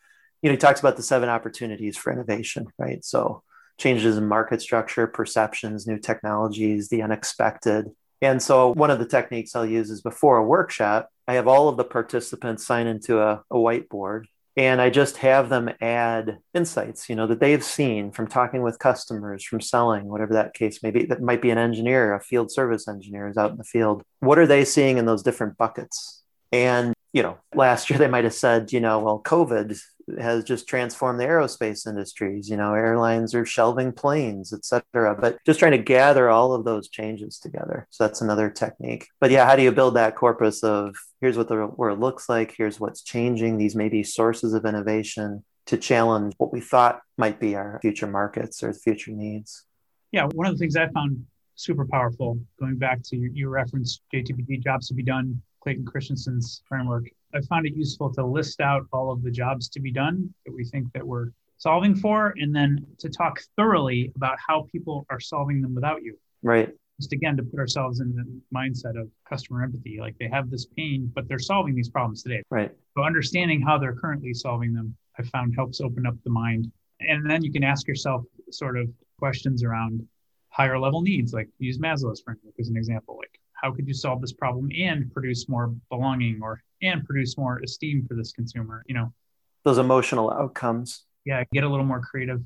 you 0.40 0.48
know, 0.48 0.52
he 0.52 0.58
talks 0.58 0.80
about 0.80 0.96
the 0.96 1.02
seven 1.02 1.28
opportunities 1.28 1.96
for 1.96 2.12
innovation, 2.12 2.66
right? 2.78 3.04
So 3.04 3.42
changes 3.78 4.16
in 4.16 4.26
market 4.26 4.60
structure, 4.60 5.06
perceptions, 5.06 5.86
new 5.86 5.98
technologies, 5.98 6.88
the 6.88 7.02
unexpected. 7.02 7.90
And 8.22 8.40
so 8.40 8.72
one 8.72 8.90
of 8.90 9.00
the 9.00 9.06
techniques 9.06 9.54
I'll 9.54 9.66
use 9.66 9.90
is 9.90 10.00
before 10.00 10.38
a 10.38 10.44
workshop, 10.44 11.10
I 11.28 11.34
have 11.34 11.48
all 11.48 11.68
of 11.68 11.76
the 11.76 11.84
participants 11.84 12.64
sign 12.64 12.86
into 12.86 13.20
a, 13.20 13.42
a 13.50 13.56
whiteboard 13.56 14.24
and 14.56 14.80
I 14.80 14.90
just 14.90 15.16
have 15.18 15.48
them 15.48 15.70
add 15.80 16.38
insights, 16.54 17.08
you 17.08 17.16
know, 17.16 17.26
that 17.26 17.40
they've 17.40 17.64
seen 17.64 18.12
from 18.12 18.28
talking 18.28 18.62
with 18.62 18.78
customers, 18.78 19.42
from 19.44 19.60
selling, 19.60 20.04
whatever 20.04 20.34
that 20.34 20.54
case 20.54 20.82
may 20.82 20.90
be. 20.90 21.06
That 21.06 21.22
might 21.22 21.42
be 21.42 21.50
an 21.50 21.58
engineer, 21.58 22.14
a 22.14 22.20
field 22.20 22.52
service 22.52 22.86
engineer 22.86 23.28
is 23.28 23.38
out 23.38 23.50
in 23.50 23.56
the 23.56 23.64
field. 23.64 24.02
What 24.20 24.38
are 24.38 24.46
they 24.46 24.64
seeing 24.64 24.98
in 24.98 25.06
those 25.06 25.22
different 25.22 25.56
buckets? 25.56 26.22
And 26.52 26.94
you 27.12 27.22
know, 27.22 27.38
last 27.54 27.90
year 27.90 27.98
they 27.98 28.08
might 28.08 28.24
have 28.24 28.34
said, 28.34 28.72
you 28.72 28.80
know, 28.80 28.98
well, 28.98 29.20
COVID 29.22 29.78
has 30.18 30.44
just 30.44 30.68
transformed 30.68 31.20
the 31.20 31.24
aerospace 31.24 31.86
industries. 31.86 32.48
You 32.48 32.56
know, 32.56 32.74
airlines 32.74 33.34
are 33.34 33.46
shelving 33.46 33.92
planes, 33.92 34.52
et 34.52 34.64
cetera. 34.64 35.16
But 35.18 35.38
just 35.44 35.58
trying 35.58 35.72
to 35.72 35.78
gather 35.78 36.28
all 36.28 36.52
of 36.52 36.64
those 36.64 36.88
changes 36.88 37.38
together. 37.38 37.86
So 37.90 38.04
that's 38.04 38.20
another 38.20 38.50
technique. 38.50 39.08
But 39.20 39.30
yeah, 39.30 39.46
how 39.46 39.56
do 39.56 39.62
you 39.62 39.72
build 39.72 39.96
that 39.96 40.16
corpus 40.16 40.62
of 40.62 40.94
here's 41.20 41.36
what 41.36 41.48
the 41.48 41.66
world 41.66 42.00
looks 42.00 42.28
like, 42.28 42.54
here's 42.56 42.80
what's 42.80 43.02
changing, 43.02 43.58
these 43.58 43.76
may 43.76 43.88
be 43.88 44.02
sources 44.02 44.54
of 44.54 44.64
innovation 44.64 45.44
to 45.66 45.76
challenge 45.76 46.34
what 46.38 46.52
we 46.52 46.60
thought 46.60 47.00
might 47.16 47.38
be 47.38 47.54
our 47.54 47.78
future 47.80 48.06
markets 48.06 48.62
or 48.62 48.72
future 48.72 49.12
needs. 49.12 49.64
Yeah, 50.10 50.26
one 50.34 50.46
of 50.46 50.52
the 50.54 50.58
things 50.58 50.76
I 50.76 50.88
found 50.88 51.24
super 51.54 51.86
powerful, 51.86 52.38
going 52.58 52.76
back 52.76 53.02
to 53.04 53.16
your, 53.16 53.50
reference 53.50 54.00
JTBD 54.12 54.62
jobs 54.62 54.88
to 54.88 54.94
be 54.94 55.02
done, 55.02 55.40
Clayton 55.62 55.84
Christensen's 55.84 56.62
framework, 56.68 57.04
I 57.34 57.40
found 57.42 57.66
it 57.66 57.74
useful 57.76 58.12
to 58.14 58.26
list 58.26 58.60
out 58.60 58.86
all 58.92 59.12
of 59.12 59.22
the 59.22 59.30
jobs 59.30 59.68
to 59.70 59.80
be 59.80 59.92
done 59.92 60.32
that 60.44 60.52
we 60.52 60.64
think 60.64 60.92
that 60.92 61.06
we're 61.06 61.28
solving 61.58 61.94
for, 61.94 62.34
and 62.38 62.54
then 62.54 62.84
to 62.98 63.08
talk 63.08 63.40
thoroughly 63.56 64.12
about 64.16 64.36
how 64.44 64.66
people 64.72 65.06
are 65.08 65.20
solving 65.20 65.62
them 65.62 65.74
without 65.74 66.02
you. 66.02 66.18
Right. 66.42 66.74
Just 67.00 67.12
again 67.12 67.36
to 67.36 67.42
put 67.44 67.60
ourselves 67.60 68.00
in 68.00 68.14
the 68.14 68.56
mindset 68.56 69.00
of 69.00 69.08
customer 69.28 69.62
empathy. 69.62 69.98
Like 70.00 70.16
they 70.18 70.28
have 70.28 70.50
this 70.50 70.66
pain, 70.76 71.10
but 71.14 71.28
they're 71.28 71.38
solving 71.38 71.76
these 71.76 71.88
problems 71.88 72.22
today. 72.24 72.42
Right. 72.50 72.72
So 72.96 73.04
understanding 73.04 73.62
how 73.62 73.78
they're 73.78 73.94
currently 73.94 74.34
solving 74.34 74.74
them, 74.74 74.96
I 75.18 75.22
found 75.22 75.54
helps 75.54 75.80
open 75.80 76.06
up 76.06 76.16
the 76.24 76.30
mind. 76.30 76.70
And 77.00 77.28
then 77.28 77.42
you 77.44 77.52
can 77.52 77.62
ask 77.62 77.86
yourself 77.86 78.24
sort 78.50 78.76
of 78.76 78.88
questions 79.18 79.62
around 79.62 80.06
higher 80.48 80.78
level 80.78 81.00
needs, 81.00 81.32
like 81.32 81.48
use 81.58 81.78
Maslow's 81.78 82.20
framework 82.20 82.54
as 82.58 82.68
an 82.68 82.76
example. 82.76 83.16
Like 83.16 83.38
how 83.62 83.72
could 83.72 83.86
you 83.86 83.94
solve 83.94 84.20
this 84.20 84.32
problem 84.32 84.68
and 84.78 85.12
produce 85.12 85.48
more 85.48 85.74
belonging 85.90 86.40
or 86.42 86.62
and 86.82 87.04
produce 87.04 87.38
more 87.38 87.60
esteem 87.64 88.04
for 88.06 88.14
this 88.14 88.32
consumer 88.32 88.82
you 88.86 88.94
know? 88.94 89.12
Those 89.64 89.78
emotional 89.78 90.30
outcomes. 90.30 91.04
Yeah 91.24 91.44
get 91.52 91.64
a 91.64 91.68
little 91.68 91.86
more 91.86 92.00
creative. 92.00 92.42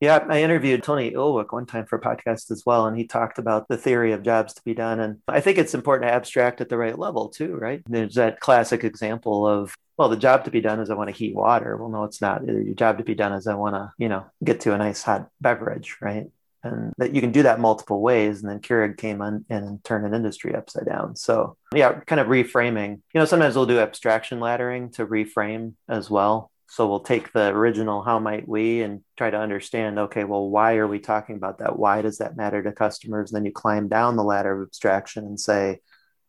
Yeah 0.00 0.24
i 0.28 0.42
interviewed 0.42 0.82
tony 0.82 1.12
ulwick 1.12 1.52
one 1.52 1.66
time 1.66 1.86
for 1.86 1.96
a 1.96 2.00
podcast 2.00 2.50
as 2.50 2.62
well 2.64 2.86
and 2.86 2.96
he 2.96 3.06
talked 3.06 3.38
about 3.38 3.66
the 3.68 3.76
theory 3.76 4.12
of 4.12 4.22
jobs 4.22 4.54
to 4.54 4.62
be 4.64 4.74
done 4.74 5.00
and 5.00 5.18
i 5.26 5.40
think 5.40 5.58
it's 5.58 5.74
important 5.74 6.08
to 6.08 6.14
abstract 6.14 6.60
at 6.60 6.68
the 6.68 6.76
right 6.76 6.98
level 6.98 7.28
too 7.28 7.56
right? 7.56 7.82
There's 7.88 8.14
that 8.14 8.40
classic 8.40 8.84
example 8.84 9.46
of 9.46 9.74
well 9.96 10.08
the 10.08 10.16
job 10.16 10.44
to 10.44 10.50
be 10.50 10.60
done 10.60 10.78
is 10.80 10.90
i 10.90 10.94
want 10.94 11.08
to 11.08 11.16
heat 11.16 11.34
water. 11.34 11.76
Well 11.76 11.88
no 11.88 12.04
it's 12.04 12.20
not. 12.20 12.46
Your 12.46 12.74
job 12.74 12.98
to 12.98 13.04
be 13.04 13.14
done 13.14 13.32
is 13.32 13.46
i 13.46 13.54
want 13.54 13.74
to 13.74 13.92
you 13.98 14.08
know 14.08 14.26
get 14.44 14.60
to 14.60 14.74
a 14.74 14.78
nice 14.78 15.02
hot 15.02 15.28
beverage 15.40 15.96
right 16.00 16.26
and 16.64 16.92
that 16.98 17.14
you 17.14 17.20
can 17.20 17.32
do 17.32 17.44
that 17.44 17.60
multiple 17.60 18.00
ways. 18.00 18.42
And 18.42 18.50
then 18.50 18.60
Keurig 18.60 18.96
came 18.96 19.20
and 19.20 19.84
turned 19.84 20.06
an 20.06 20.14
industry 20.14 20.54
upside 20.54 20.86
down. 20.86 21.16
So 21.16 21.56
yeah, 21.74 22.00
kind 22.00 22.20
of 22.20 22.26
reframing. 22.26 23.00
You 23.12 23.20
know, 23.20 23.24
sometimes 23.24 23.54
we'll 23.56 23.66
do 23.66 23.78
abstraction 23.78 24.40
laddering 24.40 24.92
to 24.94 25.06
reframe 25.06 25.74
as 25.88 26.10
well. 26.10 26.50
So 26.70 26.86
we'll 26.86 27.00
take 27.00 27.32
the 27.32 27.48
original 27.48 28.02
how 28.02 28.18
might 28.18 28.46
we 28.46 28.82
and 28.82 29.02
try 29.16 29.30
to 29.30 29.38
understand, 29.38 29.98
okay, 29.98 30.24
well, 30.24 30.50
why 30.50 30.76
are 30.76 30.86
we 30.86 30.98
talking 30.98 31.36
about 31.36 31.58
that? 31.58 31.78
Why 31.78 32.02
does 32.02 32.18
that 32.18 32.36
matter 32.36 32.62
to 32.62 32.72
customers? 32.72 33.30
And 33.30 33.36
then 33.36 33.46
you 33.46 33.52
climb 33.52 33.88
down 33.88 34.16
the 34.16 34.24
ladder 34.24 34.60
of 34.60 34.68
abstraction 34.68 35.24
and 35.24 35.40
say, 35.40 35.78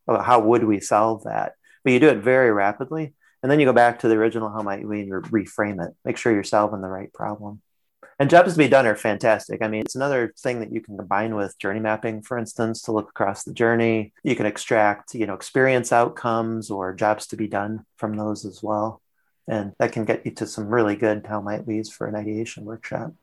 oh, 0.08 0.18
how 0.18 0.40
would 0.40 0.64
we 0.64 0.80
solve 0.80 1.24
that? 1.24 1.56
But 1.84 1.92
you 1.92 2.00
do 2.00 2.08
it 2.08 2.22
very 2.22 2.52
rapidly. 2.52 3.12
And 3.42 3.50
then 3.50 3.60
you 3.60 3.66
go 3.66 3.72
back 3.72 3.98
to 3.98 4.08
the 4.08 4.16
original 4.16 4.50
how 4.50 4.62
might 4.62 4.86
we 4.86 5.00
and 5.00 5.10
reframe 5.10 5.86
it. 5.86 5.94
Make 6.04 6.16
sure 6.16 6.32
you're 6.32 6.42
solving 6.42 6.80
the 6.80 6.88
right 6.88 7.12
problem. 7.12 7.60
And 8.20 8.28
jobs 8.28 8.52
to 8.52 8.58
be 8.58 8.68
done 8.68 8.86
are 8.86 8.94
fantastic. 8.94 9.62
I 9.62 9.68
mean, 9.68 9.80
it's 9.80 9.94
another 9.94 10.34
thing 10.38 10.60
that 10.60 10.70
you 10.70 10.82
can 10.82 10.98
combine 10.98 11.34
with 11.34 11.58
journey 11.58 11.80
mapping, 11.80 12.20
for 12.20 12.36
instance, 12.36 12.82
to 12.82 12.92
look 12.92 13.08
across 13.08 13.44
the 13.44 13.54
journey. 13.54 14.12
You 14.22 14.36
can 14.36 14.44
extract, 14.44 15.14
you 15.14 15.26
know, 15.26 15.32
experience 15.32 15.90
outcomes 15.90 16.70
or 16.70 16.94
jobs 16.94 17.28
to 17.28 17.36
be 17.36 17.48
done 17.48 17.86
from 17.96 18.18
those 18.18 18.44
as 18.44 18.62
well. 18.62 19.00
And 19.48 19.72
that 19.78 19.92
can 19.92 20.04
get 20.04 20.26
you 20.26 20.32
to 20.32 20.46
some 20.46 20.68
really 20.68 20.96
good 20.96 21.26
how 21.26 21.40
might 21.40 21.66
we's 21.66 21.88
for 21.88 22.06
an 22.06 22.14
ideation 22.14 22.66
workshop. 22.66 23.14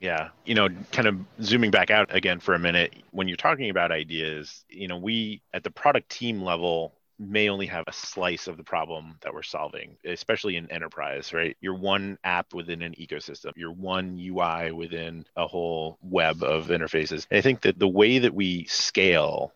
Yeah. 0.00 0.30
You 0.46 0.54
know, 0.54 0.70
kind 0.90 1.06
of 1.06 1.18
zooming 1.42 1.70
back 1.70 1.90
out 1.90 2.14
again 2.14 2.40
for 2.40 2.54
a 2.54 2.58
minute, 2.58 2.94
when 3.10 3.28
you're 3.28 3.36
talking 3.36 3.68
about 3.68 3.92
ideas, 3.92 4.64
you 4.70 4.88
know, 4.88 4.96
we 4.96 5.42
at 5.52 5.64
the 5.64 5.70
product 5.70 6.08
team 6.08 6.40
level 6.40 6.94
may 7.18 7.48
only 7.48 7.66
have 7.66 7.84
a 7.86 7.92
slice 7.92 8.46
of 8.46 8.56
the 8.56 8.62
problem 8.62 9.16
that 9.22 9.32
we're 9.32 9.42
solving, 9.42 9.96
especially 10.04 10.56
in 10.56 10.70
enterprise, 10.70 11.32
right? 11.32 11.56
You're 11.60 11.74
one 11.74 12.18
app 12.24 12.52
within 12.52 12.82
an 12.82 12.94
ecosystem, 13.00 13.52
you're 13.56 13.72
one 13.72 14.18
UI 14.18 14.72
within 14.72 15.24
a 15.36 15.46
whole 15.46 15.98
web 16.02 16.42
of 16.42 16.68
interfaces. 16.68 17.26
And 17.30 17.38
I 17.38 17.40
think 17.40 17.62
that 17.62 17.78
the 17.78 17.88
way 17.88 18.18
that 18.18 18.34
we 18.34 18.66
scale 18.66 19.52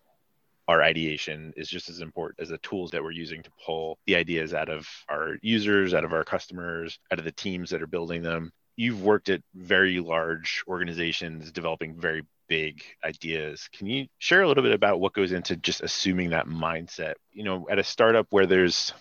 our 0.68 0.82
ideation 0.82 1.52
is 1.56 1.68
just 1.68 1.90
as 1.90 2.00
important 2.00 2.40
as 2.40 2.48
the 2.48 2.58
tools 2.58 2.92
that 2.92 3.02
we're 3.02 3.10
using 3.10 3.42
to 3.42 3.50
pull 3.64 3.98
the 4.06 4.14
ideas 4.14 4.54
out 4.54 4.68
of 4.68 4.88
our 5.08 5.36
users, 5.42 5.94
out 5.94 6.04
of 6.04 6.12
our 6.12 6.24
customers, 6.24 6.98
out 7.12 7.18
of 7.18 7.24
the 7.24 7.32
teams 7.32 7.70
that 7.70 7.82
are 7.82 7.88
building 7.88 8.22
them. 8.22 8.52
You've 8.76 9.02
worked 9.02 9.28
at 9.28 9.42
very 9.54 9.98
large 9.98 10.62
organizations 10.68 11.50
developing 11.50 12.00
very 12.00 12.22
big 12.50 12.82
ideas. 13.04 13.70
Can 13.72 13.86
you 13.86 14.08
share 14.18 14.42
a 14.42 14.48
little 14.48 14.64
bit 14.64 14.74
about 14.74 15.00
what 15.00 15.14
goes 15.14 15.30
into 15.30 15.56
just 15.56 15.80
assuming 15.80 16.30
that 16.30 16.48
mindset? 16.48 17.14
You 17.32 17.44
know, 17.44 17.66
at 17.70 17.78
a 17.78 17.84
startup 17.84 18.26
where 18.30 18.44
there's 18.44 18.92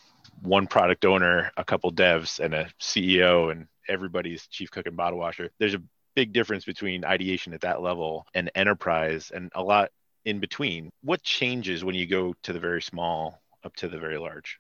one 0.42 0.68
product 0.68 1.04
owner, 1.04 1.52
a 1.58 1.66
couple 1.66 1.92
devs, 1.92 2.40
and 2.40 2.54
a 2.54 2.70
CEO, 2.80 3.52
and 3.52 3.68
everybody's 3.90 4.48
chief 4.48 4.70
cook 4.70 4.86
and 4.86 4.96
bottle 4.96 5.20
washer, 5.20 5.50
there's 5.58 5.74
a 5.74 5.82
big 6.16 6.32
difference 6.32 6.64
between 6.64 7.04
ideation 7.04 7.54
at 7.54 7.62
that 7.62 7.82
level 7.82 8.26
and 8.36 8.52
enterprise, 8.54 9.32
and 9.34 9.52
a 9.56 9.64
lot 9.64 9.90
in 10.26 10.40
between. 10.40 10.92
What 11.02 11.24
changes 11.24 11.84
when 11.84 11.96
you 11.96 12.06
go 12.06 12.36
to 12.44 12.54
the 12.54 12.60
very 12.60 12.84
small 12.84 13.42
up 13.64 13.76
to 13.78 13.88
the 13.88 13.98
very 13.98 14.20
large? 14.20 14.60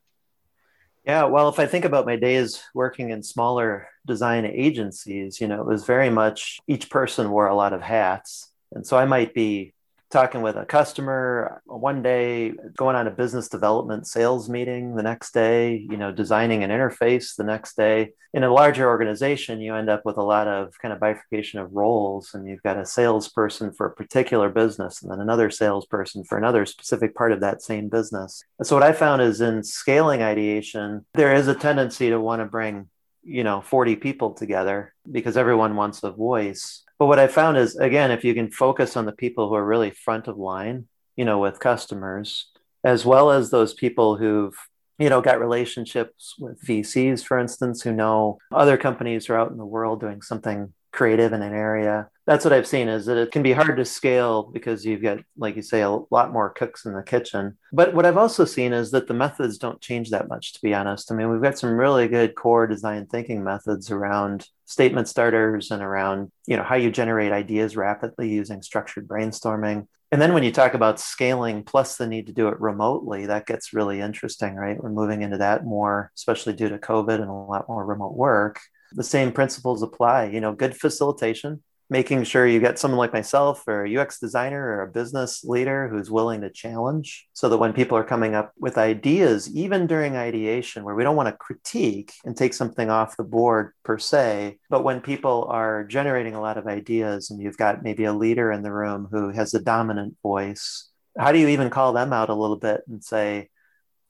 Yeah, 1.05 1.25
well, 1.25 1.47
if 1.47 1.59
I 1.59 1.65
think 1.65 1.85
about 1.85 2.05
my 2.05 2.15
days 2.15 2.61
working 2.73 3.11
in 3.11 3.23
smaller 3.23 3.87
design 4.05 4.45
agencies, 4.45 5.39
you 5.39 5.47
know, 5.47 5.61
it 5.61 5.67
was 5.67 5.85
very 5.85 6.09
much 6.09 6.59
each 6.67 6.89
person 6.89 7.29
wore 7.29 7.47
a 7.47 7.55
lot 7.55 7.73
of 7.73 7.81
hats. 7.81 8.51
And 8.71 8.85
so 8.85 8.97
I 8.97 9.05
might 9.05 9.33
be 9.33 9.73
talking 10.09 10.41
with 10.41 10.55
a 10.55 10.65
customer 10.65 11.61
one 11.65 12.01
day, 12.01 12.53
going 12.75 12.95
on 12.95 13.07
a 13.07 13.11
business 13.11 13.47
development 13.47 14.07
sales 14.07 14.49
meeting 14.49 14.95
the 14.95 15.03
next 15.03 15.33
day, 15.33 15.85
you 15.89 15.97
know, 15.97 16.11
designing 16.11 16.63
an 16.63 16.71
interface 16.71 17.35
the 17.35 17.43
next 17.43 17.77
day. 17.77 18.11
In 18.33 18.43
a 18.43 18.51
larger 18.51 18.87
organization, 18.87 19.61
you 19.61 19.75
end 19.75 19.89
up 19.89 20.05
with 20.05 20.17
a 20.17 20.23
lot 20.23 20.47
of 20.47 20.73
kind 20.81 20.93
of 20.93 20.99
bifurcation 20.99 21.59
of 21.59 21.71
roles, 21.73 22.33
and 22.33 22.47
you've 22.47 22.63
got 22.63 22.77
a 22.77 22.85
salesperson 22.85 23.71
for 23.71 23.87
a 23.87 23.93
particular 23.93 24.49
business, 24.49 25.01
and 25.01 25.11
then 25.11 25.19
another 25.19 25.49
salesperson 25.49 26.23
for 26.23 26.37
another 26.37 26.65
specific 26.65 27.15
part 27.15 27.31
of 27.31 27.39
that 27.41 27.61
same 27.61 27.89
business. 27.89 28.43
And 28.59 28.67
so, 28.67 28.75
what 28.75 28.83
I 28.83 28.93
found 28.93 29.21
is 29.21 29.41
in 29.41 29.63
scaling 29.63 30.21
ideation, 30.21 31.05
there 31.13 31.33
is 31.33 31.47
a 31.47 31.55
tendency 31.55 32.09
to 32.09 32.19
want 32.19 32.41
to 32.41 32.45
bring 32.45 32.89
you 33.23 33.43
know 33.43 33.61
40 33.61 33.95
people 33.97 34.33
together 34.33 34.93
because 35.11 35.37
everyone 35.37 35.75
wants 35.75 36.03
a 36.03 36.11
voice 36.11 36.83
but 36.99 37.05
what 37.05 37.17
I 37.17 37.27
found 37.27 37.57
is, 37.57 37.77
again, 37.77 38.11
if 38.11 38.25
you 38.25 38.33
can 38.33 38.51
focus 38.51 38.97
on 38.97 39.05
the 39.05 39.13
people 39.13 39.47
who 39.47 39.55
are 39.55 39.65
really 39.65 39.89
front 39.89 40.27
of 40.27 40.37
line, 40.37 40.87
you 41.15 41.23
know, 41.23 41.39
with 41.39 41.61
customers, 41.61 42.51
as 42.83 43.05
well 43.05 43.31
as 43.31 43.49
those 43.49 43.73
people 43.73 44.17
who've, 44.17 44.55
you 44.97 45.09
know, 45.09 45.21
got 45.21 45.39
relationships 45.39 46.35
with 46.37 46.61
VCs, 46.61 47.23
for 47.23 47.39
instance, 47.39 47.81
who 47.81 47.93
know 47.93 48.37
other 48.51 48.75
companies 48.75 49.29
are 49.29 49.37
out 49.37 49.49
in 49.49 49.57
the 49.57 49.65
world 49.65 50.01
doing 50.01 50.21
something 50.21 50.73
creative 50.91 51.31
in 51.31 51.41
an 51.41 51.53
area. 51.53 52.09
That's 52.29 52.45
what 52.45 52.53
I've 52.53 52.67
seen 52.67 52.89
is 52.89 53.07
that 53.07 53.17
it 53.17 53.31
can 53.31 53.41
be 53.41 53.53
hard 53.53 53.77
to 53.77 53.85
scale 53.85 54.43
because 54.43 54.85
you've 54.85 55.01
got, 55.01 55.17
like 55.35 55.55
you 55.55 55.63
say, 55.63 55.81
a 55.81 55.97
lot 56.11 56.31
more 56.31 56.51
cooks 56.51 56.85
in 56.85 56.93
the 56.93 57.01
kitchen. 57.01 57.57
But 57.73 57.95
what 57.95 58.05
I've 58.05 58.19
also 58.19 58.45
seen 58.45 58.71
is 58.71 58.91
that 58.91 59.07
the 59.07 59.15
methods 59.15 59.57
don't 59.57 59.81
change 59.81 60.11
that 60.11 60.27
much, 60.27 60.53
to 60.53 60.61
be 60.61 60.75
honest. 60.75 61.11
I 61.11 61.15
mean, 61.15 61.31
we've 61.31 61.41
got 61.41 61.57
some 61.57 61.71
really 61.71 62.07
good 62.07 62.35
core 62.35 62.67
design 62.67 63.07
thinking 63.07 63.43
methods 63.43 63.89
around 63.89 64.45
statement 64.65 65.07
starters 65.07 65.71
and 65.71 65.81
around, 65.81 66.31
you 66.45 66.55
know, 66.55 66.61
how 66.61 66.75
you 66.75 66.91
generate 66.91 67.31
ideas 67.31 67.75
rapidly 67.75 68.29
using 68.29 68.61
structured 68.61 69.07
brainstorming. 69.07 69.87
And 70.11 70.21
then 70.21 70.35
when 70.35 70.43
you 70.43 70.51
talk 70.51 70.75
about 70.75 70.99
scaling 70.99 71.63
plus 71.63 71.97
the 71.97 72.05
need 72.05 72.27
to 72.27 72.33
do 72.33 72.49
it 72.49 72.61
remotely, 72.61 73.25
that 73.25 73.47
gets 73.47 73.73
really 73.73 74.01
interesting, 74.01 74.53
right? 74.53 74.77
We're 74.79 74.91
moving 74.91 75.23
into 75.23 75.39
that 75.39 75.65
more, 75.65 76.11
especially 76.15 76.53
due 76.53 76.69
to 76.69 76.77
COVID 76.77 77.15
and 77.15 77.31
a 77.31 77.33
lot 77.33 77.67
more 77.67 77.83
remote 77.83 78.13
work 78.13 78.59
the 78.91 79.03
same 79.03 79.31
principles 79.31 79.83
apply. 79.83 80.25
You 80.25 80.41
know, 80.41 80.53
good 80.53 80.75
facilitation, 80.75 81.63
making 81.89 82.23
sure 82.23 82.45
you 82.45 82.59
get 82.59 82.77
someone 82.77 82.99
like 82.99 83.13
myself 83.13 83.63
or 83.67 83.83
a 83.83 83.97
UX 83.97 84.19
designer 84.19 84.61
or 84.61 84.81
a 84.83 84.91
business 84.91 85.43
leader 85.43 85.87
who's 85.87 86.11
willing 86.11 86.41
to 86.41 86.49
challenge 86.49 87.27
so 87.33 87.49
that 87.49 87.57
when 87.57 87.73
people 87.73 87.97
are 87.97 88.03
coming 88.03 88.35
up 88.35 88.53
with 88.59 88.77
ideas, 88.77 89.53
even 89.55 89.87
during 89.87 90.15
ideation, 90.15 90.83
where 90.83 90.93
we 90.93 91.03
don't 91.03 91.15
want 91.15 91.27
to 91.27 91.37
critique 91.37 92.13
and 92.23 92.37
take 92.37 92.53
something 92.53 92.91
off 92.91 93.17
the 93.17 93.23
board 93.23 93.73
per 93.83 93.97
se, 93.97 94.59
but 94.69 94.83
when 94.83 95.01
people 95.01 95.45
are 95.49 95.83
generating 95.83 96.35
a 96.35 96.41
lot 96.41 96.57
of 96.57 96.67
ideas 96.67 97.31
and 97.31 97.41
you've 97.41 97.57
got 97.57 97.83
maybe 97.83 98.03
a 98.03 98.13
leader 98.13 98.51
in 98.51 98.61
the 98.61 98.71
room 98.71 99.07
who 99.09 99.29
has 99.29 99.55
a 99.55 99.61
dominant 99.61 100.15
voice, 100.21 100.89
how 101.17 101.31
do 101.31 101.39
you 101.39 101.47
even 101.47 101.71
call 101.71 101.91
them 101.93 102.13
out 102.13 102.29
a 102.29 102.35
little 102.35 102.57
bit 102.57 102.81
and 102.87 103.03
say, 103.03 103.49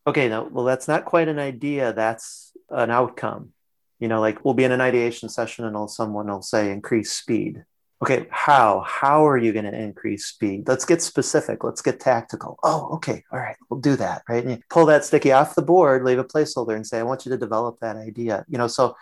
okay, 0.05 0.27
no, 0.27 0.43
well, 0.43 0.65
that's 0.65 0.87
not 0.87 1.05
quite 1.05 1.29
an 1.29 1.39
idea, 1.39 1.93
that's 1.93 2.51
an 2.69 2.91
outcome 2.91 3.53
you 3.99 4.07
know 4.07 4.19
like 4.19 4.43
we'll 4.43 4.53
be 4.53 4.63
in 4.63 4.71
an 4.71 4.81
ideation 4.81 5.29
session 5.29 5.65
and 5.65 5.91
someone 5.91 6.27
will 6.27 6.41
say 6.41 6.71
increase 6.71 7.11
speed. 7.11 7.63
Okay 8.01 8.27
how? 8.31 8.81
How 8.87 9.27
are 9.27 9.37
you 9.37 9.51
going 9.51 9.65
to 9.65 9.77
increase 9.77 10.25
speed? 10.25 10.67
Let's 10.67 10.85
get 10.85 11.01
specific. 11.01 11.63
Let's 11.63 11.81
get 11.81 11.99
tactical. 11.99 12.57
Oh 12.63 12.89
okay 12.95 13.23
all 13.31 13.39
right 13.39 13.57
we'll 13.69 13.81
do 13.81 13.95
that 13.97 14.23
right? 14.29 14.43
And 14.43 14.51
you 14.51 14.59
pull 14.69 14.85
that 14.87 15.05
sticky 15.05 15.31
off 15.31 15.55
the 15.55 15.61
board 15.61 16.03
leave 16.03 16.19
a 16.19 16.23
placeholder 16.23 16.75
and 16.75 16.87
say 16.87 16.99
i 16.99 17.03
want 17.03 17.25
you 17.25 17.31
to 17.31 17.37
develop 17.37 17.79
that 17.81 17.97
idea. 17.97 18.45
You 18.47 18.57
know 18.57 18.67
so 18.67 18.95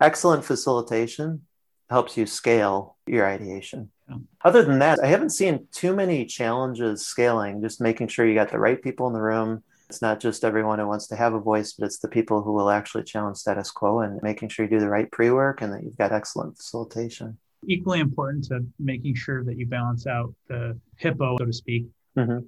excellent 0.00 0.44
facilitation 0.44 1.42
helps 1.90 2.16
you 2.16 2.26
scale 2.26 2.96
your 3.06 3.26
ideation. 3.26 3.90
Yeah. 4.08 4.16
other 4.42 4.62
than 4.62 4.78
that 4.78 5.00
i 5.02 5.06
haven't 5.06 5.30
seen 5.30 5.66
too 5.70 5.94
many 5.94 6.24
challenges 6.24 7.04
scaling 7.04 7.60
just 7.60 7.78
making 7.78 8.08
sure 8.08 8.26
you 8.26 8.34
got 8.34 8.50
the 8.50 8.58
right 8.58 8.80
people 8.82 9.06
in 9.06 9.12
the 9.12 9.20
room 9.20 9.62
it's 9.88 10.02
not 10.02 10.20
just 10.20 10.44
everyone 10.44 10.78
who 10.78 10.86
wants 10.86 11.06
to 11.08 11.16
have 11.16 11.32
a 11.32 11.40
voice, 11.40 11.72
but 11.72 11.86
it's 11.86 11.98
the 11.98 12.08
people 12.08 12.42
who 12.42 12.52
will 12.52 12.70
actually 12.70 13.04
challenge 13.04 13.38
status 13.38 13.70
quo 13.70 14.00
and 14.00 14.22
making 14.22 14.50
sure 14.50 14.66
you 14.66 14.70
do 14.70 14.80
the 14.80 14.88
right 14.88 15.10
pre 15.10 15.30
work 15.30 15.62
and 15.62 15.72
that 15.72 15.82
you've 15.82 15.96
got 15.96 16.12
excellent 16.12 16.56
facilitation. 16.56 17.38
Equally 17.66 18.00
important 18.00 18.44
to 18.44 18.64
making 18.78 19.14
sure 19.14 19.42
that 19.44 19.56
you 19.56 19.66
balance 19.66 20.06
out 20.06 20.34
the 20.46 20.78
hippo, 20.96 21.36
so 21.38 21.44
to 21.46 21.52
speak, 21.52 21.86
mm-hmm. 22.16 22.40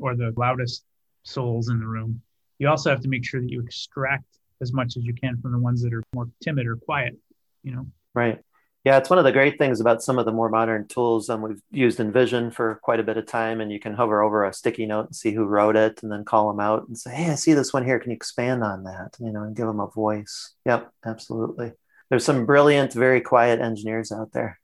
or 0.00 0.16
the 0.16 0.34
loudest 0.36 0.84
souls 1.22 1.68
in 1.68 1.78
the 1.78 1.86
room. 1.86 2.20
You 2.58 2.68
also 2.68 2.90
have 2.90 3.00
to 3.00 3.08
make 3.08 3.24
sure 3.24 3.40
that 3.40 3.50
you 3.50 3.60
extract 3.60 4.24
as 4.60 4.72
much 4.72 4.96
as 4.96 5.04
you 5.04 5.14
can 5.14 5.40
from 5.40 5.52
the 5.52 5.58
ones 5.58 5.82
that 5.82 5.94
are 5.94 6.02
more 6.12 6.28
timid 6.42 6.66
or 6.66 6.76
quiet, 6.76 7.16
you 7.62 7.72
know? 7.72 7.86
Right. 8.14 8.40
Yeah, 8.84 8.96
it's 8.96 9.10
one 9.10 9.18
of 9.18 9.24
the 9.24 9.32
great 9.32 9.58
things 9.58 9.80
about 9.80 10.02
some 10.02 10.18
of 10.18 10.24
the 10.24 10.32
more 10.32 10.48
modern 10.48 10.86
tools. 10.86 11.28
Um, 11.28 11.42
we've 11.42 11.60
used 11.70 11.98
InVision 11.98 12.54
for 12.54 12.76
quite 12.82 13.00
a 13.00 13.02
bit 13.02 13.16
of 13.16 13.26
time, 13.26 13.60
and 13.60 13.72
you 13.72 13.80
can 13.80 13.92
hover 13.92 14.22
over 14.22 14.44
a 14.44 14.52
sticky 14.52 14.86
note 14.86 15.06
and 15.06 15.16
see 15.16 15.32
who 15.32 15.44
wrote 15.44 15.76
it, 15.76 16.02
and 16.02 16.10
then 16.10 16.24
call 16.24 16.48
them 16.48 16.60
out 16.60 16.86
and 16.86 16.96
say, 16.96 17.14
"Hey, 17.14 17.30
I 17.30 17.34
see 17.34 17.54
this 17.54 17.72
one 17.72 17.84
here. 17.84 17.98
Can 17.98 18.12
you 18.12 18.16
expand 18.16 18.62
on 18.62 18.84
that?" 18.84 19.16
You 19.18 19.32
know, 19.32 19.42
and 19.42 19.56
give 19.56 19.66
them 19.66 19.80
a 19.80 19.88
voice. 19.88 20.54
Yep, 20.64 20.90
absolutely. 21.04 21.72
There's 22.08 22.24
some 22.24 22.46
brilliant, 22.46 22.92
very 22.94 23.20
quiet 23.20 23.60
engineers 23.60 24.12
out 24.12 24.32
there. 24.32 24.58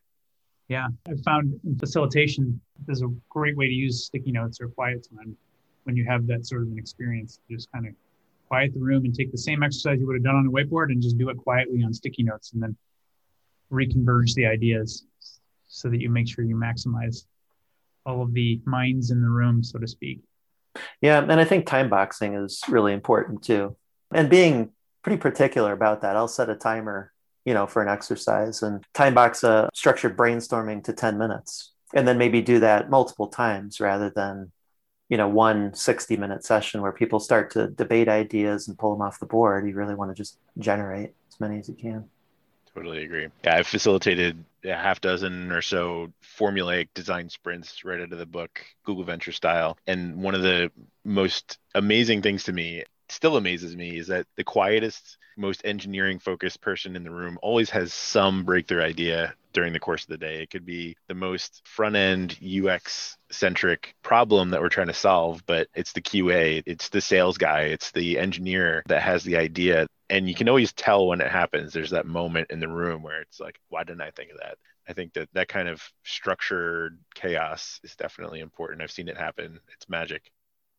Yeah, 0.69 0.87
I 1.07 1.17
found 1.25 1.61
facilitation 1.79 2.61
is 2.89 3.03
a 3.03 3.09
great 3.29 3.57
way 3.57 3.67
to 3.67 3.75
use 3.75 4.07
sticky 4.07 4.33
notes 4.33 4.61
or 4.61 4.69
quiet 4.69 5.07
time 5.15 5.37
when 5.83 5.97
you 5.97 6.05
have 6.07 6.27
that 6.29 6.47
sort 6.47 6.63
of 6.63 6.69
an 6.69 6.79
experience. 6.79 7.41
Just 7.51 7.71
kind 7.73 7.87
of 7.87 7.95
quiet 8.49 8.73
the 8.73 8.81
room 8.81 9.05
and 9.05 9.15
take 9.15 9.33
the 9.33 9.39
same 9.39 9.63
exercise 9.63 9.99
you 9.99 10.07
would 10.07 10.17
have 10.17 10.25
done 10.25 10.37
on 10.37 10.47
a 10.47 10.51
whiteboard 10.51 10.93
and 10.93 11.03
just 11.03 11.19
do 11.19 11.29
it 11.29 11.37
quietly 11.37 11.83
on 11.83 11.93
sticky 11.93 12.23
notes, 12.23 12.53
and 12.53 12.63
then 12.63 12.77
reconverge 13.73 14.35
the 14.35 14.47
ideas 14.47 15.07
so 15.67 15.89
that 15.89 16.01
you 16.01 16.09
make 16.09 16.29
sure 16.29 16.45
you 16.45 16.57
maximize 16.57 17.25
all 18.07 18.23
of 18.23 18.33
the 18.33 18.61
minds 18.65 19.11
in 19.11 19.23
the 19.23 19.29
room, 19.29 19.63
so 19.63 19.79
to 19.79 19.87
speak. 19.87 20.21
Yeah, 21.01 21.21
and 21.21 21.41
I 21.41 21.45
think 21.45 21.67
time 21.67 21.89
boxing 21.89 22.35
is 22.35 22.61
really 22.69 22.93
important 22.93 23.43
too. 23.43 23.77
And 24.13 24.29
being 24.29 24.71
pretty 25.05 25.19
particular 25.19 25.73
about 25.73 26.01
that. 26.01 26.17
I'll 26.17 26.27
set 26.27 26.49
a 26.49 26.57
timer, 26.57 27.13
you 27.45 27.55
know, 27.55 27.67
for 27.67 27.83
an 27.83 27.89
exercise 27.89 28.63
and 28.63 28.83
time 28.95 29.15
box 29.15 29.45
a 29.45 29.69
structured 29.75 30.17
brainstorming 30.17 30.83
to 30.85 30.93
10 30.93 31.19
minutes. 31.19 31.73
And 31.95 32.09
then 32.09 32.19
maybe 32.19 32.41
do 32.41 32.59
that 32.61 32.91
multiple 32.91 33.29
times 33.29 33.79
rather 33.79 34.11
than, 34.11 34.51
you 35.09 35.17
know, 35.17 35.29
one 35.29 35.75
60 35.75 36.17
minute 36.17 36.45
session 36.45 36.81
where 36.81 36.91
people 36.91 37.21
start 37.21 37.53
to 37.53 37.69
debate 37.69 38.09
ideas 38.09 38.67
and 38.67 38.79
pull 38.79 38.93
them 38.93 39.03
off 39.07 39.21
the 39.21 39.27
board. 39.27 39.69
You 39.69 39.75
really 39.75 39.95
want 39.95 40.11
to 40.11 40.15
just 40.15 40.39
generate 40.59 41.13
as 41.29 41.39
many 41.39 41.59
as 41.59 41.69
you 41.69 41.75
can. 41.75 42.09
Totally 42.75 43.05
agree. 43.05 43.29
Yeah, 43.45 43.57
I've 43.57 43.69
facilitated 43.69 44.45
a 44.65 44.75
half 44.75 45.01
dozen 45.01 45.53
or 45.53 45.63
so 45.63 46.13
formulaic 46.39 46.89
design 46.93 47.29
sprints 47.29 47.85
right 47.85 48.01
out 48.01 48.13
of 48.13 48.19
the 48.19 48.27
book, 48.27 48.65
Google 48.85 49.05
Venture 49.05 49.33
style. 49.33 49.79
And 49.87 50.23
one 50.23 50.35
of 50.35 50.43
the 50.43 50.73
most 51.05 51.59
amazing 51.75 52.23
things 52.23 52.45
to 52.45 52.53
me, 52.53 52.83
still 53.09 53.37
amazes 53.37 53.77
me, 53.77 53.99
is 53.99 54.09
that 54.09 54.27
the 54.37 54.43
quietest, 54.43 55.19
most 55.37 55.63
engineering 55.65 56.19
focused 56.19 56.61
person 56.61 56.97
in 56.97 57.05
the 57.05 57.11
room 57.11 57.39
always 57.43 57.71
has 57.71 57.93
some 57.93 58.45
breakthrough 58.45 58.83
idea 58.83 59.35
during 59.53 59.73
the 59.73 59.81
course 59.81 60.03
of 60.03 60.09
the 60.09 60.19
day. 60.19 60.43
It 60.43 60.51
could 60.51 60.67
be 60.67 60.97
the 61.07 61.15
most 61.15 61.63
front 61.65 61.95
end 61.95 62.37
UX 62.43 63.17
centric 63.31 63.95
problem 64.03 64.51
that 64.51 64.61
we're 64.61 64.69
trying 64.69 64.89
to 64.89 64.95
solve, 64.95 65.47
but 65.47 65.69
it's 65.75 65.93
the 65.93 66.01
QA, 66.03 66.63
it's 66.67 66.89
the 66.89 67.01
sales 67.01 67.39
guy, 67.39 67.63
it's 67.63 67.93
the 67.93 68.19
engineer 68.19 68.83
that 68.87 69.03
has 69.03 69.23
the 69.23 69.37
idea 69.37 69.87
and 70.15 70.29
you 70.29 70.35
can 70.35 70.49
always 70.49 70.73
tell 70.73 71.09
when 71.09 71.21
it 71.21 71.31
happens. 71.31 71.73
There's 71.73 71.91
that 71.91 72.07
moment 72.07 72.51
in 72.51 72.61
the 72.61 72.69
room 72.69 73.03
where 73.03 73.21
it's 73.21 73.41
like 73.41 73.59
why 73.69 73.83
didn't 73.83 74.03
i 74.03 74.11
think 74.11 74.31
of 74.31 74.39
that? 74.39 74.59
I 74.89 74.93
think 74.93 75.15
that 75.15 75.29
that 75.33 75.49
kind 75.49 75.69
of 75.69 75.83
structured 76.05 76.99
chaos 77.15 77.81
is 77.83 77.97
definitely 77.97 78.41
important. 78.41 78.83
I've 78.83 78.93
seen 78.93 79.09
it 79.09 79.17
happen. 79.17 79.59
It's 79.75 79.89
magic. 79.89 80.31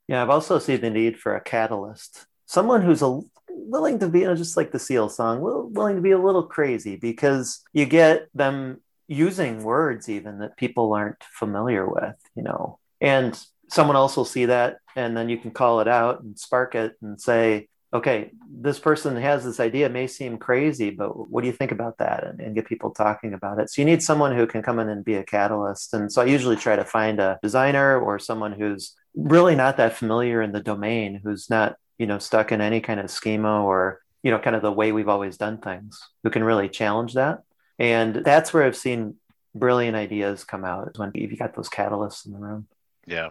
Yeah, 0.07 0.21
I've 0.21 0.29
also 0.29 0.59
seen 0.59 0.81
the 0.81 0.89
need 0.89 1.19
for 1.19 1.35
a 1.35 1.41
catalyst, 1.41 2.27
someone 2.45 2.81
who's 2.83 3.01
a 3.01 3.19
willing 3.49 3.99
to 3.99 4.07
be, 4.07 4.19
you 4.19 4.27
know, 4.27 4.35
just 4.35 4.55
like 4.55 4.71
the 4.71 4.79
Seal 4.79 5.09
song, 5.09 5.41
willing 5.41 5.95
to 5.95 6.01
be 6.01 6.11
a 6.11 6.19
little 6.19 6.43
crazy 6.43 6.95
because 6.95 7.63
you 7.73 7.85
get 7.85 8.27
them 8.35 8.81
using 9.07 9.63
words 9.63 10.07
even 10.07 10.39
that 10.39 10.57
people 10.57 10.93
aren't 10.93 11.23
familiar 11.23 11.89
with, 11.89 12.15
you 12.35 12.43
know, 12.43 12.79
and 13.01 13.39
someone 13.69 13.95
else 13.95 14.15
will 14.15 14.25
see 14.25 14.45
that 14.45 14.77
and 14.95 15.17
then 15.17 15.27
you 15.27 15.37
can 15.37 15.51
call 15.51 15.81
it 15.81 15.87
out 15.87 16.21
and 16.21 16.37
spark 16.37 16.75
it 16.75 16.95
and 17.01 17.19
say, 17.19 17.67
okay, 17.95 18.31
this 18.49 18.77
person 18.77 19.15
has 19.15 19.45
this 19.45 19.59
idea, 19.59 19.87
may 19.87 20.05
seem 20.05 20.37
crazy, 20.37 20.89
but 20.89 21.29
what 21.29 21.41
do 21.41 21.47
you 21.47 21.53
think 21.53 21.71
about 21.71 21.97
that? 21.97 22.25
And, 22.25 22.39
and, 22.41 22.53
get 22.53 22.65
people 22.65 22.91
talking 22.91 23.33
about 23.33 23.59
it. 23.59 23.69
So 23.69 23.81
you 23.81 23.85
need 23.85 24.03
someone 24.03 24.35
who 24.35 24.45
can 24.45 24.61
come 24.61 24.79
in 24.79 24.89
and 24.89 25.03
be 25.03 25.15
a 25.15 25.23
catalyst. 25.23 25.93
And 25.93 26.11
so 26.11 26.21
I 26.21 26.25
usually 26.25 26.57
try 26.57 26.75
to 26.75 26.83
find 26.83 27.19
a 27.19 27.39
designer 27.41 27.99
or 27.99 28.19
someone 28.19 28.51
who's 28.51 28.93
really 29.15 29.55
not 29.55 29.77
that 29.77 29.95
familiar 29.95 30.41
in 30.41 30.51
the 30.51 30.61
domain, 30.61 31.21
who's 31.23 31.49
not, 31.49 31.77
you 31.97 32.05
know, 32.05 32.19
stuck 32.19 32.51
in 32.51 32.59
any 32.59 32.81
kind 32.81 32.99
of 32.99 33.09
schema 33.09 33.63
or, 33.63 34.01
you 34.23 34.31
know, 34.31 34.39
kind 34.39 34.55
of 34.55 34.61
the 34.61 34.71
way 34.71 34.91
we've 34.91 35.09
always 35.09 35.37
done 35.37 35.57
things, 35.59 35.99
who 36.23 36.29
can 36.29 36.43
really 36.43 36.67
challenge 36.67 37.13
that. 37.13 37.43
And 37.79 38.15
that's 38.15 38.53
where 38.53 38.63
I've 38.63 38.75
seen 38.75 39.15
brilliant 39.53 39.95
ideas 39.95 40.43
come 40.43 40.65
out 40.65 40.97
when 40.97 41.11
you've 41.15 41.39
got 41.39 41.55
those 41.55 41.69
catalysts 41.69 42.25
in 42.25 42.33
the 42.33 42.39
room. 42.39 42.67
Yeah, 43.07 43.29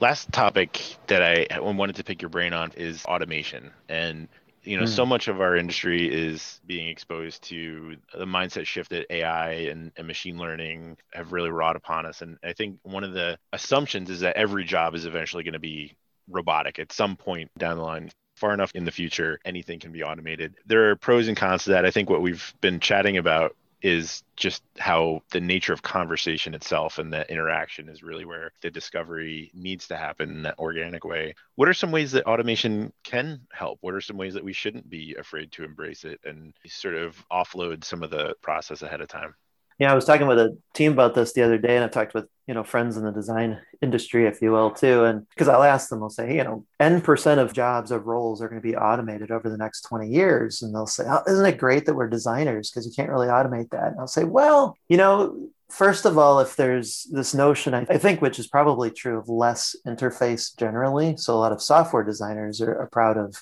Last 0.00 0.32
topic 0.32 0.96
that 1.08 1.22
I 1.22 1.60
wanted 1.60 1.96
to 1.96 2.04
pick 2.04 2.22
your 2.22 2.30
brain 2.30 2.52
on 2.52 2.72
is 2.72 3.04
automation. 3.04 3.70
And 3.88 4.28
you 4.62 4.76
know, 4.76 4.84
mm. 4.84 4.88
so 4.88 5.06
much 5.06 5.28
of 5.28 5.40
our 5.40 5.56
industry 5.56 6.12
is 6.12 6.60
being 6.66 6.88
exposed 6.88 7.42
to 7.44 7.96
the 8.16 8.26
mindset 8.26 8.66
shift 8.66 8.90
that 8.90 9.06
AI 9.10 9.52
and, 9.52 9.90
and, 9.96 10.06
machine 10.06 10.36
learning 10.36 10.98
have 11.12 11.32
really 11.32 11.50
wrought 11.50 11.76
upon 11.76 12.04
us. 12.04 12.20
And 12.20 12.36
I 12.44 12.52
think 12.52 12.78
one 12.82 13.04
of 13.04 13.12
the 13.12 13.38
assumptions 13.52 14.10
is 14.10 14.20
that 14.20 14.36
every 14.36 14.64
job 14.64 14.94
is 14.94 15.06
eventually 15.06 15.44
going 15.44 15.54
to 15.54 15.58
be 15.58 15.96
robotic 16.28 16.78
at 16.78 16.92
some 16.92 17.16
point 17.16 17.50
down 17.56 17.78
the 17.78 17.82
line. 17.82 18.10
Far 18.36 18.54
enough 18.54 18.72
in 18.74 18.84
the 18.84 18.90
future, 18.90 19.38
anything 19.44 19.80
can 19.80 19.92
be 19.92 20.02
automated. 20.02 20.54
There 20.64 20.90
are 20.90 20.96
pros 20.96 21.28
and 21.28 21.36
cons 21.36 21.64
to 21.64 21.70
that. 21.70 21.84
I 21.84 21.90
think 21.90 22.08
what 22.08 22.22
we've 22.22 22.54
been 22.62 22.80
chatting 22.80 23.18
about 23.18 23.54
is 23.82 24.22
just 24.36 24.62
how 24.78 25.22
the 25.30 25.40
nature 25.40 25.72
of 25.72 25.82
conversation 25.82 26.54
itself 26.54 26.98
and 26.98 27.12
that 27.12 27.30
interaction 27.30 27.88
is 27.88 28.02
really 28.02 28.24
where 28.24 28.52
the 28.60 28.70
discovery 28.70 29.50
needs 29.54 29.88
to 29.88 29.96
happen 29.96 30.30
in 30.30 30.42
that 30.42 30.58
organic 30.58 31.04
way. 31.04 31.34
What 31.56 31.68
are 31.68 31.74
some 31.74 31.92
ways 31.92 32.12
that 32.12 32.26
automation 32.26 32.92
can 33.04 33.40
help? 33.52 33.78
What 33.80 33.94
are 33.94 34.00
some 34.00 34.16
ways 34.16 34.34
that 34.34 34.44
we 34.44 34.52
shouldn't 34.52 34.88
be 34.88 35.14
afraid 35.18 35.52
to 35.52 35.64
embrace 35.64 36.04
it 36.04 36.20
and 36.24 36.54
sort 36.66 36.94
of 36.94 37.22
offload 37.30 37.84
some 37.84 38.02
of 38.02 38.10
the 38.10 38.34
process 38.42 38.82
ahead 38.82 39.00
of 39.00 39.08
time? 39.08 39.34
Yeah, 39.80 39.90
I 39.90 39.94
was 39.94 40.04
talking 40.04 40.26
with 40.26 40.38
a 40.38 40.58
team 40.74 40.92
about 40.92 41.14
this 41.14 41.32
the 41.32 41.40
other 41.40 41.56
day, 41.56 41.74
and 41.74 41.82
I 41.82 41.88
talked 41.88 42.12
with 42.12 42.26
you 42.46 42.52
know 42.52 42.62
friends 42.62 42.98
in 42.98 43.04
the 43.04 43.10
design 43.10 43.58
industry, 43.80 44.26
if 44.26 44.42
you 44.42 44.52
will, 44.52 44.70
too. 44.70 45.04
And 45.04 45.26
because 45.30 45.48
I'll 45.48 45.62
ask 45.62 45.88
them, 45.88 46.02
I'll 46.02 46.10
say, 46.10 46.26
hey, 46.26 46.36
you 46.36 46.44
know, 46.44 46.66
n 46.78 47.00
percent 47.00 47.40
of 47.40 47.54
jobs 47.54 47.90
of 47.90 48.04
roles 48.04 48.42
are 48.42 48.48
going 48.48 48.60
to 48.60 48.68
be 48.68 48.76
automated 48.76 49.30
over 49.30 49.48
the 49.48 49.56
next 49.56 49.80
twenty 49.80 50.10
years, 50.10 50.60
and 50.60 50.74
they'll 50.74 50.86
say, 50.86 51.04
oh, 51.08 51.22
isn't 51.26 51.46
it 51.46 51.56
great 51.56 51.86
that 51.86 51.94
we're 51.94 52.10
designers 52.10 52.70
because 52.70 52.84
you 52.84 52.92
can't 52.92 53.08
really 53.08 53.28
automate 53.28 53.70
that? 53.70 53.92
And 53.92 54.00
I'll 54.00 54.06
say, 54.06 54.24
well, 54.24 54.76
you 54.90 54.98
know, 54.98 55.48
first 55.70 56.04
of 56.04 56.18
all, 56.18 56.40
if 56.40 56.56
there's 56.56 57.06
this 57.10 57.32
notion, 57.32 57.72
I, 57.72 57.84
think, 57.84 58.20
which 58.20 58.38
is 58.38 58.48
probably 58.48 58.90
true 58.90 59.16
of 59.16 59.30
less 59.30 59.74
interface 59.86 60.54
generally, 60.58 61.16
so 61.16 61.34
a 61.34 61.40
lot 61.40 61.52
of 61.52 61.62
software 61.62 62.04
designers 62.04 62.60
are, 62.60 62.80
are 62.80 62.88
proud 62.92 63.16
of 63.16 63.34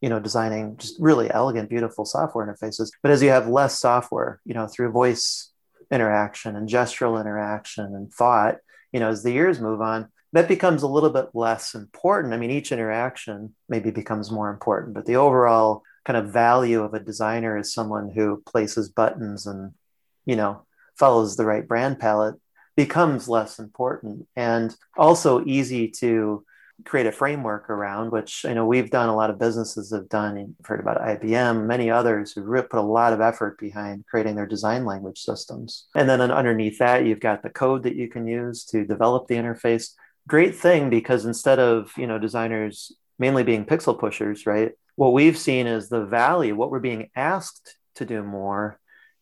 you 0.00 0.10
know 0.10 0.18
designing 0.18 0.76
just 0.76 0.96
really 0.98 1.30
elegant 1.30 1.70
beautiful 1.70 2.04
software 2.04 2.44
interfaces 2.44 2.90
but 3.02 3.10
as 3.10 3.22
you 3.22 3.30
have 3.30 3.48
less 3.48 3.78
software 3.78 4.38
you 4.44 4.52
know 4.52 4.66
through 4.66 4.90
voice 4.90 5.53
interaction 5.90 6.56
and 6.56 6.68
gestural 6.68 7.20
interaction 7.20 7.86
and 7.94 8.12
thought, 8.12 8.56
you 8.92 9.00
know, 9.00 9.08
as 9.08 9.22
the 9.22 9.32
years 9.32 9.60
move 9.60 9.80
on, 9.80 10.08
that 10.32 10.48
becomes 10.48 10.82
a 10.82 10.88
little 10.88 11.10
bit 11.10 11.28
less 11.34 11.74
important. 11.74 12.34
I 12.34 12.36
mean, 12.36 12.50
each 12.50 12.72
interaction 12.72 13.54
maybe 13.68 13.90
becomes 13.90 14.30
more 14.30 14.50
important, 14.50 14.94
but 14.94 15.06
the 15.06 15.16
overall 15.16 15.82
kind 16.04 16.16
of 16.16 16.32
value 16.32 16.82
of 16.82 16.92
a 16.92 17.00
designer 17.00 17.56
is 17.56 17.72
someone 17.72 18.10
who 18.10 18.42
places 18.44 18.88
buttons 18.88 19.46
and, 19.46 19.72
you 20.26 20.36
know, 20.36 20.62
follows 20.96 21.36
the 21.36 21.44
right 21.44 21.66
brand 21.66 21.98
palette 21.98 22.36
becomes 22.76 23.28
less 23.28 23.58
important 23.58 24.26
and 24.34 24.74
also 24.96 25.44
easy 25.44 25.88
to 25.88 26.44
create 26.84 27.06
a 27.06 27.12
framework 27.12 27.70
around, 27.70 28.10
which 28.10 28.44
I 28.44 28.52
know 28.52 28.66
we've 28.66 28.90
done 28.90 29.08
a 29.08 29.14
lot 29.14 29.30
of 29.30 29.38
businesses 29.38 29.92
have 29.92 30.08
done. 30.08 30.36
You've 30.36 30.66
heard 30.66 30.80
about 30.80 31.00
IBM, 31.00 31.66
many 31.66 31.90
others 31.90 32.32
who 32.32 32.42
put 32.42 32.78
a 32.78 32.82
lot 32.82 33.12
of 33.12 33.20
effort 33.20 33.58
behind 33.58 34.04
creating 34.06 34.34
their 34.34 34.46
design 34.46 34.84
language 34.84 35.18
systems. 35.18 35.86
And 35.94 36.08
then 36.08 36.20
underneath 36.20 36.78
that, 36.78 37.06
you've 37.06 37.20
got 37.20 37.42
the 37.42 37.50
code 37.50 37.84
that 37.84 37.96
you 37.96 38.08
can 38.08 38.26
use 38.26 38.64
to 38.66 38.84
develop 38.84 39.28
the 39.28 39.36
interface. 39.36 39.92
Great 40.26 40.56
thing 40.56 40.90
because 40.90 41.24
instead 41.24 41.58
of 41.58 41.92
you 41.96 42.06
know 42.06 42.18
designers 42.18 42.92
mainly 43.18 43.44
being 43.44 43.64
pixel 43.64 43.98
pushers, 43.98 44.46
right? 44.46 44.72
What 44.96 45.12
we've 45.12 45.38
seen 45.38 45.66
is 45.66 45.88
the 45.88 46.04
value, 46.04 46.56
what 46.56 46.70
we're 46.70 46.80
being 46.80 47.10
asked 47.14 47.76
to 47.96 48.04
do 48.04 48.22
more, 48.22 48.78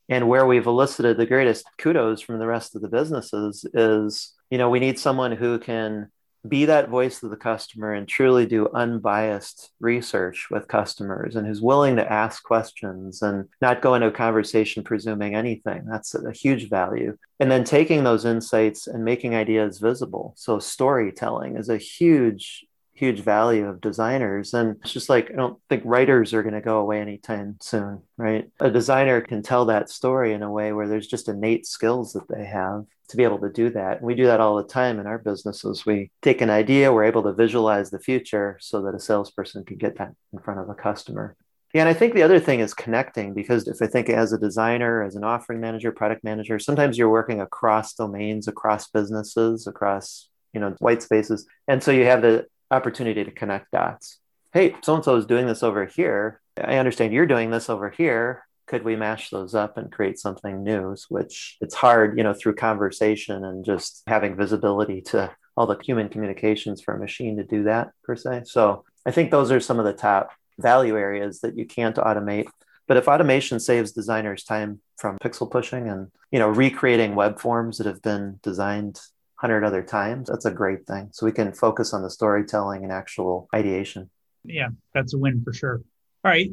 and 0.08 0.28
where 0.28 0.46
we've 0.46 0.66
elicited 0.66 1.16
the 1.16 1.26
greatest 1.26 1.64
kudos 1.78 2.20
from 2.20 2.38
the 2.38 2.46
rest 2.46 2.74
of 2.74 2.82
the 2.82 2.88
businesses 2.88 3.64
is, 3.74 4.34
you 4.50 4.58
know, 4.58 4.70
we 4.70 4.80
need 4.80 4.98
someone 4.98 5.32
who 5.32 5.58
can 5.58 6.10
be 6.46 6.64
that 6.64 6.88
voice 6.88 7.22
of 7.22 7.31
the 7.31 7.37
customer 7.37 7.92
and 7.92 8.09
truly 8.09 8.46
do 8.46 8.68
unbiased 8.74 9.70
research 9.81 10.48
with 10.50 10.68
customers 10.68 11.37
and 11.37 11.46
who's 11.46 11.62
willing 11.62 11.96
to 11.96 12.12
ask 12.12 12.42
questions 12.42 13.22
and 13.22 13.48
not 13.61 13.83
go 13.83 13.94
into 13.94 14.09
a 14.09 14.12
conversation 14.12 14.83
presuming 14.83 15.35
anything. 15.35 15.85
That's 15.87 16.14
a 16.14 16.33
huge 16.33 16.68
value. 16.68 17.16
And 17.38 17.50
then 17.50 17.64
taking 17.64 18.02
those 18.02 18.24
insights 18.24 18.87
and 18.87 19.05
making 19.05 19.35
ideas 19.35 19.78
visible. 19.78 20.35
So, 20.37 20.59
storytelling 20.59 21.57
is 21.57 21.68
a 21.68 21.78
huge 21.78 22.66
huge 22.94 23.20
value 23.20 23.66
of 23.66 23.81
designers. 23.81 24.55
And 24.55 24.76
it's 24.83 24.92
just 24.92 25.09
like, 25.09 25.31
I 25.31 25.35
don't 25.35 25.59
think 25.68 25.83
writers 25.85 26.35
are 26.35 26.42
going 26.42 26.55
to 26.55 26.61
go 26.61 26.78
away 26.78 27.00
anytime 27.00 27.57
soon, 27.61 28.02
right? 28.16 28.48
A 28.61 28.70
designer 28.70 29.20
can 29.20 29.42
tell 29.42 29.64
that 29.64 29.90
story 29.90 30.35
in 30.35 30.42
a 30.42 30.50
way 30.50 30.72
where 30.72 30.87
there's 30.87 31.09
just 31.09 31.28
innate 31.28 31.66
skills 31.66 32.12
that 32.12 32.28
they 32.28 32.44
have 32.44 32.85
to 33.12 33.16
be 33.16 33.25
able 33.25 33.38
to 33.38 33.51
do 33.51 33.70
that. 33.70 33.98
And 33.98 34.07
we 34.07 34.14
do 34.14 34.27
that 34.27 34.40
all 34.40 34.57
the 34.57 34.64
time 34.64 34.98
in 34.98 35.07
our 35.07 35.18
businesses. 35.18 35.87
We 35.87 36.11
take 36.20 36.40
an 36.40 36.51
idea, 36.51 36.92
we're 36.92 37.05
able 37.05 37.22
to 37.22 37.33
visualize 37.33 37.90
the 37.90 38.01
future 38.01 38.59
so 38.61 38.83
that 38.83 38.94
a 38.94 39.01
salesperson 39.01 39.64
can 39.64 39.77
get 39.77 39.98
that 39.98 40.12
in 40.33 40.40
front 40.40 40.61
of 40.61 40.68
a 40.68 40.75
customer. 40.75 41.37
Yeah, 41.72 41.83
and 41.83 41.88
I 41.88 41.94
think 41.94 42.12
the 42.12 42.22
other 42.22 42.40
thing 42.40 42.61
is 42.61 42.75
connecting 42.75 43.33
because 43.33 43.66
if 43.66 43.81
I 43.81 43.87
think 43.87 44.11
as 44.11 44.33
a 44.33 44.38
designer, 44.38 45.03
as 45.03 45.14
an 45.14 45.25
offering 45.25 45.61
manager, 45.61 45.90
product 45.90 46.22
manager, 46.22 46.59
sometimes 46.59 46.98
you're 46.98 47.09
working 47.09 47.40
across 47.40 47.94
domains, 47.94 48.46
across 48.46 48.88
businesses, 48.88 49.66
across 49.66 50.29
you 50.53 50.61
know 50.61 50.75
white 50.81 51.03
spaces, 51.03 51.46
and 51.68 51.83
so 51.83 51.90
you 51.90 52.05
have 52.05 52.20
the 52.20 52.46
opportunity 52.70 53.25
to 53.25 53.31
connect 53.31 53.70
dots. 53.70 54.18
Hey, 54.53 54.77
so 54.83 54.94
and 54.94 55.05
so 55.05 55.16
is 55.16 55.25
doing 55.25 55.46
this 55.46 55.62
over 55.62 55.87
here. 55.87 56.42
I 56.62 56.77
understand 56.77 57.14
you're 57.14 57.25
doing 57.25 57.51
this 57.51 57.70
over 57.70 57.88
here. 57.88 58.44
Could 58.72 58.85
we 58.85 58.96
mash 58.96 59.28
those 59.28 59.54
up 59.54 59.76
and 59.76 59.92
create 59.92 60.18
something 60.18 60.64
new? 60.64 60.96
Which 61.11 61.58
it's 61.61 61.74
hard, 61.74 62.16
you 62.16 62.24
know, 62.24 62.32
through 62.32 62.54
conversation 62.54 63.44
and 63.44 63.66
just 63.66 64.02
having 64.06 64.35
visibility 64.35 65.02
to 65.12 65.30
all 65.58 65.66
the 65.66 65.76
human 65.85 66.08
communications 66.08 66.80
for 66.80 66.94
a 66.94 66.98
machine 66.98 67.37
to 67.37 67.44
do 67.44 67.64
that 67.64 67.90
per 68.02 68.16
se. 68.16 68.44
So 68.46 68.87
I 69.04 69.11
think 69.11 69.30
those 69.30 69.52
are 69.52 69.61
some 69.61 69.78
of 69.78 69.85
the 69.85 69.92
top 69.92 70.30
value 70.58 70.96
areas 70.96 71.40
that 71.40 71.54
you 71.54 71.66
can't 71.66 71.96
automate. 71.96 72.46
But 72.88 72.96
if 72.96 73.08
automation 73.08 73.61
saves 73.61 73.92
designers 73.92 74.42
time 74.42 74.80
from 74.96 75.18
pixel 75.18 75.50
pushing 75.50 75.87
and 75.90 76.11
you 76.30 76.38
know 76.38 76.48
recreating 76.48 77.14
web 77.14 77.40
forms 77.40 77.76
that 77.76 77.87
have 77.87 78.00
been 78.00 78.40
designed 78.42 79.02
hundred 79.37 79.64
other 79.64 79.82
times, 79.82 80.30
that's 80.30 80.46
a 80.46 80.50
great 80.50 80.87
thing. 80.87 81.11
So 81.12 81.26
we 81.26 81.32
can 81.32 81.52
focus 81.52 81.92
on 81.92 82.00
the 82.00 82.08
storytelling 82.08 82.85
and 82.85 82.92
actual 82.92 83.50
ideation. 83.54 84.08
Yeah, 84.44 84.68
that's 84.94 85.12
a 85.12 85.18
win 85.18 85.42
for 85.44 85.52
sure. 85.52 85.82
All 86.24 86.30
right. 86.30 86.50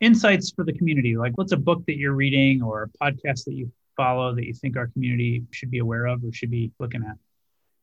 Insights 0.00 0.50
for 0.50 0.64
the 0.64 0.72
community. 0.72 1.16
Like 1.16 1.32
what's 1.36 1.52
a 1.52 1.56
book 1.56 1.84
that 1.86 1.96
you're 1.96 2.12
reading 2.12 2.62
or 2.62 2.82
a 2.82 3.04
podcast 3.04 3.44
that 3.44 3.54
you 3.54 3.70
follow 3.96 4.34
that 4.34 4.44
you 4.44 4.52
think 4.52 4.76
our 4.76 4.88
community 4.88 5.44
should 5.50 5.70
be 5.70 5.78
aware 5.78 6.06
of 6.06 6.24
or 6.24 6.32
should 6.32 6.50
be 6.50 6.72
looking 6.78 7.04
at? 7.04 7.16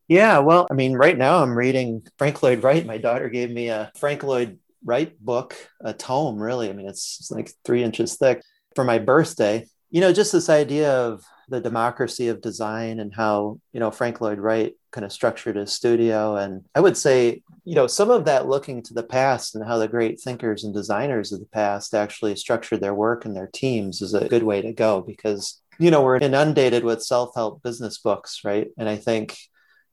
Yeah, 0.08 0.40
well, 0.40 0.68
I 0.70 0.74
mean, 0.74 0.94
right 0.94 1.18
now 1.18 1.42
I'm 1.42 1.58
reading 1.58 2.06
Frank 2.18 2.44
Lloyd 2.44 2.64
Wright. 2.64 2.86
My 2.86 2.98
daughter 2.98 3.30
gave 3.30 3.50
me 3.50 3.70
a 3.70 3.92
Frank 3.96 4.24
Lloyd 4.24 4.60
Wright 4.84 5.18
book, 5.20 5.56
a 5.80 5.94
tome, 5.94 6.38
really. 6.38 6.70
I 6.70 6.74
mean, 6.74 6.90
it's, 6.90 7.18
it's 7.20 7.32
like 7.32 7.52
three 7.64 7.84
inches 7.84 8.18
thick 8.18 8.42
for 8.76 8.84
my 8.84 9.00
birthday. 9.00 9.66
You 9.90 10.02
know, 10.02 10.12
just 10.12 10.34
this 10.34 10.50
idea 10.50 10.92
of 10.92 11.24
the 11.52 11.62
democracy 11.62 12.30
of 12.30 12.42
design 12.42 13.00
and 13.00 13.14
how 13.14 13.60
you 13.74 13.80
know 13.80 13.92
Frank 13.92 14.22
Lloyd 14.22 14.40
Wright 14.40 14.74
kind 14.92 15.06
of 15.06 15.12
structured 15.12 15.58
his 15.58 15.72
studio. 15.72 16.38
And 16.38 16.64
I 16.74 16.80
would 16.80 16.98
say 16.98 17.44
you 17.66 17.76
know 17.76 17.88
some 17.88 18.10
of 18.10 18.26
that 18.26 18.48
looking 18.48 18.82
to 18.84 18.94
the 18.94 19.04
past 19.04 19.54
and 19.54 19.66
how 19.66 19.78
the 19.78 19.88
great 19.88 20.20
thinkers 20.20 20.64
and 20.64 20.74
designers 20.74 21.32
of 21.32 21.40
the 21.40 21.46
past 21.46 21.94
actually 21.94 22.36
structured 22.38 22.82
their 22.82 22.96
work 22.96 23.26
and 23.26 23.36
their 23.36 23.50
teams 23.54 24.02
is 24.02 24.14
a 24.14 24.28
good 24.28 24.44
way 24.44 24.62
to 24.62 24.74
go 24.74 25.02
because 25.02 25.62
you 25.78 25.92
know 25.92 26.02
we're 26.02 26.18
inundated 26.18 26.84
with 26.84 27.04
self-help 27.04 27.62
business 27.62 28.00
books 28.00 28.42
right? 28.44 28.70
And 28.78 28.90
I 28.90 28.96
think 28.96 29.38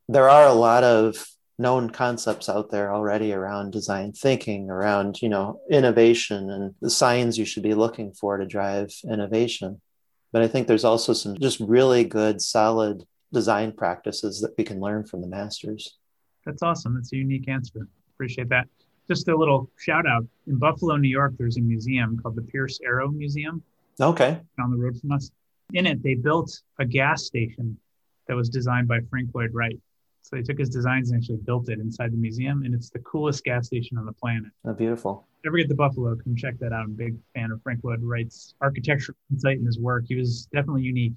there 0.09 0.31
are 0.31 0.47
a 0.47 0.55
lot 0.55 0.85
of 0.85 1.27
known 1.59 1.91
concepts 1.91 2.49
out 2.49 2.71
there 2.71 2.95
already 2.95 3.33
around 3.33 3.73
design 3.73 4.13
thinking 4.13 4.71
around 4.71 5.21
you 5.21 5.29
know 5.29 5.61
innovation 5.69 6.51
and 6.51 6.75
the 6.81 6.91
signs 6.91 7.37
you 7.37 7.45
should 7.45 7.65
be 7.65 7.75
looking 7.75 8.13
for 8.13 8.37
to 8.37 8.47
drive 8.47 8.93
innovation 9.11 9.81
but 10.33 10.43
I 10.43 10.49
think 10.49 10.67
there's 10.67 10.85
also 10.85 11.13
some 11.13 11.39
just 11.39 11.61
really 11.61 12.05
good, 12.05 12.41
solid 12.41 13.05
design 13.33 13.73
practices 13.73 14.41
that 14.41 14.55
we 14.57 14.65
can 14.65 14.81
learn 14.81 15.05
from 15.05 15.21
the 15.21 15.27
masters. 15.27 15.99
That's 16.45 16.63
awesome. 16.63 16.95
That's 16.95 17.13
a 17.13 17.17
unique 17.17 17.49
answer. 17.49 17.89
Appreciate 18.15 18.49
that. 18.49 18.67
Just 19.07 19.29
a 19.29 19.37
little 19.37 19.71
shout 19.79 20.07
out 20.07 20.27
in 20.47 20.59
Buffalo, 20.59 20.97
New 20.97 21.09
York. 21.09 21.35
There's 21.39 21.57
a 21.57 21.63
museum 21.63 22.19
called 22.19 22.37
the 22.37 22.43
Pierce 22.43 22.79
Arrow 22.85 23.09
Museum. 23.09 23.63
Okay. 24.01 24.41
Down 24.59 24.71
the 24.71 24.77
road 24.77 24.99
from 25.01 25.13
us. 25.13 25.31
In 25.73 25.87
it, 25.87 26.03
they 26.03 26.15
built 26.15 26.63
a 26.79 26.85
gas 26.85 27.25
station 27.25 27.77
that 28.27 28.37
was 28.37 28.49
designed 28.49 28.89
by 28.89 29.01
Frank 29.11 29.31
Lloyd 29.35 29.53
Wright. 29.53 29.79
So 30.23 30.37
they 30.37 30.43
took 30.43 30.59
his 30.59 30.69
designs 30.69 31.11
and 31.11 31.21
actually 31.21 31.39
built 31.39 31.69
it 31.71 31.79
inside 31.79 32.13
the 32.13 32.17
museum, 32.17 32.63
and 32.65 32.75
it's 32.75 32.91
the 32.91 32.99
coolest 33.01 33.45
gas 33.45 33.67
station 33.67 33.97
on 33.97 34.05
the 34.05 34.13
planet. 34.13 34.51
Oh, 34.65 34.75
beautiful. 34.75 35.27
If 35.43 35.49
ever 35.49 35.57
get 35.57 35.69
to 35.69 35.75
Buffalo, 35.75 36.17
come 36.17 36.37
check 36.37 36.59
that 36.59 36.73
out. 36.73 36.85
I'm 36.85 36.91
a 36.91 36.95
big 36.95 37.17
fan 37.35 37.51
of 37.51 37.63
Frank 37.63 37.81
Lloyd 37.83 38.03
Wright's 38.03 38.55
architectural 38.61 39.17
insight 39.31 39.59
in 39.59 39.65
his 39.65 39.79
work. 39.79 40.05
He 40.09 40.17
was 40.17 40.47
definitely 40.53 40.83
unique. 40.83 41.15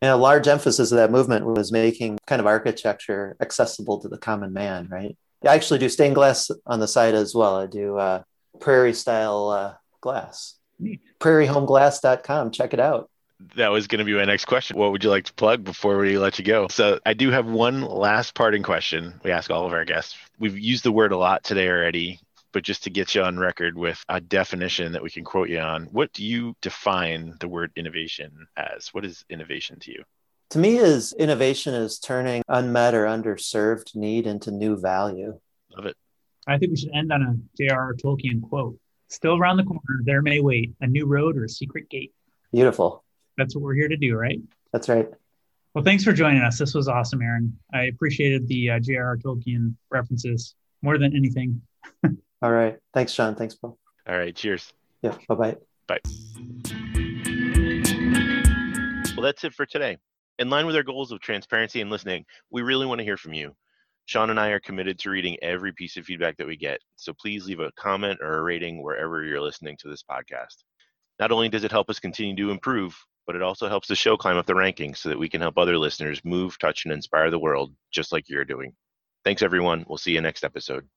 And 0.00 0.12
a 0.12 0.16
large 0.16 0.46
emphasis 0.46 0.92
of 0.92 0.98
that 0.98 1.10
movement 1.10 1.44
was 1.44 1.72
making 1.72 2.18
kind 2.26 2.40
of 2.40 2.46
architecture 2.46 3.36
accessible 3.40 3.98
to 4.00 4.08
the 4.08 4.18
common 4.18 4.52
man, 4.52 4.88
right? 4.88 5.16
I 5.44 5.54
actually 5.54 5.78
do 5.78 5.88
stained 5.88 6.14
glass 6.14 6.50
on 6.66 6.80
the 6.80 6.88
side 6.88 7.14
as 7.14 7.34
well. 7.34 7.56
I 7.56 7.66
do 7.66 7.96
uh, 7.96 8.22
prairie 8.60 8.94
style 8.94 9.48
uh, 9.48 9.74
glass. 10.00 10.54
Neat. 10.78 11.00
prairiehomeglass.com. 11.18 12.52
Check 12.52 12.74
it 12.74 12.80
out. 12.80 13.10
That 13.54 13.68
was 13.68 13.86
going 13.86 14.00
to 14.00 14.04
be 14.04 14.14
my 14.14 14.24
next 14.24 14.46
question. 14.46 14.76
What 14.76 14.90
would 14.90 15.04
you 15.04 15.10
like 15.10 15.24
to 15.26 15.34
plug 15.34 15.62
before 15.62 15.96
we 15.98 16.18
let 16.18 16.38
you 16.38 16.44
go? 16.44 16.66
So, 16.68 16.98
I 17.06 17.14
do 17.14 17.30
have 17.30 17.46
one 17.46 17.82
last 17.82 18.34
parting 18.34 18.64
question 18.64 19.20
we 19.22 19.30
ask 19.30 19.50
all 19.50 19.64
of 19.64 19.72
our 19.72 19.84
guests. 19.84 20.16
We've 20.38 20.58
used 20.58 20.84
the 20.84 20.92
word 20.92 21.12
a 21.12 21.16
lot 21.16 21.44
today 21.44 21.68
already, 21.68 22.20
but 22.52 22.64
just 22.64 22.84
to 22.84 22.90
get 22.90 23.14
you 23.14 23.22
on 23.22 23.38
record 23.38 23.76
with 23.76 24.02
a 24.08 24.20
definition 24.20 24.92
that 24.92 25.02
we 25.02 25.10
can 25.10 25.22
quote 25.22 25.48
you 25.48 25.60
on, 25.60 25.84
what 25.92 26.12
do 26.12 26.24
you 26.24 26.56
define 26.62 27.34
the 27.38 27.48
word 27.48 27.70
innovation 27.76 28.48
as? 28.56 28.88
What 28.88 29.04
is 29.04 29.24
innovation 29.30 29.78
to 29.80 29.92
you? 29.92 30.02
To 30.50 30.58
me, 30.58 30.78
is 30.78 31.12
innovation 31.12 31.74
is 31.74 31.98
turning 31.98 32.42
unmet 32.48 32.94
or 32.94 33.04
underserved 33.04 33.94
need 33.94 34.26
into 34.26 34.50
new 34.50 34.76
value. 34.76 35.38
Love 35.76 35.86
it. 35.86 35.96
I 36.46 36.58
think 36.58 36.70
we 36.70 36.76
should 36.78 36.94
end 36.94 37.12
on 37.12 37.22
a 37.22 37.36
J.R.R. 37.56 37.94
Tolkien 37.94 38.42
quote. 38.42 38.78
Still 39.08 39.38
around 39.38 39.58
the 39.58 39.64
corner, 39.64 40.00
there 40.04 40.22
may 40.22 40.40
wait 40.40 40.72
a 40.80 40.86
new 40.86 41.06
road 41.06 41.36
or 41.36 41.44
a 41.44 41.48
secret 41.48 41.88
gate. 41.90 42.12
Beautiful. 42.50 43.04
That's 43.38 43.54
what 43.54 43.62
we're 43.62 43.74
here 43.74 43.88
to 43.88 43.96
do, 43.96 44.16
right? 44.16 44.40
That's 44.72 44.88
right. 44.88 45.08
Well, 45.72 45.84
thanks 45.84 46.02
for 46.02 46.12
joining 46.12 46.42
us. 46.42 46.58
This 46.58 46.74
was 46.74 46.88
awesome, 46.88 47.22
Aaron. 47.22 47.56
I 47.72 47.84
appreciated 47.84 48.48
the 48.48 48.70
uh, 48.70 48.80
J.R.R. 48.80 49.16
Tolkien 49.16 49.74
references 49.90 50.56
more 50.82 50.98
than 50.98 51.14
anything. 51.14 51.62
All 52.42 52.50
right. 52.50 52.76
Thanks, 52.92 53.12
Sean. 53.12 53.36
Thanks, 53.36 53.54
Paul. 53.54 53.78
All 54.08 54.18
right. 54.18 54.34
Cheers. 54.34 54.72
Yeah. 55.02 55.16
Bye 55.28 55.34
bye. 55.36 55.56
Bye. 55.86 56.00
Well, 59.16 59.24
that's 59.24 59.44
it 59.44 59.54
for 59.54 59.66
today. 59.66 59.98
In 60.40 60.50
line 60.50 60.66
with 60.66 60.74
our 60.74 60.82
goals 60.82 61.12
of 61.12 61.20
transparency 61.20 61.80
and 61.80 61.90
listening, 61.90 62.24
we 62.50 62.62
really 62.62 62.86
want 62.86 62.98
to 62.98 63.04
hear 63.04 63.16
from 63.16 63.32
you. 63.32 63.54
Sean 64.06 64.30
and 64.30 64.40
I 64.40 64.48
are 64.48 64.60
committed 64.60 64.98
to 65.00 65.10
reading 65.10 65.36
every 65.42 65.72
piece 65.72 65.96
of 65.96 66.06
feedback 66.06 66.36
that 66.38 66.46
we 66.46 66.56
get, 66.56 66.80
so 66.96 67.12
please 67.12 67.46
leave 67.46 67.60
a 67.60 67.70
comment 67.72 68.18
or 68.22 68.38
a 68.38 68.42
rating 68.42 68.82
wherever 68.82 69.22
you're 69.22 69.40
listening 69.40 69.76
to 69.80 69.88
this 69.88 70.02
podcast. 70.02 70.64
Not 71.20 71.30
only 71.30 71.48
does 71.48 71.64
it 71.64 71.70
help 71.70 71.90
us 71.90 72.00
continue 72.00 72.34
to 72.36 72.50
improve, 72.50 72.96
but 73.28 73.36
it 73.36 73.42
also 73.42 73.68
helps 73.68 73.86
the 73.86 73.94
show 73.94 74.16
climb 74.16 74.38
up 74.38 74.46
the 74.46 74.54
rankings 74.54 74.96
so 74.96 75.10
that 75.10 75.18
we 75.18 75.28
can 75.28 75.42
help 75.42 75.58
other 75.58 75.76
listeners 75.76 76.24
move, 76.24 76.58
touch, 76.58 76.86
and 76.86 76.94
inspire 76.94 77.30
the 77.30 77.38
world 77.38 77.74
just 77.92 78.10
like 78.10 78.26
you're 78.26 78.44
doing. 78.44 78.72
Thanks, 79.22 79.42
everyone. 79.42 79.84
We'll 79.86 79.98
see 79.98 80.12
you 80.12 80.22
next 80.22 80.44
episode. 80.44 80.88